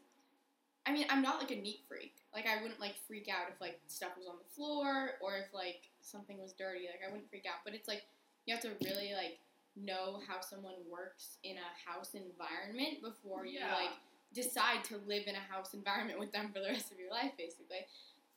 I 0.86 0.92
mean, 0.92 1.06
I'm 1.08 1.22
not 1.22 1.40
like 1.40 1.50
a 1.50 1.56
neat 1.56 1.80
freak. 1.88 2.12
Like, 2.34 2.44
I 2.46 2.60
wouldn't 2.60 2.78
like 2.78 2.92
freak 3.08 3.26
out 3.26 3.48
if 3.48 3.58
like 3.58 3.80
stuff 3.86 4.10
was 4.18 4.26
on 4.26 4.34
the 4.36 4.54
floor 4.54 5.12
or 5.22 5.38
if 5.38 5.46
like 5.54 5.88
something 6.02 6.36
was 6.38 6.52
dirty. 6.52 6.80
Like, 6.80 7.00
I 7.00 7.10
wouldn't 7.10 7.30
freak 7.30 7.46
out. 7.46 7.64
But 7.64 7.72
it's 7.72 7.88
like 7.88 8.02
you 8.44 8.54
have 8.54 8.62
to 8.64 8.72
really 8.84 9.14
like 9.14 9.38
know 9.76 10.20
how 10.28 10.40
someone 10.40 10.74
works 10.90 11.38
in 11.42 11.56
a 11.56 11.90
house 11.90 12.14
environment 12.14 13.02
before 13.02 13.46
you 13.46 13.60
like 13.60 13.96
decide 14.32 14.84
to 14.84 14.96
live 15.06 15.24
in 15.26 15.34
a 15.34 15.52
house 15.52 15.74
environment 15.74 16.18
with 16.18 16.32
them 16.32 16.50
for 16.52 16.60
the 16.60 16.68
rest 16.68 16.92
of 16.92 16.98
your 16.98 17.10
life, 17.10 17.32
basically. 17.38 17.86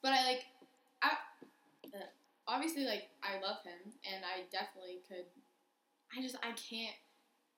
But 0.01 0.13
I 0.13 0.23
like, 0.25 0.45
I 1.01 1.11
uh, 1.93 1.99
obviously 2.47 2.85
like 2.85 3.09
I 3.21 3.39
love 3.43 3.61
him, 3.63 3.93
and 4.07 4.23
I 4.23 4.47
definitely 4.51 5.01
could. 5.07 5.25
I 6.15 6.21
just 6.21 6.35
I 6.37 6.51
can't. 6.53 6.95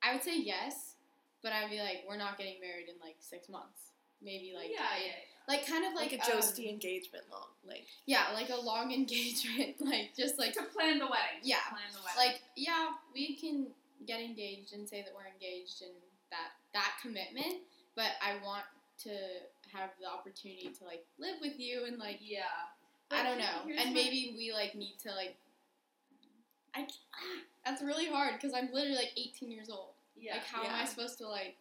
I 0.01 0.13
would 0.13 0.23
say 0.23 0.39
yes, 0.39 0.95
but 1.43 1.51
I'd 1.51 1.69
be 1.69 1.79
like, 1.79 2.03
we're 2.07 2.17
not 2.17 2.37
getting 2.37 2.59
married 2.61 2.87
in 2.89 2.95
like 3.01 3.15
six 3.19 3.49
months. 3.49 3.91
Maybe 4.21 4.51
like 4.53 4.69
yeah, 4.69 4.83
yeah, 4.99 5.15
yeah. 5.15 5.47
like 5.47 5.65
kind 5.65 5.85
of 5.85 5.93
Like, 5.93 6.11
like, 6.11 6.27
a 6.27 6.35
um, 6.35 6.43
engagement 6.67 7.23
long, 7.31 7.55
like 7.65 7.87
yeah, 8.05 8.33
like 8.33 8.49
a 8.49 8.59
long 8.59 8.91
engagement, 9.01 9.79
like 9.79 10.11
just 10.17 10.37
like 10.37 10.53
to 10.53 10.63
plan 10.63 10.99
the 10.99 11.07
wedding. 11.07 11.39
Yeah. 11.43 11.63
plan 11.69 11.87
the 11.93 12.03
wedding. 12.03 12.33
like 12.33 12.41
yeah, 12.57 12.89
we 13.13 13.35
can 13.35 13.67
get 14.05 14.19
engaged 14.19 14.73
and 14.73 14.87
say 14.87 15.01
that 15.01 15.13
we're 15.15 15.31
engaged 15.31 15.81
and 15.81 15.95
that 16.31 16.51
that 16.73 16.99
commitment, 17.01 17.63
but 17.95 18.11
I 18.21 18.43
want 18.43 18.65
to 19.03 19.15
have 19.71 19.91
the 20.01 20.07
opportunity 20.09 20.69
to 20.77 20.83
like 20.83 21.05
live 21.17 21.39
with 21.39 21.59
you 21.59 21.85
and 21.87 21.97
like 21.97 22.19
yeah. 22.19 22.75
I 23.11 23.23
don't 23.23 23.37
know, 23.45 23.73
and 23.77 23.93
maybe 23.93 24.35
we 24.37 24.51
like 24.53 24.75
need 24.75 24.95
to 25.03 25.09
like. 25.11 25.35
I 26.75 26.81
c- 26.85 26.99
ah, 27.13 27.41
that's 27.65 27.81
really 27.81 28.07
hard 28.07 28.33
because 28.35 28.53
I'm 28.53 28.69
literally 28.73 28.95
like 28.95 29.11
18 29.17 29.49
years 29.51 29.69
old. 29.69 29.93
yeah, 30.19 30.33
Like 30.33 30.45
how 30.45 30.63
am 30.63 30.73
I 30.75 30.85
supposed 30.85 31.17
to 31.19 31.27
like? 31.27 31.55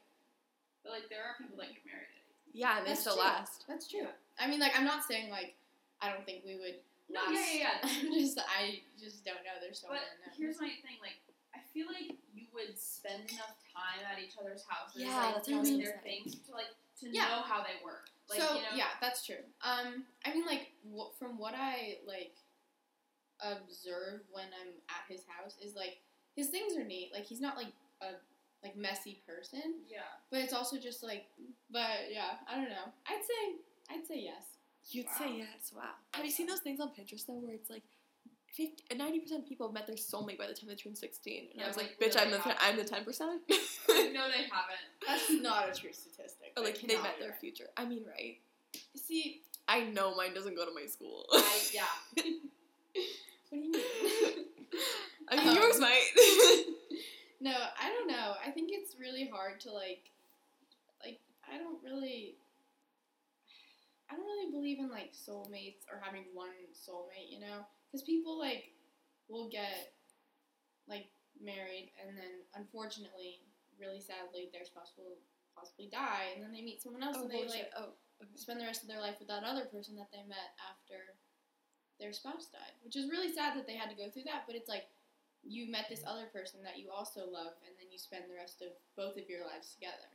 but 0.85 0.93
like 0.93 1.09
there 1.11 1.21
are 1.27 1.35
people 1.41 1.57
that 1.59 1.69
get 1.75 1.83
married 1.85 2.07
yeah, 2.55 2.79
and 2.79 2.87
they 2.87 2.91
That's 2.97 3.01
still 3.05 3.15
true. 3.21 3.25
last. 3.29 3.65
That's 3.69 3.89
true. 3.89 4.09
I 4.41 4.47
mean, 4.49 4.61
like 4.61 4.73
I'm 4.79 4.85
not 4.87 5.05
saying 5.05 5.29
like 5.31 5.55
I 6.01 6.09
don't 6.13 6.25
think 6.25 6.45
we 6.47 6.57
would 6.57 6.81
No, 7.11 7.21
last. 7.29 7.35
yeah, 7.35 7.53
yeah, 7.53 7.75
yeah. 7.85 7.89
I'm 8.09 8.13
just 8.15 8.39
I 8.41 8.81
just 9.01 9.25
don't 9.25 9.43
know. 9.45 9.57
There's 9.61 9.81
so 9.81 9.89
But 9.93 10.01
many 10.01 10.09
unknowns. 10.25 10.37
here's 10.39 10.59
my 10.61 10.73
thing, 10.85 10.97
like 11.05 11.21
I 11.53 11.61
feel 11.77 11.89
like 11.93 12.17
you 12.33 12.47
would 12.57 12.77
spend 12.79 13.29
enough 13.33 13.57
time 13.69 14.01
at 14.05 14.17
each 14.21 14.37
other's 14.41 14.65
houses, 14.69 15.03
Yeah, 15.05 15.13
like 15.17 15.35
that's 15.45 15.49
what 15.49 15.65
doing 15.65 15.81
their 15.81 16.01
things 16.05 16.37
to 16.49 16.53
like 16.57 16.73
to 17.05 17.09
Yeah. 17.13 17.29
know 17.37 17.43
how 17.45 17.61
they 17.65 17.77
work. 17.85 18.09
Like 18.31 18.41
so 18.41 18.55
you 18.55 18.61
know, 18.63 18.77
yeah, 18.77 18.93
that's 19.01 19.25
true. 19.25 19.41
Um, 19.63 20.05
I 20.25 20.35
mean, 20.35 20.45
like 20.47 20.73
wh- 20.85 21.17
from 21.19 21.39
what 21.39 21.55
I 21.57 21.99
like 22.07 22.35
observe 23.41 24.21
when 24.31 24.45
I'm 24.47 24.75
at 24.91 25.09
his 25.09 25.23
house 25.27 25.57
is 25.65 25.75
like 25.75 25.99
his 26.37 26.49
things 26.49 26.77
are 26.77 26.85
neat. 26.85 27.11
Like 27.13 27.25
he's 27.25 27.41
not 27.41 27.57
like 27.57 27.73
a 28.03 28.07
like 28.63 28.77
messy 28.77 29.23
person, 29.27 29.63
yeah. 29.89 30.01
but 30.31 30.41
it's 30.41 30.53
also 30.53 30.77
just 30.79 31.03
like. 31.03 31.27
But 31.71 32.11
yeah, 32.13 32.37
I 32.51 32.57
don't 32.57 32.71
know. 32.71 32.93
I'd 33.07 33.23
say 33.25 33.57
I'd 33.91 34.07
say 34.07 34.21
yes. 34.21 34.45
You'd 34.91 35.07
Wow. 35.07 35.13
say 35.19 35.37
yes. 35.39 35.73
Wow. 35.75 35.91
Have 36.15 36.25
you 36.25 36.31
seen 36.31 36.47
those 36.47 36.61
things 36.61 36.81
on 36.81 36.89
Pinterest 36.89 37.27
though, 37.27 37.35
where 37.35 37.55
it's 37.55 37.71
like 37.71 37.83
ninety 38.97 39.21
percent 39.21 39.43
of 39.43 39.49
people 39.49 39.67
have 39.69 39.75
met 39.75 39.87
their 39.87 39.97
soulmate 39.97 40.39
by 40.39 40.47
the 40.47 40.55
time 40.55 40.69
they 40.69 40.75
turn 40.75 40.95
sixteen, 40.95 41.49
and 41.53 41.61
Yeah, 41.61 41.65
I 41.65 41.69
was 41.69 41.77
like, 41.77 41.97
like, 42.01 42.11
bitch, 42.13 42.21
I'm 42.21 42.31
the 42.31 42.39
really 42.39 42.57
I'm 42.61 42.77
the 42.77 42.85
ten 42.85 43.05
percent. 43.05 43.43
no, 43.49 43.57
they 43.89 44.49
haven't. 44.51 44.89
That's 45.07 45.31
not 45.43 45.69
a 45.71 45.79
true 45.79 45.93
statistic. 45.93 46.53
Or 46.57 46.65
like 46.65 46.81
they 46.81 46.87
cannot 46.89 47.03
met 47.05 47.19
their 47.21 47.31
right. 47.31 47.41
future. 47.41 47.67
I 47.77 47.85
mean, 47.85 48.05
right? 48.07 48.39
See, 48.97 49.43
I 49.67 49.85
know 49.85 50.15
mine 50.15 50.35
doesn't 50.35 50.57
go 50.57 50.65
to 50.65 50.73
my 50.75 50.87
school. 50.87 51.27
I, 51.33 51.61
yeah. 51.73 51.83
what 52.15 52.25
do 53.53 53.59
you 53.59 53.73
mean? 53.73 54.45
I 55.31 55.37
mean, 55.37 55.49
Um, 55.49 55.57
yours 55.57 55.79
might. 55.79 56.09
no, 57.41 57.53
I 57.53 57.89
don't 57.91 58.09
know. 58.09 58.35
I 58.45 58.51
think 58.51 58.71
it's 58.73 58.97
really 58.99 59.29
hard 59.33 59.61
to 59.61 59.73
like, 59.73 60.11
like 61.05 61.21
I 61.53 61.59
don't 61.59 61.83
really, 61.85 62.37
I 64.11 64.17
don't 64.17 64.25
really 64.25 64.51
believe 64.51 64.79
in 64.79 64.91
like 64.91 65.13
soulmates 65.13 65.85
or 65.93 66.01
having 66.03 66.25
one 66.35 66.49
soulmate. 66.75 67.31
You 67.31 67.41
know, 67.41 67.67
because 67.89 68.05
people 68.05 68.39
like 68.39 68.73
will 69.29 69.49
get 69.49 69.97
like 70.89 71.09
married 71.41 71.93
and 72.01 72.17
then 72.17 72.45
unfortunately, 72.55 73.41
really 73.81 74.01
sadly, 74.01 74.49
their 74.53 74.65
spouse 74.65 74.93
will 74.97 75.19
possibly 75.57 75.89
die, 75.91 76.37
and 76.37 76.45
then 76.45 76.53
they 76.53 76.63
meet 76.63 76.83
someone 76.83 77.03
else 77.03 77.17
oh, 77.19 77.27
and 77.27 77.31
they 77.31 77.43
bullshit. 77.45 77.73
like 77.73 77.73
oh, 77.77 77.97
spend 78.35 78.61
the 78.61 78.69
rest 78.69 78.83
of 78.83 78.89
their 78.89 79.01
life 79.01 79.19
with 79.19 79.29
that 79.29 79.45
other 79.45 79.67
person 79.67 79.97
that 79.97 80.11
they 80.13 80.23
met 80.27 80.55
after 80.63 81.19
their 81.99 82.13
spouse 82.13 82.47
died. 82.51 82.75
Which 82.83 82.97
is 82.97 83.11
really 83.11 83.33
sad 83.33 83.59
that 83.59 83.67
they 83.67 83.75
had 83.75 83.91
to 83.91 83.99
go 83.99 84.11
through 84.11 84.31
that, 84.31 84.47
but 84.47 84.55
it's 84.55 84.69
like 84.71 84.87
you 85.43 85.71
met 85.71 85.87
this 85.89 86.03
other 86.07 86.27
person 86.31 86.61
that 86.63 86.79
you 86.79 86.91
also 86.91 87.27
love 87.27 87.55
and 87.63 87.75
then 87.79 87.91
you 87.91 87.99
spend 87.99 88.27
the 88.27 88.39
rest 88.39 88.63
of 88.63 88.75
both 88.99 89.17
of 89.19 89.31
your 89.31 89.47
lives 89.47 89.75
together. 89.75 90.11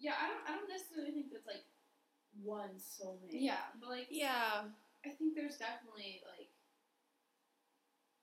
Yeah, 0.00 0.16
I 0.16 0.28
don't. 0.32 0.44
I 0.48 0.50
don't 0.56 0.68
necessarily 0.68 1.12
think 1.12 1.28
that's 1.32 1.46
like 1.46 1.64
one 2.40 2.76
soulmate. 2.80 3.36
Yeah. 3.36 3.68
but 3.80 3.88
like 3.88 4.08
yeah. 4.10 4.68
I 5.04 5.10
think 5.16 5.34
there's 5.34 5.56
definitely 5.56 6.20
like 6.28 6.52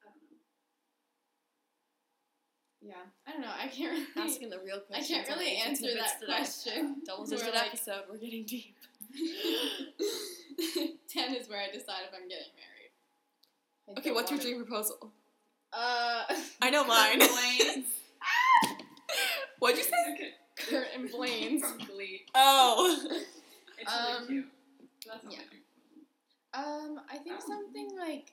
I 0.01 0.09
don't 0.09 0.29
know. 0.29 0.41
Yeah. 2.87 2.93
I 3.27 3.31
don't 3.31 3.41
know. 3.41 3.51
I 3.53 3.67
can't 3.67 3.91
really 4.15 4.27
Asking 4.29 4.49
the 4.49 4.59
real 4.59 4.81
I 4.93 5.01
can't 5.01 5.27
really 5.27 5.57
answer 5.57 5.87
that 5.95 6.19
today. 6.21 6.31
question. 6.33 7.01
Double 7.05 7.23
We're 7.25 7.31
digit 7.37 7.53
like- 7.53 7.67
episode. 7.67 8.03
We're 8.09 8.17
getting 8.17 8.45
deep. 8.45 8.75
Ten 11.09 11.35
is 11.35 11.49
where 11.49 11.59
I 11.61 11.67
decide 11.71 12.03
if 12.07 12.13
I'm 12.13 12.27
getting 12.27 12.53
married. 12.55 12.91
I 13.89 13.99
Okay, 13.99 14.11
what's 14.11 14.31
your 14.31 14.39
dream 14.39 14.63
proposal? 14.63 15.11
Uh 15.73 16.23
I 16.61 16.69
know 16.69 16.85
mine. 16.85 17.17
Blaine. 17.19 17.83
What'd 19.59 19.77
you 19.77 19.83
say? 19.83 20.33
Kurt 20.57 20.87
and 20.95 21.09
Blaine's. 21.11 21.63
Oh. 22.35 22.97
It's 23.79 23.91
Um, 23.93 24.27
cute. 24.27 24.45
That's 25.05 25.25
yeah. 25.29 25.39
Um, 26.53 26.99
I 27.11 27.17
think 27.17 27.35
Oh. 27.39 27.47
something 27.47 27.95
like 27.97 28.31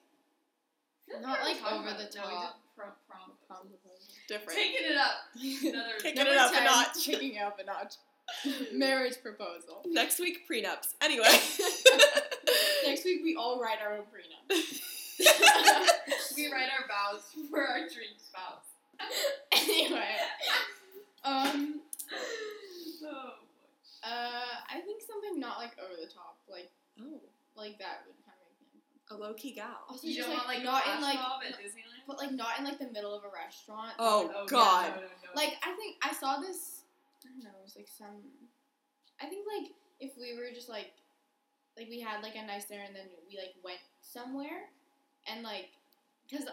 Not 1.21 1.41
like 1.43 1.61
over 1.71 1.91
the 1.91 2.05
it. 2.07 2.15
No, 2.17 2.23
we 2.23 2.31
did 2.31 2.37
top. 2.41 2.61
prom, 2.77 2.93
prom, 3.09 3.33
prom 3.47 3.69
proposal. 3.69 3.94
Different. 4.29 4.59
Taking 4.59 4.91
it 4.91 4.97
up. 4.97 5.13
Another. 5.75 5.93
Kick 6.01 6.17
it 6.19 6.37
up 6.37 6.51
a 6.51 6.55
10, 6.55 6.65
notch. 6.65 7.05
Kicking 7.05 7.35
it 7.35 7.43
up 7.43 7.59
a 7.61 7.65
notch. 7.65 7.95
Marriage 8.73 9.21
proposal. 9.23 9.83
Next 9.87 10.19
week, 10.19 10.49
prenups. 10.51 10.95
Anyway. 11.03 11.27
Next 12.87 13.05
week 13.05 13.21
we 13.23 13.37
all 13.37 13.61
write 13.61 13.79
our 13.85 13.95
own 13.95 14.05
prenup. 14.05 14.57
we 16.37 16.51
write 16.51 16.69
our 16.79 16.87
vows 16.89 17.23
for 17.51 17.61
our 17.67 17.81
dream 17.81 18.17
spouse. 18.17 18.65
anyway, 19.53 20.17
um, 21.25 21.81
Oh. 23.07 23.31
uh, 24.03 24.55
I 24.71 24.81
think 24.81 25.03
something 25.03 25.39
not 25.39 25.59
like 25.59 25.73
over 25.79 25.95
the 26.01 26.07
top, 26.11 26.39
like 26.49 26.71
oh, 27.03 27.21
like 27.57 27.79
that 27.79 28.05
would 28.07 28.17
kind 28.25 28.39
of 28.41 28.49
make 28.57 28.73
me. 28.73 28.81
a 29.11 29.17
low 29.17 29.35
key 29.35 29.53
gal. 29.53 29.85
Also, 29.91 30.07
You 30.07 30.17
just 30.17 30.29
don't 30.29 30.39
like, 30.39 30.65
want 30.65 30.65
like 30.65 30.65
not 30.65 30.87
a 30.87 30.97
in 30.97 31.03
like, 31.03 31.19
mob 32.07 32.19
at 32.23 32.33
no- 32.33 32.45
Disneyland? 32.45 32.47
but 32.47 32.59
like 32.59 32.59
not 32.59 32.59
in 32.59 32.65
like 32.65 32.79
the 32.79 32.91
middle 32.91 33.15
of 33.17 33.25
a 33.25 33.29
restaurant. 33.33 33.93
Oh, 33.99 34.25
yeah, 34.31 34.47
God. 34.49 34.89
no, 34.91 34.95
no, 34.97 35.01
no. 35.03 35.31
Like 35.35 35.55
I 35.63 35.75
think 35.77 35.97
I 36.03 36.13
saw 36.13 36.39
this. 36.41 36.81
I 37.25 37.29
don't 37.29 37.43
know. 37.45 37.51
It 37.61 37.65
was 37.65 37.77
like 37.77 37.89
some. 37.89 38.21
I 39.21 39.27
think 39.27 39.47
like 39.47 39.73
if 40.01 40.13
we 40.19 40.37
were 40.37 40.51
just 40.55 40.69
like, 40.69 40.93
like 41.79 41.89
we 41.89 42.01
had 42.01 42.23
like 42.23 42.35
a 42.37 42.45
nice 42.47 42.65
dinner 42.67 42.83
and 42.87 42.95
then 42.95 43.07
we 43.31 43.37
like 43.39 43.55
went 43.65 43.79
somewhere, 44.03 44.69
and 45.31 45.43
like, 45.43 45.71
cause 46.31 46.45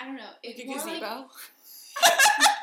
I 0.00 0.04
don't 0.06 0.16
know. 0.16 0.22
Like 0.44 0.58
It's 0.58 0.60
a 0.60 0.66
more 0.66 0.76
like 0.76 1.00
gazebo. 1.00 1.30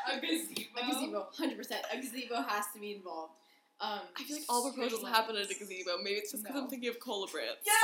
a 0.12 0.20
gazebo. 0.20 0.62
a 0.76 0.86
gazebo. 0.86 1.26
Hundred 1.36 1.56
percent. 1.58 1.82
A 1.92 1.96
gazebo 1.96 2.36
has 2.46 2.66
to 2.74 2.80
be 2.80 2.92
involved. 2.96 3.32
Um, 3.80 4.00
I 4.18 4.24
feel 4.24 4.36
like 4.36 4.44
all 4.48 4.62
proposals 4.72 5.00
straight 5.00 5.14
happen 5.14 5.36
at 5.36 5.42
a 5.42 5.46
lights. 5.46 5.58
gazebo. 5.58 5.98
Maybe 6.02 6.16
it's 6.16 6.32
just 6.32 6.42
because 6.42 6.56
No. 6.56 6.62
I'm 6.64 6.68
thinking 6.70 6.88
of 6.90 6.98
Cole 7.00 7.26
LaBrants. 7.26 7.62
Yeah, 7.66 7.74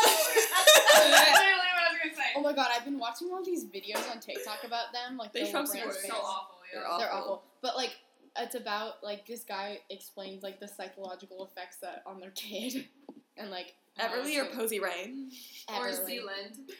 that's 2.05 2.17
literally 2.17 2.17
what 2.17 2.17
I 2.17 2.17
was 2.17 2.17
gonna 2.17 2.17
say. 2.17 2.33
Oh 2.37 2.43
my 2.43 2.53
god, 2.53 2.69
I've 2.77 2.85
been 2.85 2.99
watching 2.99 3.29
all 3.33 3.45
these 3.45 3.65
videos 3.65 4.11
on 4.11 4.21
TikTok 4.21 4.65
about 4.65 4.93
them. 4.93 5.17
Like 5.17 5.33
They 5.33 5.45
the 5.45 5.51
Trump 5.51 5.69
brand 5.71 5.81
supporters. 5.93 6.03
so 6.03 6.09
fans. 6.15 6.23
awful. 6.25 6.57
Yeah. 6.73 6.81
They're 6.81 6.99
They're 6.99 7.15
awful. 7.15 7.33
awful. 7.33 7.45
But 7.63 7.77
like, 7.77 7.97
it's 8.39 8.55
about 8.55 9.03
like 9.03 9.27
this 9.27 9.45
guy 9.45 9.79
explains 9.91 10.43
like 10.43 10.61
the 10.61 10.69
psychological 10.69 11.45
effects 11.45 11.77
that 11.79 12.03
on 12.07 12.21
their 12.21 12.31
kid, 12.31 12.87
and 13.37 13.51
like 13.51 13.75
Everly 14.01 14.39
or 14.41 14.45
gonna- 14.45 14.57
Posie 14.57 14.81
Rayne? 14.81 15.31
Or 15.69 15.93
Zealand. 15.93 16.71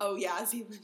Oh 0.00 0.16
yeah, 0.16 0.44
Zealand. 0.44 0.78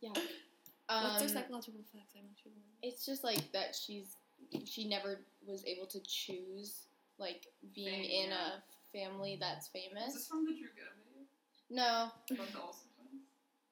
Yeah. 0.00 0.10
What's 0.88 1.18
their 1.18 1.28
Um, 1.28 1.28
psychological 1.28 1.80
effects? 1.80 2.14
I'm 2.16 2.22
not 2.26 2.36
sure. 2.40 2.52
It's 2.82 3.04
just 3.04 3.24
like 3.24 3.50
that 3.52 3.74
she's 3.74 4.16
she 4.64 4.86
never 4.88 5.18
was 5.44 5.64
able 5.64 5.86
to 5.86 5.98
choose 6.02 6.82
like 7.18 7.46
being 7.74 7.88
Fame, 8.02 8.24
in 8.26 8.30
yeah. 8.30 8.36
a 8.54 8.96
family 8.96 9.36
that's 9.40 9.66
famous. 9.68 10.08
Is 10.10 10.14
this 10.14 10.26
from 10.28 10.44
the 10.44 10.52
Drew 10.52 10.68
Gooden 10.68 11.02
video? 11.08 11.26
No, 11.70 12.12
About 12.30 12.52
the 12.52 12.60
Olsen 12.60 12.86
twins? 12.94 13.24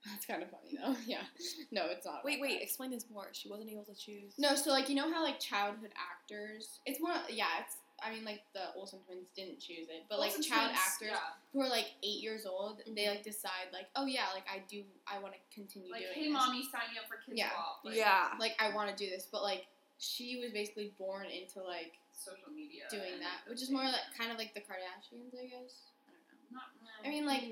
That's 0.07 0.27
kind 0.27 0.43
of 0.43 0.51
funny 0.51 0.77
though. 0.81 0.97
Yeah. 1.07 1.23
No, 1.71 1.87
it's 1.87 2.05
not. 2.07 2.25
Wait, 2.25 2.41
wait. 2.41 2.59
that. 2.59 2.63
Explain 2.63 2.91
this 2.91 3.07
more. 3.13 3.29
She 3.33 3.49
wasn't 3.49 3.71
able 3.71 3.85
to 3.85 3.95
choose. 3.95 4.35
No, 4.39 4.55
so 4.55 4.71
like 4.71 4.89
you 4.89 4.95
know 4.95 5.11
how 5.13 5.23
like 5.23 5.41
childhood 5.41 5.91
actors, 5.97 6.81
it's 6.87 7.01
more 7.01 7.13
yeah, 7.31 7.47
it's 7.61 7.77
I 8.05 8.13
mean 8.13 8.25
like 8.25 8.43
the 8.55 8.75
Olsen 8.77 8.99
twins 9.07 9.29
didn't 9.37 9.61
choose 9.61 9.87
it, 9.89 10.05
but 10.11 10.19
like 10.19 10.35
Olsen 10.35 10.43
child 10.43 10.71
twins, 10.71 10.81
actors 10.85 11.09
Yeah. 11.13 11.31
who 11.53 11.61
are 11.63 11.69
like 11.69 11.87
eight 12.03 12.21
years 12.23 12.45
old, 12.45 12.83
they 12.87 13.05
Mhm. 13.05 13.11
like 13.17 13.23
decide 13.23 13.71
like 13.73 13.87
oh 13.97 14.05
yeah, 14.07 14.27
like 14.35 14.45
I 14.51 14.63
do 14.69 14.83
I 15.07 15.19
want 15.21 15.35
to 15.35 15.41
continue 15.55 15.89
doing 15.89 15.93
Like, 16.03 16.03
doing 16.15 16.15
hey, 16.15 16.25
this. 16.29 16.33
mommy, 16.33 16.63
sign 16.71 16.91
me 16.93 16.99
up 16.99 17.07
for 17.09 17.17
Kids 17.25 17.39
Yeah. 17.39 17.51
Bop. 17.55 17.81
Like, 17.85 17.97
yeah. 17.97 18.35
like 18.41 18.57
I 18.59 18.75
want 18.75 18.91
to 18.91 18.97
do 18.97 19.09
this, 19.09 19.29
but 19.31 19.43
like 19.43 19.67
she 19.99 20.41
was 20.43 20.51
basically 20.53 20.93
born 20.99 21.27
into 21.27 21.63
like 21.63 21.95
Social 22.13 22.51
media. 22.53 22.85
doing 22.91 23.21
that, 23.21 23.49
which 23.49 23.63
is 23.63 23.71
more 23.71 23.85
like 23.85 24.05
kind 24.19 24.31
of 24.33 24.39
like 24.39 24.53
the 24.55 24.61
Kardashians, 24.61 25.33
I 25.39 25.47
guess. 25.47 25.87
I 26.07 26.13
don't 26.13 26.53
know. 26.53 26.59
Not, 26.59 27.07
I 27.07 27.09
mean 27.09 27.25
like 27.27 27.45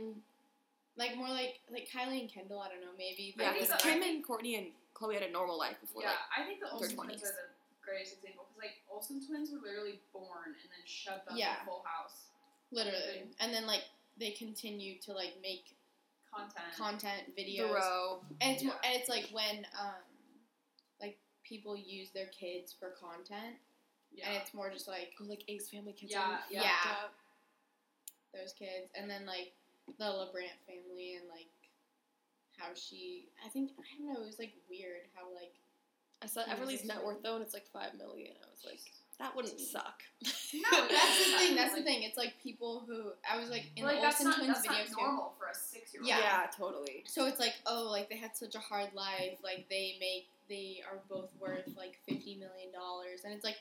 like 0.97 1.17
more 1.17 1.29
like 1.29 1.61
like 1.71 1.89
Kylie 1.89 2.21
and 2.21 2.31
Kendall. 2.33 2.61
I 2.61 2.69
don't 2.69 2.81
know, 2.81 2.93
maybe. 2.99 3.35
Yeah, 3.39 3.53
because 3.53 3.69
so. 3.69 3.77
Kim 3.79 4.03
and 4.03 4.25
Kourtney 4.25 4.59
and 4.59 4.69
Khloé 4.95 5.15
had 5.15 5.23
a 5.23 5.33
normal 5.33 5.59
life 5.59 5.77
before. 5.81 6.03
yeah, 6.03 6.09
Like, 6.11 6.19
I 6.37 6.47
think 6.47 6.61
the 6.61 6.67
their 6.67 6.75
Olsen 6.75 6.97
twins 6.97 7.23
are 7.23 7.33
the 7.33 7.49
greatest 7.85 8.17
example 8.19 8.45
because 8.49 8.61
like 8.61 8.77
Olsen 8.93 9.19
twins 9.27 9.51
were 9.51 9.59
literally 9.65 10.01
born 10.13 10.53
and 10.53 10.69
then 10.71 10.85
shoved 10.85 11.27
up 11.29 11.35
Yeah. 11.37 11.61
in 11.61 11.67
Full 11.67 11.83
House 11.87 12.29
literally, 12.71 13.25
and 13.41 13.53
then 13.53 13.67
like 13.67 13.85
they 14.19 14.31
continue 14.33 14.99
to 15.01 15.13
like 15.13 15.35
make 15.43 15.75
content. 16.33 16.73
content 16.77 17.23
videos. 17.37 17.73
row. 17.75 18.21
And 18.41 18.53
it's 18.55 18.63
more, 18.65 18.75
and 18.85 18.95
it's 18.95 19.09
like 19.09 19.29
when 19.33 19.65
um 19.81 20.01
like 21.01 21.19
people 21.43 21.77
use 21.77 22.11
their 22.11 22.27
kids 22.29 22.73
for 22.79 22.91
content, 23.01 23.57
yeah. 24.13 24.29
and 24.29 24.37
it's 24.37 24.53
more 24.55 24.71
just 24.71 24.89
like 24.89 25.13
Oh, 25.21 25.25
like 25.25 25.45
Ace 25.49 25.69
Family 25.71 25.93
Kids. 25.93 26.13
Yeah, 26.13 26.39
yeah. 26.51 26.63
Yeah. 26.63 27.09
those 28.35 28.53
kids, 28.53 28.91
and 28.95 29.09
then 29.11 29.27
like 29.27 29.53
the 29.99 30.05
LaBrant 30.05 30.59
family 30.67 31.17
and 31.17 31.29
like 31.29 31.51
how 32.59 32.69
she. 32.75 33.29
I 33.45 33.49
think 33.49 33.71
I 33.79 33.99
don't 33.99 34.13
know. 34.13 34.23
It 34.23 34.27
was 34.27 34.39
like 34.39 34.53
weird 34.69 35.09
how 35.15 35.27
like 35.35 35.55
I 36.23 36.27
saw 36.27 36.43
Everly's 36.49 36.85
net 36.85 37.05
worth 37.05 37.23
though, 37.23 37.35
and 37.35 37.43
it's 37.43 37.55
like 37.55 37.67
five 37.73 37.95
million. 37.99 38.33
I 38.43 38.47
was 38.51 38.65
like, 38.65 38.81
that 39.19 39.35
wouldn't 39.35 39.59
suck. 39.59 40.03
No, 40.55 40.87
that's 40.89 41.19
the 41.19 41.33
thing. 41.39 41.57
That's 41.57 41.75
the 41.75 41.83
thing. 41.83 42.03
It's 42.05 42.17
like 42.17 42.35
people 42.43 42.85
who 42.87 43.11
I 43.29 43.39
was 43.39 43.51
like 43.51 43.65
in 43.77 43.85
like 43.85 43.97
the 43.97 44.03
that's 44.03 44.21
Olsen 44.21 44.27
not 44.31 44.37
twins 44.37 44.55
that's 44.55 44.67
video 44.67 44.79
not 44.79 44.89
too. 44.89 45.03
normal 45.03 45.35
for 45.39 45.47
a 45.47 45.55
six 45.55 45.93
year 45.93 46.03
old. 46.03 46.09
Yeah. 46.09 46.47
totally. 46.57 47.03
So 47.07 47.27
it's 47.27 47.41
like, 47.41 47.55
oh, 47.67 47.89
like 47.91 48.09
they 48.09 48.17
had 48.17 48.37
such 48.37 48.55
a 48.55 48.61
hard 48.61 48.89
life. 48.95 49.39
Like 49.43 49.67
they 49.69 49.97
make, 49.99 50.29
they 50.49 50.83
are 50.91 50.99
both 51.11 51.31
worth 51.41 51.69
like 51.77 51.99
fifty 52.07 52.35
million 52.35 52.71
dollars, 52.73 53.23
and 53.25 53.35
it's 53.35 53.45
like, 53.45 53.59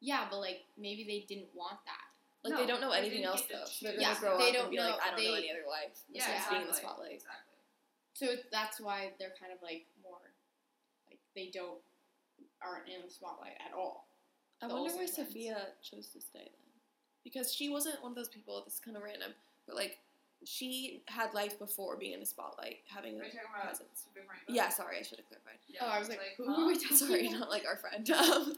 yeah, 0.00 0.26
but 0.30 0.38
like 0.38 0.62
maybe 0.78 1.04
they 1.04 1.24
didn't 1.28 1.50
want 1.54 1.78
that. 1.86 2.05
Like 2.46 2.54
No, 2.54 2.60
they 2.62 2.66
don't 2.66 2.80
know 2.80 2.90
they 2.90 2.98
anything 2.98 3.24
else 3.24 3.42
to 3.42 3.48
though. 3.52 3.64
They're 3.82 3.92
gonna 3.98 4.02
Yeah, 4.02 4.18
grow 4.20 4.38
they 4.38 4.48
up 4.50 4.54
don't 4.54 4.62
and 4.62 4.70
be 4.70 4.76
know- 4.78 4.90
like, 4.90 5.02
I 5.02 5.10
don't 5.10 5.16
know 5.24 5.32
they- 5.34 5.38
any 5.38 5.50
other 5.50 5.66
life 5.68 5.98
Yeah, 6.08 6.22
exactly. 6.22 6.54
being 6.58 6.62
in 6.62 6.68
the 6.70 6.76
spotlight. 6.78 7.12
Exactly. 7.12 7.58
So 8.14 8.26
that's 8.52 8.80
why 8.80 9.12
they're 9.18 9.34
kind 9.38 9.52
of 9.52 9.60
like 9.62 9.86
more, 10.02 10.20
like 11.10 11.18
they 11.34 11.50
don't 11.50 11.80
aren't 12.62 12.88
in 12.88 13.02
the 13.02 13.10
spotlight 13.10 13.58
at 13.60 13.74
all. 13.74 14.08
I 14.62 14.66
wonder 14.68 14.90
why 14.90 14.94
twins. 14.96 15.14
Sofia 15.16 15.74
chose 15.82 16.08
to 16.10 16.20
stay 16.20 16.44
then. 16.44 16.72
Because 17.24 17.52
she 17.52 17.68
wasn't 17.68 18.00
one 18.02 18.12
of 18.12 18.16
those 18.16 18.28
people, 18.30 18.62
this 18.64 18.74
is 18.74 18.80
kind 18.80 18.96
of 18.96 19.02
random, 19.02 19.34
but 19.66 19.76
like, 19.76 19.98
she 20.44 21.02
had 21.06 21.34
life 21.34 21.58
before 21.58 21.96
being 21.96 22.12
in 22.12 22.20
the 22.20 22.26
spotlight, 22.26 22.78
having 22.86 23.18
Are 23.18 23.22
a 23.22 23.26
you 23.26 23.32
talking 23.32 23.48
about 23.54 23.66
presence. 23.66 24.04
Super 24.14 24.26
Yeah, 24.48 24.68
sorry, 24.68 24.98
I 24.98 25.02
should 25.02 25.18
have 25.18 25.26
clarified. 25.28 25.58
Yeah, 25.68 25.80
oh, 25.82 25.88
I 25.88 25.98
was 25.98 26.08
like, 26.08 26.20
it's 26.22 26.36
who 26.36 26.46
huh? 26.52 26.62
are 26.62 26.66
we 26.66 26.74
talking 26.78 26.96
Sorry, 26.96 27.28
not 27.30 27.50
like 27.50 27.64
our 27.66 27.76
friend. 27.76 28.08
Um, 28.10 28.54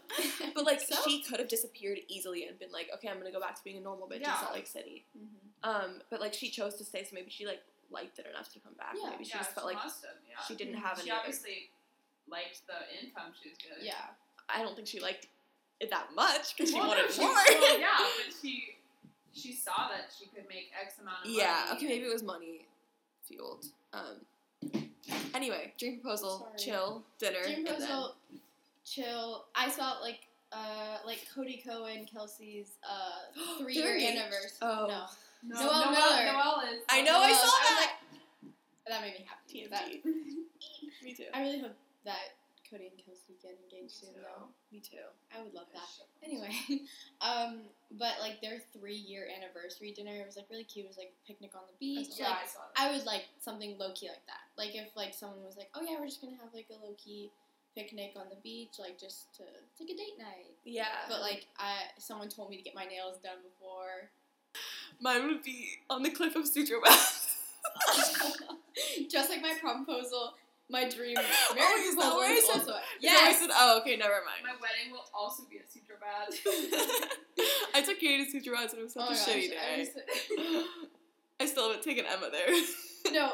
but 0.54 0.64
like, 0.66 0.80
So? 0.88 0.96
she 1.06 1.22
could 1.22 1.38
have 1.38 1.48
disappeared 1.48 1.98
easily 2.08 2.46
and 2.46 2.58
been 2.58 2.72
like, 2.72 2.90
okay, 2.94 3.08
I'm 3.08 3.18
gonna 3.18 3.32
go 3.32 3.40
back 3.40 3.54
to 3.56 3.64
being 3.64 3.78
a 3.78 3.80
normal 3.80 4.06
bitch 4.08 4.20
Yeah. 4.20 4.34
in 4.34 4.40
Salt 4.40 4.54
Lake 4.54 4.66
City. 4.66 5.04
Mhm. 5.16 5.68
Um, 5.68 5.90
but 6.10 6.20
like, 6.20 6.34
she 6.34 6.50
chose 6.50 6.74
to 6.76 6.84
stay, 6.84 7.04
so 7.04 7.10
maybe 7.14 7.30
she 7.30 7.46
like 7.46 7.62
liked 7.90 8.18
it 8.18 8.26
enough 8.28 8.52
to 8.52 8.60
come 8.60 8.74
back. 8.74 8.94
Yeah. 9.00 9.10
Maybe 9.10 9.24
she 9.24 9.30
yeah, 9.30 9.38
just 9.38 9.52
felt 9.52 9.68
she 9.70 9.74
like 9.74 9.84
must 9.84 10.04
have, 10.04 10.14
yeah. 10.28 10.36
she 10.46 10.54
didn't 10.54 10.74
have 10.74 10.98
any. 10.98 11.06
She 11.06 11.10
obviously 11.10 11.70
liked 12.28 12.60
the 12.66 12.78
income 13.02 13.32
she 13.42 13.48
was 13.48 13.58
getting. 13.58 13.86
Yeah. 13.86 14.12
I 14.48 14.62
don't 14.62 14.76
think 14.76 14.88
she 14.88 15.00
liked 15.00 15.26
it 15.80 15.90
that 15.90 16.08
much 16.14 16.56
because 16.56 16.70
she 16.70 16.76
Well, 16.76 16.84
no, 16.90 16.96
wanted 16.96 17.12
she- 17.12 17.20
more. 17.22 17.32
well, 17.34 17.78
yeah, 17.78 17.88
but 18.26 18.34
she 18.42 18.76
she 19.38 19.52
saw 19.52 19.88
that 19.88 20.10
she 20.16 20.26
could 20.26 20.48
make 20.48 20.70
X 20.80 20.94
amount 21.00 21.24
of 21.24 21.30
yeah. 21.30 21.36
money. 21.46 21.46
Yeah, 21.70 21.74
okay. 21.76 21.86
Maybe 21.86 22.04
it 22.06 22.12
was 22.12 22.22
money 22.22 22.66
fueled. 23.26 23.66
Um. 23.92 24.20
Anyway, 25.34 25.72
dream 25.78 26.00
proposal, 26.00 26.38
Sorry. 26.40 26.58
chill, 26.58 27.02
dinner, 27.18 27.42
Dream 27.44 27.58
and 27.58 27.66
then- 27.66 27.76
proposal, 27.76 28.14
chill. 28.84 29.44
I 29.54 29.68
felt 29.70 30.02
like 30.02 30.20
uh 30.52 30.98
like 31.06 31.26
Cody 31.34 31.62
Cohen, 31.66 32.06
Kelsey's 32.10 32.72
uh 32.82 33.40
three 33.58 33.74
year 33.74 33.96
anniversary. 33.96 34.50
Oh. 34.62 34.86
No, 34.88 35.04
No, 35.54 35.60
Noel 35.66 35.72
Noel, 35.72 35.92
Miller. 35.92 36.32
Noel 36.32 36.60
is. 36.72 36.82
I 36.90 37.02
know, 37.02 37.18
I 37.20 37.32
saw 37.32 37.44
was 37.44 37.52
that. 37.52 37.76
like- 37.80 37.94
that 38.88 39.02
made 39.02 39.12
me 39.18 39.26
happy. 39.28 39.68
TMZ. 39.68 39.70
That, 39.70 40.04
Me 41.04 41.12
too. 41.14 41.24
I 41.34 41.42
really 41.42 41.60
hope 41.60 41.76
that 42.06 42.16
Cody 42.70 42.88
and 42.92 42.98
Kelsey 43.00 43.36
get 43.42 43.56
engaged 43.64 43.96
soon, 43.96 44.10
though. 44.16 44.48
Me 44.72 44.80
too. 44.80 45.04
I 45.34 45.42
would 45.42 45.54
love 45.54 45.66
that. 45.72 45.88
Anyway, 46.22 46.52
um, 47.20 47.62
but 47.98 48.14
like 48.20 48.40
their 48.40 48.60
three 48.72 48.96
year 48.96 49.28
anniversary 49.28 49.92
dinner 49.92 50.12
it 50.12 50.26
was 50.26 50.36
like 50.36 50.46
really 50.50 50.64
cute. 50.64 50.86
It 50.86 50.88
was 50.88 50.98
like 50.98 51.12
picnic 51.26 51.52
on 51.54 51.62
the 51.66 51.76
beach. 51.80 52.14
Yeah, 52.18 52.28
Like 52.28 52.44
I 52.44 52.46
saw 52.46 52.60
that. 52.68 52.76
I 52.76 52.90
would 52.92 53.06
like 53.06 53.24
something 53.40 53.76
low 53.78 53.92
key 53.94 54.08
like 54.08 54.24
that. 54.26 54.44
Like 54.56 54.74
if 54.74 54.94
like 54.96 55.14
someone 55.14 55.44
was 55.44 55.56
like, 55.56 55.68
oh 55.74 55.82
yeah, 55.82 55.96
we're 55.98 56.06
just 56.06 56.20
gonna 56.20 56.36
have 56.42 56.52
like 56.52 56.66
a 56.70 56.84
low 56.84 56.94
key 56.96 57.30
picnic 57.74 58.12
on 58.16 58.26
the 58.30 58.36
beach, 58.42 58.78
like 58.78 58.98
just 58.98 59.34
to 59.36 59.42
take 59.78 59.90
a 59.90 59.96
date 59.96 60.18
night. 60.18 60.52
Yeah. 60.64 61.06
But 61.08 61.20
like 61.20 61.46
I, 61.58 61.82
someone 61.98 62.28
told 62.28 62.50
me 62.50 62.56
to 62.56 62.62
get 62.62 62.74
my 62.74 62.84
nails 62.84 63.18
done 63.22 63.38
before. 63.42 64.10
Mine 65.00 65.26
would 65.28 65.42
be 65.42 65.68
on 65.88 66.02
the 66.02 66.10
cliff 66.10 66.36
of 66.36 66.46
Sutro 66.46 66.78
just 69.10 69.30
like 69.30 69.42
my 69.42 69.54
proposal, 69.60 70.34
my 70.70 70.88
dream 70.88 71.14
marriage 71.14 71.28
Oh, 71.58 71.84
is 71.88 71.96
that 71.96 72.02
proposal 72.02 72.16
where 72.18 72.28
I 72.28 72.32
is 72.32 72.46
said- 72.46 72.52
also. 72.60 72.66
So 72.66 72.74
I 72.76 72.82
Yes. 73.00 73.40
said, 73.40 73.50
oh, 73.52 73.78
okay, 73.80 73.96
never 73.96 74.20
mind. 74.26 74.42
My 74.44 74.54
wedding 74.60 74.92
will 74.92 75.04
also 75.14 75.44
be 75.50 75.58
at 75.58 75.70
Sutro 75.72 75.96
Bath. 76.00 76.34
I 77.74 77.82
took 77.82 77.98
Katie 77.98 78.24
to 78.24 78.30
Sutro 78.30 78.54
Bath 78.54 78.72
and 78.72 78.80
it 78.80 78.84
was 78.84 78.92
such 78.92 79.02
Oh 79.02 79.10
my 79.10 79.14
a 79.14 79.18
gosh, 79.18 79.28
shitty 79.28 79.52
I 79.56 80.56
day. 80.56 80.64
I 81.40 81.46
still 81.46 81.68
haven't 81.68 81.84
taken 81.84 82.04
Emma 82.04 82.28
there. 82.32 82.48
no, 83.12 83.32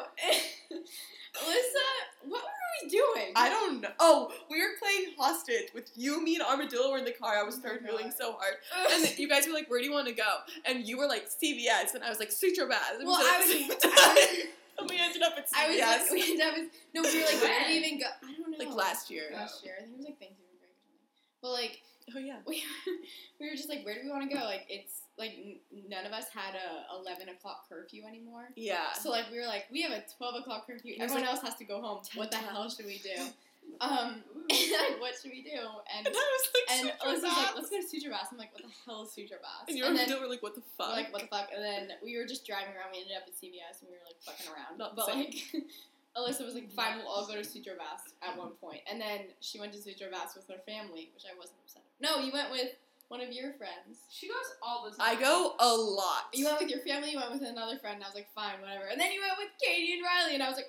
Alyssa, 1.35 1.87
what 2.28 2.43
were 2.43 2.82
we 2.82 2.89
doing? 2.91 3.32
I 3.35 3.49
don't 3.49 3.80
know. 3.80 3.89
Oh, 3.99 4.30
we 4.51 4.61
were 4.61 4.68
playing 4.80 5.14
hostage 5.18 5.68
with 5.74 5.91
you, 5.97 6.22
me, 6.22 6.37
and 6.37 6.45
Armadillo 6.45 6.93
were 6.93 6.99
in 6.99 7.05
the 7.05 7.12
car. 7.12 7.37
I 7.39 7.43
was 7.43 7.57
Oh 7.57 7.61
my 7.64 7.68
third 7.70 7.82
wheeling 7.85 8.12
so 8.16 8.32
hard. 8.39 8.55
And 8.93 9.05
then 9.05 9.12
you 9.16 9.28
guys 9.28 9.47
were 9.47 9.53
like, 9.55 9.68
where 9.68 9.80
do 9.80 9.87
you 9.87 9.93
want 9.93 10.07
to 10.07 10.14
go? 10.14 10.37
And 10.64 10.87
you 10.87 10.97
were 10.99 11.07
like, 11.09 11.24
CVS. 11.28 11.95
And 11.95 12.05
I 12.05 12.09
was 12.11 12.20
like, 12.20 12.30
Sutro 12.30 12.68
Bath. 12.68 12.82
And 12.93 13.01
we 13.01 13.07
Well, 13.07 13.16
I 13.20 13.39
was- 13.39 13.49
same 13.51 13.68
time. 13.68 14.49
And 14.79 14.89
we 14.91 14.99
ended 15.01 15.22
up 15.22 15.35
at 15.39 15.47
CVS. 15.51 15.55
I 15.55 15.68
was 15.68 15.79
like, 15.79 16.11
we 16.11 16.22
ended 16.22 16.47
up 16.47 16.55
with, 16.57 16.68
no, 16.95 17.03
we 17.03 17.09
were 17.20 17.27
like, 17.27 17.43
where 17.43 17.59
did 17.61 17.68
we 17.68 17.75
even 17.87 17.99
go? 18.01 18.07
I 18.22 18.33
don't 18.33 18.51
know. 18.51 18.59
like 18.59 18.75
last 18.75 19.11
year. 19.11 19.25
Last 19.33 19.64
year, 19.64 19.75
I 19.79 19.83
think 19.83 19.93
it 19.95 19.97
was 19.99 20.07
like 20.07 20.18
Thanksgiving 20.18 20.59
break 20.61 20.72
or 20.72 20.83
something. 20.85 21.41
But 21.43 21.51
like, 21.53 21.81
Oh, 22.14 22.18
yeah. 22.18 22.37
we 22.47 22.62
we 23.41 23.49
were 23.49 23.57
just 23.57 23.70
like, 23.70 23.83
where 23.85 23.95
do 23.95 24.01
we 24.05 24.11
want 24.11 24.29
to 24.29 24.37
go? 24.37 24.45
Like, 24.45 24.66
it's 24.68 25.01
like 25.16 25.33
n- 25.41 25.57
none 25.89 26.05
of 26.05 26.12
us 26.12 26.27
had 26.29 26.53
a 26.55 26.95
eleven 27.01 27.31
o'clock 27.31 27.66
curfew 27.66 28.05
anymore. 28.07 28.51
Yeah. 28.57 28.93
So 28.93 29.09
like, 29.11 29.31
we 29.33 29.39
were 29.41 29.47
like, 29.47 29.64
we 29.72 29.81
have 29.83 29.93
a 29.93 30.05
twelve 30.18 30.35
o'clock 30.39 30.66
curfew. 30.66 30.97
Everyone 31.01 31.22
like 31.22 31.31
else 31.33 31.41
has 31.43 31.55
to 31.57 31.64
go 31.64 31.81
home. 31.81 32.03
What 32.14 32.31
the 32.31 32.37
hell 32.37 32.68
should 32.68 32.85
we 32.87 32.99
do? 32.99 33.09
Um, 33.80 34.22
what 35.00 35.12
should 35.16 35.32
we 35.32 35.42
do? 35.42 35.56
And 35.88 36.06
And 36.06 36.14
I 36.14 36.20
was 36.20 36.44
like, 36.52 36.68
and 36.68 36.80
Sutro 36.92 37.10
Alyssa's 37.10 37.36
like, 37.36 37.54
let's 37.56 37.70
go 37.70 37.80
to 37.80 37.88
Sutro 37.88 38.10
Baths. 38.10 38.28
I'm 38.30 38.38
like, 38.38 38.52
what 38.52 38.62
the 38.62 38.74
hell 38.84 39.04
is 39.04 39.12
Sutro 39.12 39.38
Baths? 39.40 39.68
And 39.68 39.78
you 39.78 39.84
and 39.84 39.96
then 39.96 40.08
were 40.20 40.28
like, 40.28 40.42
what 40.42 40.54
the 40.54 40.62
fuck? 40.76 40.92
like, 40.92 41.12
what 41.12 41.22
the 41.22 41.28
fuck? 41.28 41.48
And 41.54 41.64
then 41.64 41.96
we 42.04 42.16
were 42.16 42.26
just 42.26 42.46
driving 42.46 42.76
around. 42.76 42.92
We 42.92 43.00
ended 43.00 43.16
up 43.16 43.24
at 43.24 43.34
CVS 43.34 43.80
and 43.80 43.88
we 43.88 43.96
were 43.96 44.04
like 44.04 44.20
fucking 44.20 44.46
around. 44.52 44.76
Not 44.76 44.96
but 44.96 45.08
like, 45.08 45.48
Alyssa 46.16 46.44
was 46.44 46.54
like, 46.54 46.70
fine, 46.70 46.98
we'll 46.98 47.08
all 47.08 47.26
go 47.26 47.34
to 47.34 47.44
Sutro 47.44 47.74
Baths 47.74 48.12
at 48.20 48.36
one 48.36 48.52
point. 48.60 48.84
And 48.90 49.00
then 49.00 49.32
she 49.40 49.58
went 49.58 49.72
to 49.72 49.80
Sutro 49.80 50.12
Baths 50.12 50.36
with 50.36 50.46
her 50.48 50.60
family, 50.68 51.10
which 51.16 51.24
I 51.24 51.32
wasn't 51.36 51.58
upset. 51.64 51.82
No, 52.00 52.20
you 52.20 52.30
went 52.32 52.52
with 52.52 52.76
one 53.08 53.20
of 53.20 53.32
your 53.32 53.52
friends. 53.56 54.04
She 54.10 54.28
goes 54.28 54.60
all 54.60 54.84
the 54.84 54.96
time. 54.96 55.00
I 55.00 55.14
go 55.16 55.56
a 55.58 55.72
lot. 55.72 56.28
You 56.32 56.46
went 56.46 56.60
with 56.60 56.68
your 56.68 56.80
family. 56.80 57.12
You 57.12 57.18
went 57.18 57.32
with 57.32 57.42
another 57.42 57.78
friend. 57.78 57.96
And 57.96 58.04
I 58.04 58.08
was 58.08 58.14
like, 58.14 58.28
fine, 58.34 58.60
whatever. 58.60 58.92
And 58.92 59.00
then 59.00 59.12
you 59.12 59.20
went 59.24 59.38
with 59.38 59.48
Katie 59.56 59.94
and 59.94 60.02
Riley, 60.04 60.34
and 60.34 60.42
I 60.42 60.48
was 60.48 60.56
like, 60.56 60.68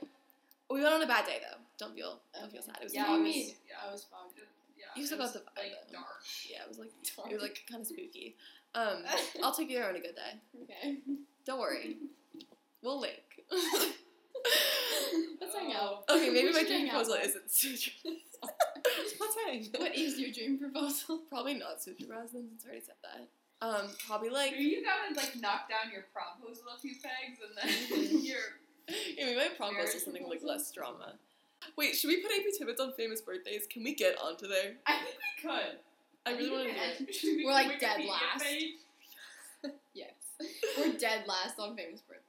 We 0.71 0.81
went 0.81 0.93
on 0.93 1.01
a 1.01 1.07
bad 1.07 1.25
day 1.25 1.43
though. 1.43 1.64
Don't 1.77 1.93
feel 1.95 2.21
don't 2.39 2.51
feel 2.51 2.61
sad. 2.61 2.77
It 2.81 2.85
was 2.85 2.93
Yeah, 2.93 3.09
what 3.09 3.17
do 3.17 3.23
foggy. 3.23 3.27
was- 3.27 3.35
mean? 3.35 3.55
yeah. 3.67 3.75
I 3.87 3.91
was 3.91 4.03
fogged. 4.05 4.39
Yeah, 4.77 4.85
You 4.95 5.03
it 5.03 5.05
still 5.07 5.17
was, 5.19 5.31
got 5.31 5.45
the 5.45 5.51
vibe, 5.61 5.71
like 5.71 5.91
dark. 5.91 6.05
Yeah, 6.49 6.63
it 6.63 6.69
was 6.69 6.77
like 6.79 6.91
it 7.31 7.33
was 7.33 7.41
like 7.41 7.63
kind 7.69 7.81
of 7.81 7.87
spooky. 7.87 8.35
Um, 8.75 9.03
I'll 9.43 9.53
take 9.53 9.69
you 9.69 9.77
there 9.79 9.87
on 9.89 9.95
a 9.95 9.99
good 9.99 10.15
day. 10.15 10.39
okay. 10.63 10.97
Don't 11.45 11.59
worry, 11.59 11.97
we'll 12.81 12.99
link. 12.99 13.21
Let's 15.39 15.55
hang 15.55 15.73
out. 15.73 16.03
okay, 16.09 16.29
maybe 16.29 16.47
We 16.47 16.53
my 16.53 16.63
dream 16.63 16.79
hang 16.87 16.89
out 16.89 17.05
proposal 17.05 17.15
isn't 17.23 17.49
Sutro. 17.51 17.93
Let's 18.43 19.35
hang. 19.45 19.67
What 19.77 19.95
is 19.95 20.19
your 20.19 20.31
dream 20.31 20.59
proposal? 20.59 21.21
Probably 21.29 21.53
not 21.55 21.81
Sutro 21.81 22.07
Baths, 22.07 22.31
since 22.33 22.51
it's 22.55 22.65
already 22.65 22.81
said 22.81 22.95
that. 23.03 23.27
Um, 23.65 23.87
probably 24.05 24.29
like 24.29 24.51
Maybe 24.51 24.63
you 24.65 24.83
gotta 24.83 25.15
like 25.15 25.39
knock 25.41 25.69
down 25.69 25.91
your 25.91 26.03
proposal 26.13 26.63
a 26.75 26.79
few 26.79 26.95
pegs 27.01 27.39
and 27.41 27.57
then 27.57 28.21
you're. 28.23 28.37
yeah, 29.17 29.29
we 29.29 29.35
might 29.35 29.57
promise 29.57 29.77
Marriage 29.77 30.03
something 30.03 30.27
like 30.27 30.43
less 30.43 30.71
drama. 30.71 31.13
Wait, 31.77 31.95
should 31.95 32.07
we 32.07 32.21
put 32.21 32.31
AP 32.31 32.53
Tibbets 32.57 32.79
on 32.81 32.93
famous 32.93 33.21
birthdays? 33.21 33.67
Can 33.67 33.83
we 33.83 33.93
get 33.95 34.17
onto 34.21 34.47
there? 34.47 34.73
I 34.85 34.97
think 34.97 35.15
we 35.43 35.49
could. 35.49 35.77
I 36.25 36.31
really 36.31 36.49
want 36.51 36.63
to 36.69 36.73
do 37.03 37.09
it. 37.09 37.37
We 37.37 37.45
We're, 37.45 37.51
like, 37.51 37.79
dead 37.79 38.01
last. 38.05 38.45
Yes. 39.93 40.11
We're 40.77 40.93
dead 40.93 41.25
last 41.27 41.59
on 41.59 41.75
famous 41.75 42.01
birthdays. 42.01 42.21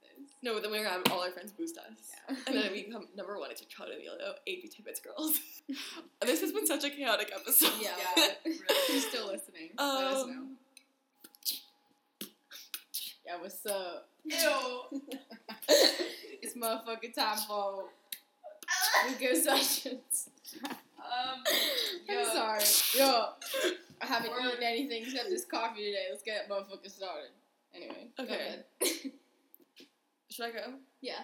No, 0.43 0.53
but 0.53 0.61
then 0.61 0.71
we're 0.71 0.77
gonna 0.83 0.89
have 0.89 1.11
all 1.11 1.23
our 1.23 1.31
friends 1.31 1.51
boost 1.51 1.77
us. 1.77 1.85
Yeah. 2.29 2.35
And 2.47 2.55
then 2.55 2.71
we 2.71 2.83
become 2.83 3.07
number 3.15 3.37
one. 3.39 3.49
It's 3.51 3.61
Chicago 3.61 3.91
Emilio, 3.91 4.35
AP 4.47 4.69
Tibbets 4.69 4.99
girls. 4.99 5.39
this 6.21 6.41
has 6.41 6.51
been 6.51 6.67
such 6.67 6.83
a 6.83 6.89
chaotic 6.89 7.31
episode. 7.35 7.71
Yeah. 7.81 7.89
Yeah, 8.15 8.27
Who's 8.43 8.59
really. 8.69 8.99
still 8.99 9.27
listening? 9.27 9.69
Let 9.77 10.03
us 10.05 10.25
know. 10.27 10.31
Um, 10.33 10.57
Yeah, 13.25 13.41
what's 13.41 13.65
up? 13.65 14.07
Ew. 14.25 15.01
it's 16.41 16.55
motherfucking 16.55 17.13
time 17.13 17.37
for 17.47 17.85
weekend 19.07 19.37
sessions. 19.43 20.29
Um. 20.65 21.43
I'm 22.09 22.25
sorry. 22.25 22.63
Yo, 22.97 23.25
I 24.01 24.05
haven't 24.05 24.31
Word. 24.31 24.41
eaten 24.53 24.63
anything 24.63 25.03
except 25.03 25.29
this 25.29 25.45
coffee 25.45 25.83
today. 25.85 26.05
Let's 26.09 26.23
get 26.23 26.47
that 26.47 26.53
motherfucker 26.53 26.89
started. 26.89 27.29
Anyway. 27.75 28.07
go 28.17 28.23
Okay. 28.23 28.33
ahead. 28.35 28.65
should 30.29 30.45
I 30.45 30.51
go? 30.51 30.73
yeah. 31.01 31.19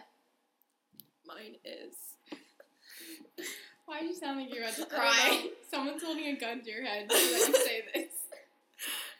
Mine 1.26 1.55
is. 1.63 1.95
Why 3.86 3.99
do 4.01 4.05
you 4.07 4.15
sound 4.15 4.39
like 4.39 4.53
you're 4.53 4.63
about 4.63 4.76
to 4.76 4.86
cry? 4.86 5.47
Someone's 5.71 6.03
holding 6.03 6.26
a 6.26 6.36
gun 6.39 6.61
to 6.61 6.69
your 6.71 6.84
head 6.86 7.11
so 7.11 7.17
that 7.17 7.47
you 7.47 7.55
say 7.55 7.82
this. 7.93 8.13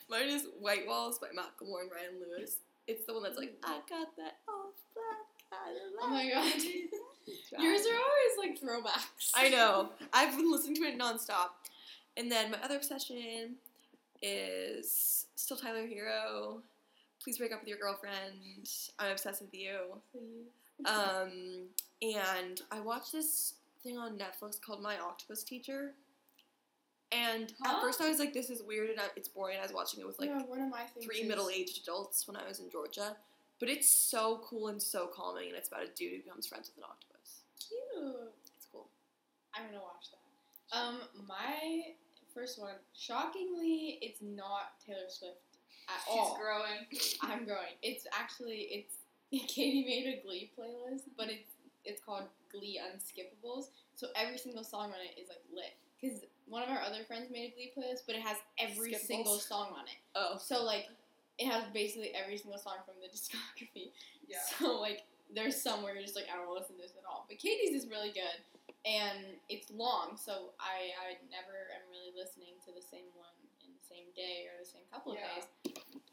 Mine 0.10 0.28
is 0.30 0.48
White 0.60 0.86
Walls 0.88 1.20
by 1.20 1.28
Macklemore 1.28 1.82
and 1.82 1.92
Ryan 1.92 2.20
Lewis. 2.38 2.58
It's 2.88 3.06
the 3.06 3.14
one 3.14 3.24
that's 3.24 3.38
like, 3.38 3.54
I 3.64 3.80
got 3.90 4.16
that 4.18 4.40
off 4.48 4.76
black 4.94 5.28
Cadillac. 5.50 6.02
Oh 6.02 6.10
my 6.10 6.30
god. 6.30 6.62
Yours 7.60 7.82
are 7.86 7.96
always 7.96 8.38
like 8.40 8.60
throwbacks. 8.62 9.32
I 9.36 9.50
know. 9.50 9.90
I've 10.14 10.36
been 10.36 10.52
listening 10.52 10.76
to 10.76 10.82
it 10.84 10.98
nonstop. 10.98 11.50
And 12.18 12.32
then 12.32 12.52
my 12.52 12.58
other 12.64 12.76
obsession 12.78 13.56
is 14.22 15.26
still 15.36 15.58
Tyler 15.58 15.88
Herro. 15.88 16.62
Please 17.24 17.38
break 17.38 17.52
up 17.54 17.60
with 17.62 17.70
your 17.70 17.78
girlfriend. 17.78 18.68
I'm 19.00 19.12
obsessed 19.12 19.42
with 19.42 19.54
you. 19.54 19.78
Um, 20.86 21.68
and 22.02 22.62
I 22.72 22.80
watched 22.82 23.12
this 23.14 23.54
thing 23.84 23.98
on 23.98 24.18
Netflix 24.18 24.60
called 24.62 24.82
My 24.82 24.98
Octopus 25.00 25.44
Teacher. 25.44 25.92
And 27.12 27.54
Huh? 27.62 27.76
at 27.78 27.82
first 27.82 28.02
I 28.02 28.10
was 28.10 28.20
like, 28.20 28.34
this 28.34 28.50
is 28.50 28.62
weird 28.64 28.90
and 28.90 29.00
it's 29.16 29.30
boring. 29.30 29.58
I 29.60 29.64
was 29.64 29.72
watching 29.74 30.00
it 30.00 30.08
with 30.08 30.20
like 30.20 30.30
yeah, 30.30 30.42
one 30.44 30.60
of 30.62 30.70
my 30.70 30.84
three 31.02 31.24
middle 31.24 31.50
aged 31.50 31.82
adults 31.84 32.28
when 32.28 32.36
I 32.36 32.48
was 32.48 32.60
in 32.60 32.70
Georgia. 32.72 33.16
But 33.60 33.70
it's 33.70 33.88
so 33.88 34.42
cool 34.44 34.68
and 34.68 34.82
so 34.82 35.08
calming, 35.08 35.48
and 35.48 35.56
it's 35.56 35.70
about 35.70 35.84
a 35.84 35.88
dude 35.96 36.12
who 36.12 36.18
becomes 36.24 36.48
friends 36.48 36.70
with 36.76 36.84
an 36.84 36.90
octopus. 36.90 37.13
Cute. 37.68 38.34
It's 38.56 38.68
cool. 38.72 38.88
I'm 39.54 39.66
gonna 39.66 39.78
watch 39.84 40.08
that. 40.12 40.78
Um, 40.78 41.00
my 41.28 41.94
first 42.34 42.60
one, 42.60 42.76
shockingly, 42.98 44.00
it's 44.02 44.22
not 44.22 44.80
Taylor 44.86 45.08
Swift 45.10 45.38
at 45.90 46.02
She's 46.08 46.18
all. 46.18 46.40
growing. 46.42 46.88
I'm 47.22 47.46
growing. 47.46 47.78
It's 47.82 48.06
actually 48.18 48.68
it's 48.72 48.96
Katie 49.54 49.84
made 49.86 50.20
a 50.20 50.26
Glee 50.26 50.52
playlist, 50.58 51.04
but 51.18 51.30
it's 51.30 51.52
it's 51.86 52.02
called 52.04 52.24
Glee 52.52 52.80
Unskippables. 52.82 53.66
So 53.96 54.08
every 54.16 54.38
single 54.38 54.64
song 54.64 54.90
on 54.92 54.96
it 55.04 55.20
is 55.22 55.28
like 55.30 55.44
lit. 55.54 55.74
Cause 56.02 56.22
one 56.48 56.64
of 56.64 56.70
our 56.70 56.82
other 56.82 57.04
friends 57.08 57.30
made 57.32 57.52
a 57.52 57.56
Glee 57.56 57.72
playlist, 57.78 58.02
but 58.06 58.16
it 58.16 58.22
has 58.22 58.38
every 58.58 58.94
Skippables? 58.94 59.00
single 59.08 59.40
song 59.40 59.68
on 59.74 59.86
it. 59.86 59.98
Oh. 60.16 60.38
So 60.40 60.64
like, 60.64 60.88
it 61.40 61.48
has 61.50 61.64
basically 61.74 62.12
every 62.16 62.38
single 62.38 62.60
song 62.60 62.76
from 62.86 62.96
the 63.02 63.08
discography. 63.16 63.92
Yeah. 64.28 64.38
So 64.60 64.80
like, 64.80 65.04
there's 65.34 65.58
some 65.60 65.82
where 65.82 65.94
you're 65.98 66.06
just 66.06 66.16
like, 66.16 66.30
I 66.32 66.38
don't 66.38 66.46
want 66.48 66.58
to 66.58 66.62
listen 66.64 66.76
to 66.78 66.82
this 66.86 66.94
at 66.98 67.06
all. 67.10 67.26
But 67.28 67.38
Katie's 67.42 67.74
is 67.74 67.90
really 67.90 68.14
good, 68.14 68.38
and 68.86 69.38
it's 69.50 69.70
long, 69.74 70.16
so 70.16 70.54
I 70.62 70.94
I 70.98 71.08
never 71.34 71.74
am 71.74 71.84
really 71.90 72.14
listening 72.14 72.56
to 72.66 72.72
the 72.72 72.82
same 72.86 73.10
one 73.18 73.34
in 73.66 73.74
the 73.74 73.86
same 73.86 74.08
day 74.14 74.46
or 74.52 74.62
the 74.62 74.70
same 74.70 74.86
couple 74.94 75.14
of 75.14 75.20
Yeah. 75.20 75.42
days. 75.42 75.48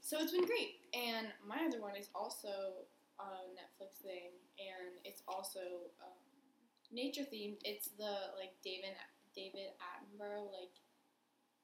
So 0.01 0.19
it's 0.19 0.33
been 0.33 0.49
great. 0.49 0.81
And 0.97 1.29
my 1.47 1.63
other 1.69 1.81
one 1.81 1.95
is 1.95 2.09
also 2.17 2.87
a 3.21 3.29
Netflix 3.53 4.01
thing, 4.03 4.33
and 4.59 4.97
it's 5.05 5.23
also 5.29 5.93
um, 6.01 6.17
nature 6.91 7.23
themed. 7.29 7.61
It's 7.65 7.93
the 8.01 8.33
like 8.41 8.57
David 8.65 8.97
David 9.37 9.77
Attenborough 9.79 10.49
like 10.51 10.73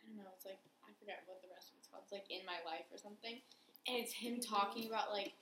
I 0.04 0.06
don't 0.06 0.16
know. 0.20 0.30
It's 0.36 0.44
like 0.44 0.60
I 0.84 0.92
forget 1.00 1.24
what 1.26 1.40
the 1.42 1.48
rest 1.50 1.72
of 1.72 1.80
it's 1.80 1.88
called. 1.88 2.04
It's 2.04 2.12
like 2.12 2.28
In 2.30 2.44
My 2.46 2.60
Life 2.68 2.86
or 2.92 2.98
something, 2.98 3.40
and 3.88 3.96
it's 3.96 4.12
him 4.12 4.38
talking 4.38 4.86
about 4.86 5.10
like 5.10 5.32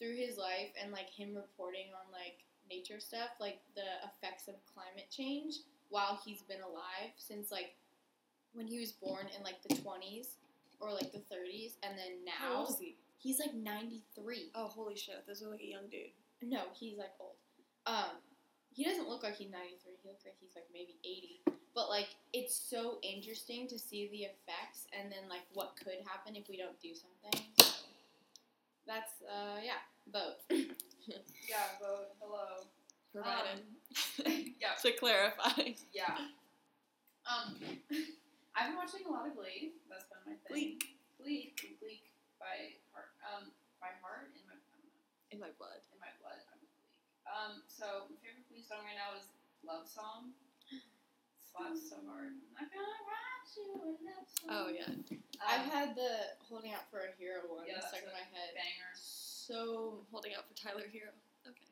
through 0.00 0.16
his 0.16 0.36
life 0.38 0.72
and 0.80 0.90
like 0.90 1.10
him 1.10 1.36
reporting 1.36 1.92
on 1.92 2.10
like 2.10 2.40
nature 2.68 2.98
stuff, 2.98 3.36
like 3.38 3.60
the 3.76 3.86
effects 4.08 4.48
of 4.48 4.54
climate 4.72 5.10
change 5.10 5.56
while 5.90 6.18
he's 6.24 6.42
been 6.42 6.62
alive 6.62 7.12
since 7.18 7.50
like 7.50 7.74
when 8.54 8.66
he 8.66 8.80
was 8.80 8.92
born 8.92 9.26
in 9.36 9.44
like 9.44 9.62
the 9.68 9.74
20s 9.74 10.38
or 10.80 10.90
like 10.90 11.12
the 11.12 11.18
30s, 11.18 11.76
and 11.82 11.98
then 11.98 12.24
How 12.38 12.48
now 12.48 12.58
old 12.60 12.70
is 12.70 12.78
he? 12.78 12.96
he's 13.18 13.38
like 13.38 13.54
93. 13.54 14.50
Oh, 14.54 14.66
holy 14.66 14.96
shit! 14.96 15.26
This 15.28 15.42
is 15.42 15.48
like 15.48 15.60
a 15.60 15.66
young 15.68 15.88
dude. 15.90 16.16
No, 16.42 16.62
he's 16.72 16.96
like 16.96 17.12
old. 17.20 17.36
Um, 17.86 18.16
he 18.72 18.84
doesn't 18.84 19.08
look 19.08 19.22
like 19.22 19.36
he's 19.36 19.50
93. 19.50 19.92
He 20.02 20.08
looks 20.08 20.24
like 20.24 20.36
he's 20.40 20.54
like 20.56 20.64
maybe 20.72 20.96
80. 21.04 21.42
But 21.74 21.88
like, 21.88 22.08
it's 22.32 22.56
so 22.56 22.98
interesting 23.02 23.68
to 23.68 23.78
see 23.78 24.08
the 24.10 24.24
effects 24.24 24.86
and 24.98 25.12
then 25.12 25.28
like 25.28 25.42
what 25.52 25.76
could 25.76 26.00
happen 26.06 26.34
if 26.34 26.48
we 26.48 26.56
don't 26.56 26.78
do 26.80 26.94
something. 26.94 27.46
So 28.90 28.98
that's 28.98 29.22
uh 29.22 29.62
yeah, 29.62 29.78
vote. 30.10 30.42
Yeah, 31.46 31.78
vote. 31.82 32.14
Hello. 32.22 32.66
Provided. 33.14 33.62
Yeah. 34.62 34.74
to 34.82 34.90
clarify. 34.98 35.74
Yeah. 35.94 36.14
Um, 37.26 37.58
I've 38.54 38.70
been 38.70 38.78
watching 38.78 39.02
a 39.06 39.10
lot 39.10 39.26
of 39.26 39.34
Glee. 39.34 39.74
That's 39.90 40.06
been 40.10 40.22
my 40.26 40.34
thing. 40.46 40.78
Gleek. 40.78 40.82
Glee. 41.18 41.54
Gleek 41.82 42.02
by 42.38 42.78
heart. 42.94 43.10
Um, 43.26 43.50
by 43.82 43.94
heart 44.02 44.30
in 44.38 44.42
my 44.46 44.54
I 44.54 44.62
don't 44.74 44.86
know, 44.86 45.34
In 45.34 45.38
my 45.42 45.50
blood. 45.58 45.82
in 45.90 45.98
my 46.02 46.10
blood. 46.22 46.38
I'm 46.50 46.58
Gleek. 46.62 46.78
Um, 47.30 47.52
so 47.70 48.10
my 48.10 48.18
favorite 48.22 48.46
Glee 48.50 48.62
song 48.66 48.82
right 48.86 48.98
now 48.98 49.14
is 49.18 49.26
"Love 49.66 49.86
Song." 49.90 50.34
Slaps 51.38 51.90
so 51.90 51.98
hard. 52.06 52.34
I'm 52.34 52.54
not 52.54 52.70
gonna 52.70 53.02
write 53.06 53.50
you 53.58 53.66
a 53.74 53.90
love 54.06 54.26
song. 54.30 54.46
Oh 54.50 54.66
yeah. 54.70 54.86
I've 55.42 55.66
Um, 55.66 55.74
had 55.74 55.88
the 55.98 56.38
holding 56.50 56.72
out 56.72 56.90
for 56.90 56.98
a 56.98 57.12
hero 57.18 57.40
one 57.48 57.64
Yeah, 57.66 57.80
stuck 57.80 58.02
in 58.02 58.12
my 58.12 58.26
head. 58.34 58.50
banger. 58.54 58.92
So 58.94 60.04
Holding 60.10 60.34
out 60.36 60.44
for 60.48 60.54
Tyler 60.54 60.84
Herro. 60.92 61.14
Okay. 61.46 61.66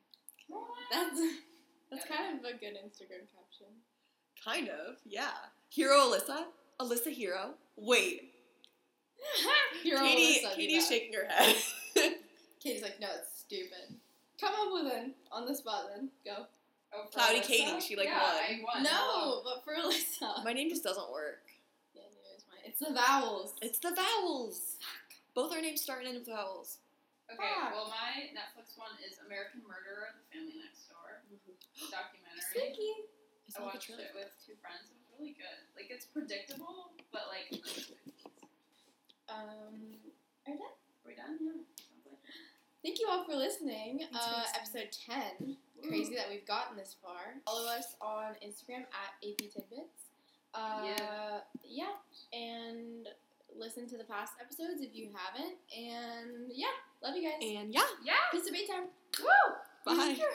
that's 0.91 1.19
that's 1.91 2.05
kind 2.05 2.39
of 2.39 2.45
a 2.45 2.53
good 2.53 2.75
Instagram 2.75 3.27
caption. 3.29 3.67
Kind 4.43 4.69
of. 4.69 4.95
Yeah. 5.05 5.31
Hero 5.69 5.97
Alyssa. 5.97 6.45
Alyssa 6.79 7.11
Hero. 7.11 7.51
Wait. 7.77 8.33
Hero 9.83 9.99
Katie. 9.99 10.45
Alyssa, 10.45 10.55
Katie's 10.55 10.87
shaking 10.87 11.13
her 11.13 11.25
head. 11.27 11.55
Katie's 12.63 12.81
like, 12.83 12.99
no, 12.99 13.07
it's 13.19 13.39
stupid. 13.39 13.95
Come 14.39 14.53
up 14.53 14.73
with 14.73 14.91
one 14.93 15.13
on 15.31 15.45
the 15.45 15.53
spot 15.55 15.85
then. 15.93 16.09
Go. 16.25 16.45
Oh, 16.93 17.05
Cloudy 17.13 17.39
Alyssa? 17.39 17.47
Katie, 17.47 17.79
she, 17.81 17.95
like, 17.95 18.05
yeah, 18.07 18.21
won. 18.63 18.63
Won. 18.75 18.83
No, 18.83 19.41
but 19.43 19.63
for 19.63 19.73
Alyssa. 19.73 20.43
my 20.43 20.53
name 20.53 20.69
just 20.69 20.83
doesn't 20.83 21.11
work. 21.11 21.41
Yeah, 21.93 22.01
neither 22.03 22.35
is 22.37 22.43
mine. 22.49 22.58
It's 22.69 22.85
the 22.85 22.93
vowels. 22.93 23.57
It's 23.65 23.81
the 23.81 23.89
vowels. 23.97 24.77
Both 25.33 25.49
our 25.57 25.61
names 25.61 25.81
start 25.81 26.05
in 26.05 26.21
vowels. 26.21 26.77
Okay, 27.25 27.41
Fuck. 27.41 27.73
well, 27.73 27.89
my 27.89 28.29
Netflix 28.29 28.77
one 28.77 28.93
is 29.01 29.17
American 29.25 29.65
Murderer: 29.65 30.13
The 30.13 30.25
Family 30.29 30.53
Next 30.61 30.85
Door 30.85 31.25
documentary. 31.89 32.45
Sneaky. 32.53 32.93
I 33.57 33.57
like 33.57 33.57
a 33.57 33.65
watched 33.73 33.89
trailer. 33.89 34.05
it 34.05 34.13
with 34.13 34.29
two 34.45 34.53
friends. 34.61 34.85
It 34.85 35.01
was 35.01 35.09
really 35.17 35.33
good. 35.33 35.57
Like 35.73 35.89
it's 35.89 36.05
predictable, 36.05 36.93
but 37.09 37.25
like. 37.33 37.49
Um, 39.29 39.93
are 40.49 40.53
we 40.53 40.57
done? 40.57 40.73
Are 41.05 41.05
we 41.05 41.13
done? 41.13 41.37
Yeah. 41.37 41.61
Like. 42.09 42.17
Thank 42.81 42.97
you 42.99 43.05
all 43.13 43.23
for 43.29 43.35
listening. 43.37 44.01
Uh, 44.09 44.41
listening. 44.41 44.89
episode 44.89 44.89
10. 45.37 45.57
Crazy 45.87 46.15
that 46.15 46.25
we've 46.33 46.47
gotten 46.47 46.75
this 46.75 46.95
far. 46.97 47.37
Follow 47.45 47.69
us 47.69 47.93
on 48.01 48.33
Instagram 48.41 48.89
at 48.89 49.13
AP 49.21 49.37
Tidbits. 49.53 50.08
Uh, 50.53 50.81
Yeah. 50.85 51.39
yeah. 51.63 51.93
And 52.33 53.07
listen 53.55 53.87
to 53.89 53.97
the 53.97 54.03
past 54.03 54.33
episodes 54.41 54.81
if 54.81 54.95
you 54.95 55.09
haven't. 55.13 55.57
And 55.75 56.51
yeah, 56.53 56.67
love 57.03 57.15
you 57.15 57.23
guys. 57.23 57.41
And 57.41 57.73
yeah. 57.73 57.81
Yeah. 58.03 58.13
Peace 58.31 58.47
to. 58.47 58.87
Bye. 59.85 60.17
Woo! 60.19 60.25